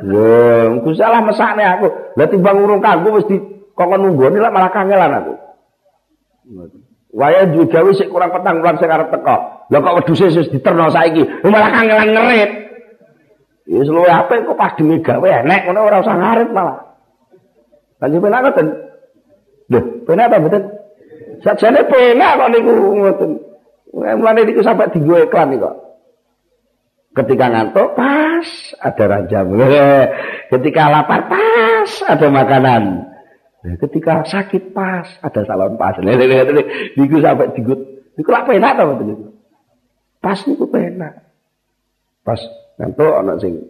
Ya, 0.09 0.73
Gusti 0.81 1.01
Allah 1.05 1.21
mesakne 1.21 1.61
aku. 1.61 1.87
Lah 2.17 2.25
timbang 2.25 2.57
urung 2.57 2.81
kanggo 2.81 3.21
wis 3.21 3.29
dikongkon 3.29 4.01
nunggoni 4.01 4.41
lah 4.41 4.49
malah 4.49 4.73
kangelan 4.73 5.21
aku. 5.21 5.33
Waya 7.15 7.47
juga 7.55 7.81
wis 7.87 8.03
kurang 8.11 8.35
petang 8.35 8.59
bulan 8.59 8.75
sing 8.77 8.91
arep 8.91 9.07
teko. 9.09 9.37
Lah 9.71 9.79
kok 9.79 9.95
wedhuse 10.03 10.27
wis 10.31 10.51
diterno 10.51 10.91
saiki, 10.91 11.23
malah 11.47 11.71
kangelan 11.71 12.09
ngerit. 12.11 12.51
Ya 13.67 13.83
luwe 13.83 14.07
apik 14.07 14.47
kok 14.47 14.55
pas 14.55 14.71
dhewe 14.79 15.03
gawe 15.03 15.27
enek 15.43 15.67
ngono 15.67 15.79
ora 15.91 15.99
usah 15.99 16.15
ngarit 16.15 16.49
malah. 16.55 16.77
Lan 17.99 18.15
penak 18.15 18.41
ngoten. 18.47 18.67
Lho, 19.67 19.79
penak 20.07 20.31
apa 20.31 20.39
mboten? 20.39 20.63
Sajane 21.43 21.81
penak 21.83 22.31
kok 22.39 22.49
niku 22.55 22.71
ngoten. 22.95 23.31
Mulane 23.91 24.41
niku 24.47 24.63
sampai 24.63 24.87
dienggo 24.95 25.19
iklan 25.19 25.51
niku. 25.51 25.67
Ketika 27.11 27.49
ngantuk 27.49 27.91
pas 27.97 28.47
ada 28.79 29.03
rajam. 29.03 29.45
Ketika 30.47 30.83
lapar 30.87 31.27
pas 31.27 31.91
ada 32.07 32.27
makanan. 32.29 32.83
Ketika 33.65 34.21
sakit 34.23 34.71
pas 34.71 35.07
ada 35.25 35.41
salon 35.43 35.75
pas. 35.81 35.97
Niku 35.97 37.17
sampai 37.19 37.51
digut. 37.57 37.79
Niku 38.13 38.29
lak 38.29 38.45
penak 38.45 38.77
to 38.77 38.83
mboten 38.85 39.33
Pas 40.21 40.39
niku 40.45 40.65
penak. 40.69 41.13
Pas 42.21 42.39
ngantuk 42.77 43.13
ana 43.17 43.33
sing 43.41 43.65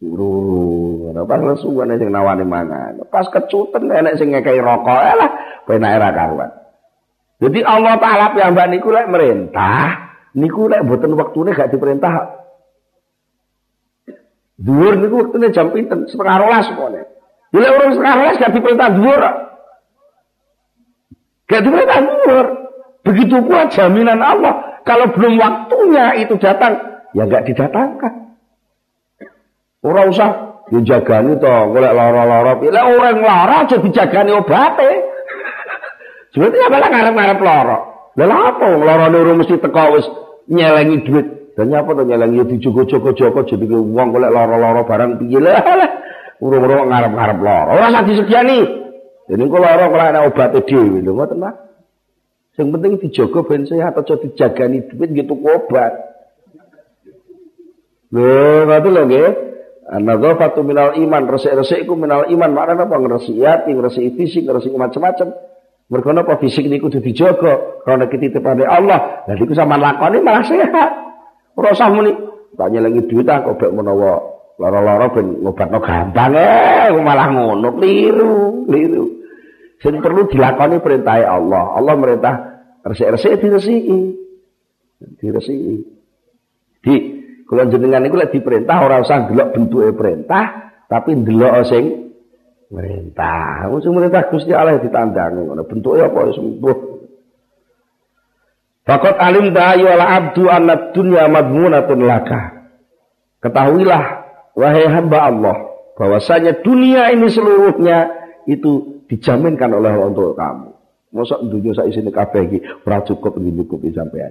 guru, 0.00 1.10
ana 1.10 1.26
pas 1.26 1.40
lesu 1.42 1.74
ana 1.82 1.98
sing 1.98 2.08
nawani 2.08 2.46
mangan. 2.46 3.02
Pas 3.10 3.26
kecuten 3.26 3.90
enek 3.90 4.16
sing 4.16 4.30
ngekei 4.30 4.62
rokok. 4.62 5.00
Alah, 5.00 5.30
penak 5.66 5.90
era 5.98 6.08
karuan. 6.14 6.50
Jadi 7.40 7.64
Allah 7.64 7.96
Ta'ala 7.96 8.36
piyambak 8.36 8.68
niku 8.68 8.92
lek 8.92 9.08
merintah, 9.08 10.12
niku 10.36 10.68
lek 10.68 10.84
mboten 10.84 11.16
wektune 11.16 11.56
gak 11.56 11.72
diperintah 11.72 12.40
Dhuwur 14.60 15.00
niku 15.00 15.14
wektune 15.24 15.48
jam 15.56 15.72
pinten? 15.72 16.04
Setengah 16.04 16.36
rolas 16.36 16.68
pokoknya. 16.68 17.08
Bila 17.50 17.66
orang 17.66 17.98
rolas 17.98 18.38
gak 18.38 18.54
diperintah 18.54 18.90
dhuwur. 18.94 19.22
Gak 21.50 21.62
diperintah 21.66 22.00
dhuwur. 22.06 22.46
Begitu 23.02 23.36
kuat 23.46 23.74
jaminan 23.74 24.22
Allah. 24.22 24.82
Kalau 24.86 25.12
belum 25.12 25.36
waktunya 25.36 26.16
itu 26.24 26.38
datang, 26.40 27.04
ya 27.12 27.28
gak 27.28 27.44
didatangkan. 27.50 28.12
Orang 29.80 30.12
usah 30.12 30.30
dijagani 30.70 31.36
toh, 31.40 31.72
golek 31.74 31.92
loro-loro. 31.92 32.52
Lah 32.70 32.84
orang 32.86 33.18
lara 33.20 33.56
aja 33.66 33.76
dijagani 33.80 34.30
obate. 34.36 34.90
Sebetulnya 36.32 36.68
malah 36.70 36.88
ngarep-ngarep 36.92 37.38
loro. 37.42 37.78
Lah 38.14 38.40
apa 38.54 38.66
loro 38.76 39.06
nuru 39.10 39.32
mesti 39.40 39.56
teko 39.58 39.84
wis 39.96 40.06
nyelengi 40.50 41.06
duit 41.06 41.26
dan 41.54 41.74
apa 41.74 41.90
to 41.94 42.02
nyeleng 42.06 42.34
ya 42.34 42.44
dijogo-jogo-jogo 42.46 43.46
jadi 43.46 43.64
wong 43.70 44.08
golek 44.14 44.32
lara-lara 44.32 44.82
barang 44.86 45.18
piye 45.18 45.38
lah. 45.42 45.89
Urung-urung 46.40 46.88
ngarep-ngarep 46.88 47.38
lara. 47.44 47.70
Ora 47.76 47.92
usah 47.92 48.04
disediani. 48.08 48.60
Jadi 49.28 49.42
kok 49.44 49.60
lara 49.60 49.84
kok 49.92 50.00
ana 50.00 50.20
obate 50.24 50.60
dhewe 50.64 50.98
lho 51.04 51.12
ngoten 51.12 51.38
Mas. 51.38 51.54
Sing 52.56 52.72
penting 52.72 52.96
dijogo 52.96 53.44
ben 53.44 53.68
sehat 53.68 53.94
aja 53.94 54.16
dijagani 54.16 54.88
duit 54.88 55.12
gitu 55.12 55.36
obat. 55.36 55.92
Lho, 58.10 58.66
ngoten 58.66 58.90
lho 58.90 59.02
nggih. 59.04 59.28
An-nadzafatu 59.90 60.62
minal 60.62 60.94
iman, 61.02 61.26
resik-resik 61.26 61.82
iku 61.82 61.98
minal 61.98 62.30
iman. 62.30 62.50
Maknane 62.54 62.86
apa 62.86 62.94
ngresiki 62.94 63.42
ati, 63.42 63.74
ngresiki 63.74 64.10
fisik, 64.14 64.42
ngresiki 64.46 64.78
macam-macam. 64.78 65.34
Mergo 65.90 66.10
napa 66.14 66.38
fisik 66.38 66.70
niku 66.70 66.86
kudu 66.86 67.02
dijaga 67.02 67.82
karena 67.82 68.06
kititipane 68.06 68.62
Allah. 68.62 69.26
Lah 69.26 69.34
iku 69.34 69.50
sama 69.58 69.74
lakoni 69.74 70.22
malah 70.22 70.46
sehat. 70.46 70.90
Ora 71.58 71.74
usah 71.74 71.90
muni. 71.90 72.14
Tak 72.54 72.70
nyelengi 72.70 73.10
duit 73.10 73.26
ah 73.26 73.42
kok 73.42 73.58
menawa 73.74 74.29
lara-lara 74.60 75.08
ben 75.08 75.40
ngobatno 75.40 75.80
gampang 75.80 76.36
eh 76.36 76.92
malah 76.92 77.32
ngono 77.32 77.80
kliru, 77.80 78.68
kliru. 78.68 79.04
Sing 79.80 80.04
perlu 80.04 80.28
dilakoni 80.28 80.76
perintah 80.84 81.16
Allah. 81.24 81.80
Allah 81.80 81.94
merintah 81.96 82.34
resik-resik 82.84 83.40
diresiki. 83.40 84.00
Diresiki. 85.16 85.76
Di 86.84 86.94
kula 87.48 87.72
jenengan 87.72 88.04
niku 88.04 88.20
lek 88.20 88.36
diperintah 88.36 88.76
ora 88.84 89.00
usah 89.00 89.32
delok 89.32 89.56
bentuke 89.56 89.96
perintah, 89.96 90.76
tapi 90.84 91.16
ndelok 91.16 91.64
sing 91.64 92.12
merintah. 92.68 93.72
Wong 93.72 93.80
sing 93.80 93.96
merintah 93.96 94.28
Gusti 94.28 94.52
Allah 94.52 94.76
ditandangi 94.76 95.40
ngono. 95.48 95.64
Bentuke 95.64 96.04
apa 96.04 96.20
wis 96.28 96.36
Fakot 98.80 99.16
alim 99.16 99.52
wala 99.54 100.06
abdu 100.18 100.44
anna 100.48 100.92
dunya 100.92 101.24
madmunatun 101.28 102.00
laka. 102.04 102.68
Ketahuilah 103.40 104.19
wahai 104.54 104.86
hamba 104.88 105.18
Allah 105.30 105.56
bahwasanya 105.94 106.64
dunia 106.64 107.12
ini 107.12 107.28
seluruhnya 107.28 107.98
itu 108.48 109.04
dijaminkan 109.10 109.68
oleh 109.74 109.90
Allah 109.90 110.08
untuk 110.08 110.38
kamu. 110.38 110.70
Masa 111.10 111.42
dunia 111.42 111.74
sak 111.74 111.90
isine 111.90 112.14
kabeh 112.14 112.46
iki 112.46 112.58
ora 112.86 113.02
cukup 113.02 113.34
nyukupi 113.42 113.90
sampean. 113.90 114.30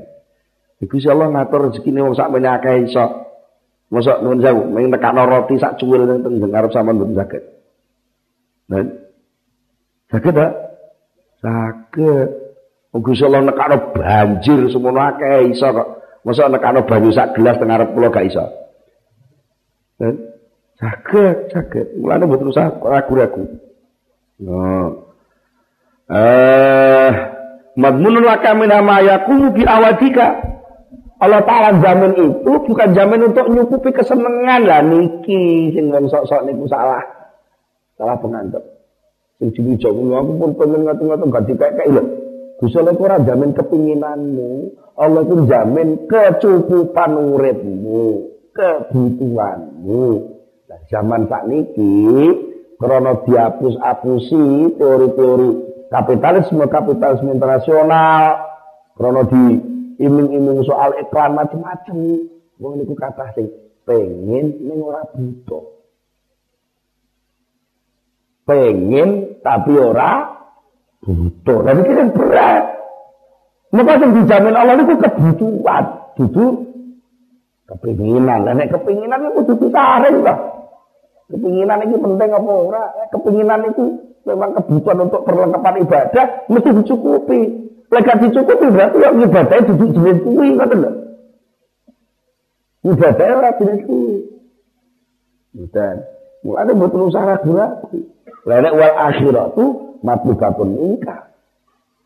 Iku 0.80 0.95
Allah 1.11 1.28
ngatur 1.28 1.67
rezekine 1.67 1.99
wong 1.99 2.15
sak 2.15 2.32
akeh 2.32 2.88
iso. 2.88 3.28
Masa 3.89 4.22
nuwun 4.22 4.39
sewu, 4.39 4.70
nekakno 4.70 5.26
roti 5.26 5.59
sak 5.59 5.82
cuwil 5.82 6.07
ning 6.07 6.24
teng 6.24 6.39
ngarep 6.39 6.72
sampean 6.72 6.95
mboten 6.95 7.17
saged. 7.20 7.43
Dan 8.70 8.86
saged 10.07 10.34
ta? 10.38 10.47
Saged. 11.43 12.30
Gusti 12.89 13.22
Allah 13.28 13.49
nekano 13.49 13.91
banjir 13.91 14.72
semono 14.72 15.03
akeh 15.03 15.51
iso 15.51 15.67
kok. 15.74 15.89
Masa 16.24 16.47
nekano 16.47 16.88
banyu 16.88 17.11
sak 17.11 17.36
gelas 17.36 17.59
teng 17.59 17.76
arep 17.76 17.91
kula 17.91 18.07
gak 18.07 18.30
iso. 18.30 18.45
Eh? 20.00 20.16
Saged, 20.80 21.52
saged. 21.52 21.88
Mulane 22.00 22.24
mboten 22.24 22.52
usah 22.56 22.72
ragu-ragu. 22.80 23.43
No. 24.39 24.64
Eh, 26.08 27.12
madmunun 27.76 28.24
laka 28.24 28.56
min 28.56 28.72
ma 28.82 29.04
yakunu 29.04 29.52
bi 29.52 29.68
awadika. 29.68 30.50
Allah 31.20 31.43
Ta'ala 31.43 31.84
jamin 31.84 32.16
itu 32.16 32.54
bukan 32.64 32.95
jamin 32.95 33.28
untuk 33.28 33.52
nyukupi 33.52 33.91
kesenangan 33.91 34.64
lah 34.64 34.80
niki 34.80 35.76
sing 35.76 35.91
wong 35.91 36.08
sok-sok 36.08 36.47
niku 36.47 36.64
salah. 36.72 37.04
Salah 38.00 38.16
pengantuk. 38.24 38.64
Sing 39.36 39.52
diwijak 39.52 39.91
aku 39.91 40.32
pun 40.39 40.52
pengen 40.56 40.88
ngatu-ngatu 40.88 41.24
gak 41.28 41.43
dikek-kek 41.52 41.88
lho. 41.91 42.04
Gusti 42.60 42.76
Allah 42.76 42.95
ora 42.95 43.18
jamin 43.24 43.56
kepinginanmu, 43.56 44.52
Allah 45.00 45.24
itu 45.24 45.47
jamin 45.47 46.12
kecukupan 46.12 47.12
uripmu, 47.16 48.28
kebutuhanmu. 48.54 50.06
Nah, 50.70 50.80
zaman 50.89 51.26
saat 51.26 51.50
niki 51.50 51.93
krana 52.78 53.22
dihapus-apusi 53.26 54.78
teori-teori 54.78 55.50
kapitalisme 55.89 56.64
kapitalisme 56.70 57.34
internasional 57.34 58.39
krana 58.95 59.26
di 59.28 59.43
iming-iming 60.00 60.64
soal 60.64 60.95
iklan 61.02 61.36
macam-macam 61.36 61.97
wong 62.62 62.74
niku 62.80 62.93
kata 62.95 63.36
sing 63.36 63.50
pengen 63.84 64.56
ning 64.64 64.80
butuh 64.86 65.80
pengen 68.50 69.38
tapi 69.45 69.78
ora 69.78 70.39
butuh. 71.06 71.60
Tapi 71.64 71.80
ini 71.86 71.93
kan 71.93 72.10
berat. 72.12 72.64
Maka 73.70 74.02
yang 74.02 74.12
dijamin 74.18 74.58
Allah 74.58 74.82
itu 74.82 74.97
kebutuhan, 74.97 75.84
itu 76.18 76.45
kepinginan. 77.70 78.49
Dan 78.49 78.65
kepinginan 78.65 79.30
itu 79.30 79.32
kudu 79.45 79.53
ditarik 79.70 80.15
lah. 80.26 80.38
Kepinginan 81.30 81.86
itu 81.86 81.97
penting 82.01 82.30
apa 82.34 82.51
ora? 82.51 82.84
Kepinginan 83.13 83.61
itu 83.70 83.84
memang 84.26 84.57
kebutuhan 84.57 84.97
untuk 85.05 85.22
perlengkapan 85.24 85.76
ibadah 85.86 86.26
mesti 86.49 86.70
dicukupi. 86.82 87.41
Lek 87.89 88.09
dicukupi 88.22 88.65
berarti 88.70 88.97
yang 89.01 89.17
ibadahnya 89.17 89.65
duduk 89.70 89.89
jenis 89.97 90.17
kuwi 90.22 90.47
ngoten 90.57 90.78
lho. 90.82 90.91
Ibadahnya 92.86 93.34
ora 93.38 93.51
jenis 93.61 93.82
kuwi. 93.86 94.17
Dan 95.74 96.05
mulane 96.45 96.72
mboten 96.74 97.09
usah 97.09 97.24
ragu-ragu. 97.26 97.99
Lah 98.45 98.57
nek 98.61 98.74
wal 98.74 98.93
akhiratu 98.97 99.65
matlubatun 100.05 100.70
ingka. 100.78 101.30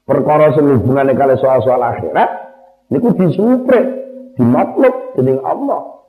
Perkara 0.03 0.51
sing 0.51 0.68
hubungane 0.68 1.16
kali 1.16 1.39
soal-soal 1.39 1.80
akhirat 1.80 2.28
niku 2.91 3.16
disupre, 3.16 4.03
dimatlub 4.38 4.96
dening 5.18 5.40
Allah. 5.44 6.04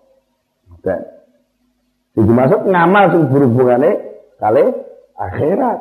Dan 0.84 1.00
itu 2.14 2.30
masuk 2.30 2.60
ngamal 2.68 3.04
sing 3.10 3.22
berhubungane 3.32 3.90
kali 4.38 4.64
akhirat. 5.18 5.78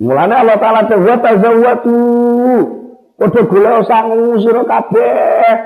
Mulane 0.00 0.34
Allah 0.34 0.56
Taala 0.60 0.88
dawuh 0.88 1.18
tazawwatu. 1.20 1.96
Padha 3.20 3.40
golek 3.44 3.84
sangu 3.84 4.40
sira 4.40 4.64
kabeh 4.64 5.56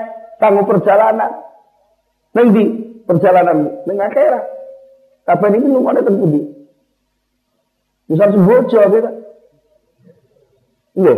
kanggo 0.43 0.63
perjalanan. 0.67 1.31
Ning 2.35 2.47
di 2.51 2.63
perjalanan 3.07 3.83
ning 3.87 3.97
akhirat. 3.99 4.43
Kabeh 5.23 5.47
niki 5.55 5.67
lumane 5.71 6.03
teng 6.03 6.19
pundi? 6.19 6.41
Misal 8.11 8.29
sembojo 8.35 8.81
gitu. 8.91 9.11
Iya. 10.95 11.15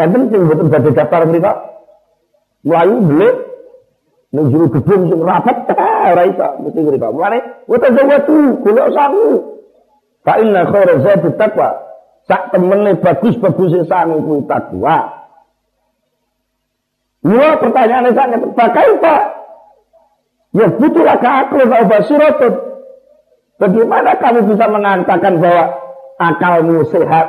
Enten 0.00 0.22
sing 0.32 0.40
mboten 0.44 0.68
badhe 0.72 0.90
daftar 0.92 1.24
mriku. 1.28 1.52
Mlayu 2.64 2.96
beli 3.04 3.28
ning 4.30 4.46
jero 4.54 4.66
gedung 4.70 5.10
sing 5.10 5.20
rapat 5.26 5.56
ora 6.10 6.22
iso 6.26 6.46
mesti 6.62 6.80
mriku. 6.86 7.08
Mulane 7.10 7.38
wa 7.66 7.76
tazawwatu 7.78 8.36
golek 8.62 8.88
sangu. 8.94 9.26
Fa 10.22 10.32
inna 10.38 10.62
khairaz 10.70 11.00
zati 11.02 11.28
taqwa 11.34 11.68
sak 12.30 12.42
temene 12.54 12.94
bagus-bagus 13.00 13.90
sangu 13.90 14.22
kuwi 14.22 14.46
takwa. 14.46 14.96
Iya 17.20 17.48
pertanyaannya 17.60 18.10
sangat 18.16 18.40
Pak. 18.56 18.76
Ya 20.50 20.66
butuh 20.66 21.04
laka 21.06 21.46
akal 21.46 21.62
wa 21.68 21.86
basiratun. 21.86 22.54
Bagaimana 23.60 24.16
kamu 24.16 24.50
bisa 24.50 24.66
mengatakan 24.72 25.36
bahwa 25.36 25.64
akalmu 26.16 26.80
sehat, 26.88 27.28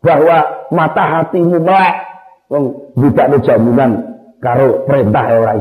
bahwa 0.00 0.70
mata 0.70 1.02
hatimu 1.02 1.58
melek, 1.58 1.96
wong 2.46 2.94
tidak 2.94 3.26
ada 3.26 3.38
jaminan 3.42 3.90
karo 4.38 4.86
perintah 4.86 5.26
ora. 5.34 5.58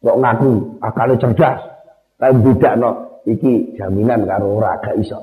Kok 0.00 0.16
ngaku 0.16 0.80
akalnya 0.80 1.20
cerdas, 1.20 1.60
tapi 2.16 2.40
tidak 2.40 2.74
no 2.80 2.90
iki 3.28 3.76
jaminan 3.76 4.24
karo 4.24 4.56
ora 4.56 4.80
gak 4.80 4.96
iso. 4.96 5.20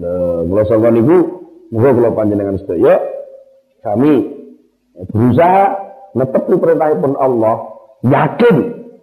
Nah, 0.00 0.46
kula 0.48 0.62
sangka 0.64 0.88
niku 0.88 1.16
muga 1.68 1.90
kula 1.92 2.10
panjenengan 2.16 2.56
sedaya 2.56 2.96
kami 3.84 4.32
berusaha 5.12 5.64
netepi 6.16 6.54
perintahipun 6.56 7.12
Allah, 7.20 7.68
yakin 8.06 8.56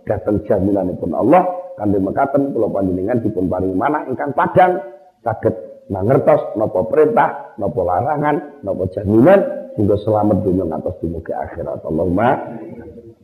datang 0.09 0.41
jaminanipun 0.49 1.13
Allah 1.13 1.45
kanthi 1.77 2.01
mekaten 2.01 2.55
kula 2.55 2.71
panjenengan 2.73 3.21
dipun 3.21 3.45
paringi 3.45 3.77
manah 3.77 4.09
ingkang 4.09 4.33
padang 4.33 4.81
saged 5.21 5.53
mangertos 5.93 6.57
napa 6.57 6.81
perintah, 6.89 7.53
napa 7.61 7.81
larangan, 7.85 8.65
napa 8.65 8.89
jaminan 8.89 9.69
hingga 9.77 9.95
selamat 10.01 10.37
dunia 10.41 10.65
ngantos 10.65 10.97
dumugi 10.97 11.29
akhirat. 11.35 11.83
Allahumma 11.85 12.29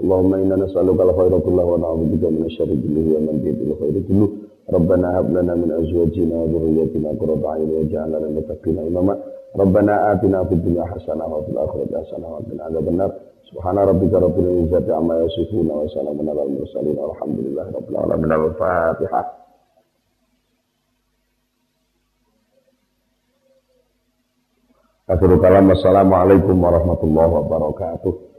اللهم 0.00 0.32
إنا 0.34 0.56
نسألك 0.64 1.00
الخير 1.00 1.32
كله 1.46 1.64
ونعوذ 1.64 2.02
بك 2.12 2.24
من 2.36 2.42
الشر 2.46 2.68
كله 2.84 3.06
ومن 3.16 3.36
بيد 3.44 3.60
الخير 3.68 3.94
كله 4.08 4.28
ربنا 4.76 5.06
هب 5.20 5.28
لنا 5.36 5.54
من 5.62 5.70
أزواجنا 5.80 6.36
وذريتنا 6.42 7.08
قرة 7.20 7.42
أعين 7.50 7.70
واجعلنا 7.74 8.16
للمتقين 8.16 8.76
إماما 8.78 9.14
ربنا 9.56 10.12
آتنا 10.12 10.44
في 10.44 10.54
الدنيا 10.54 10.84
حسنة 10.84 11.24
وفي 11.34 11.48
الآخرة 11.52 11.88
حسنة 12.04 12.26
وقنا 12.32 12.62
عذاب 12.64 12.88
النار 12.88 13.10
سبحان 13.50 13.78
ربك 13.78 14.12
رب 14.14 14.36
العزة 14.38 14.94
عما 14.96 15.14
يصفون 15.24 15.68
وسلام 15.70 16.16
على 16.30 16.42
المرسلين 16.42 16.98
والحمد 16.98 17.38
لله 17.46 17.66
رب 17.78 17.88
العالمين 17.90 18.32
الفاتحة 18.32 19.22
Akhirul 25.06 25.38
kalam, 25.38 25.70
Assalamualaikum 25.70 26.58
warahmatullahi 26.58 27.30
wabarakatuh. 27.30 28.29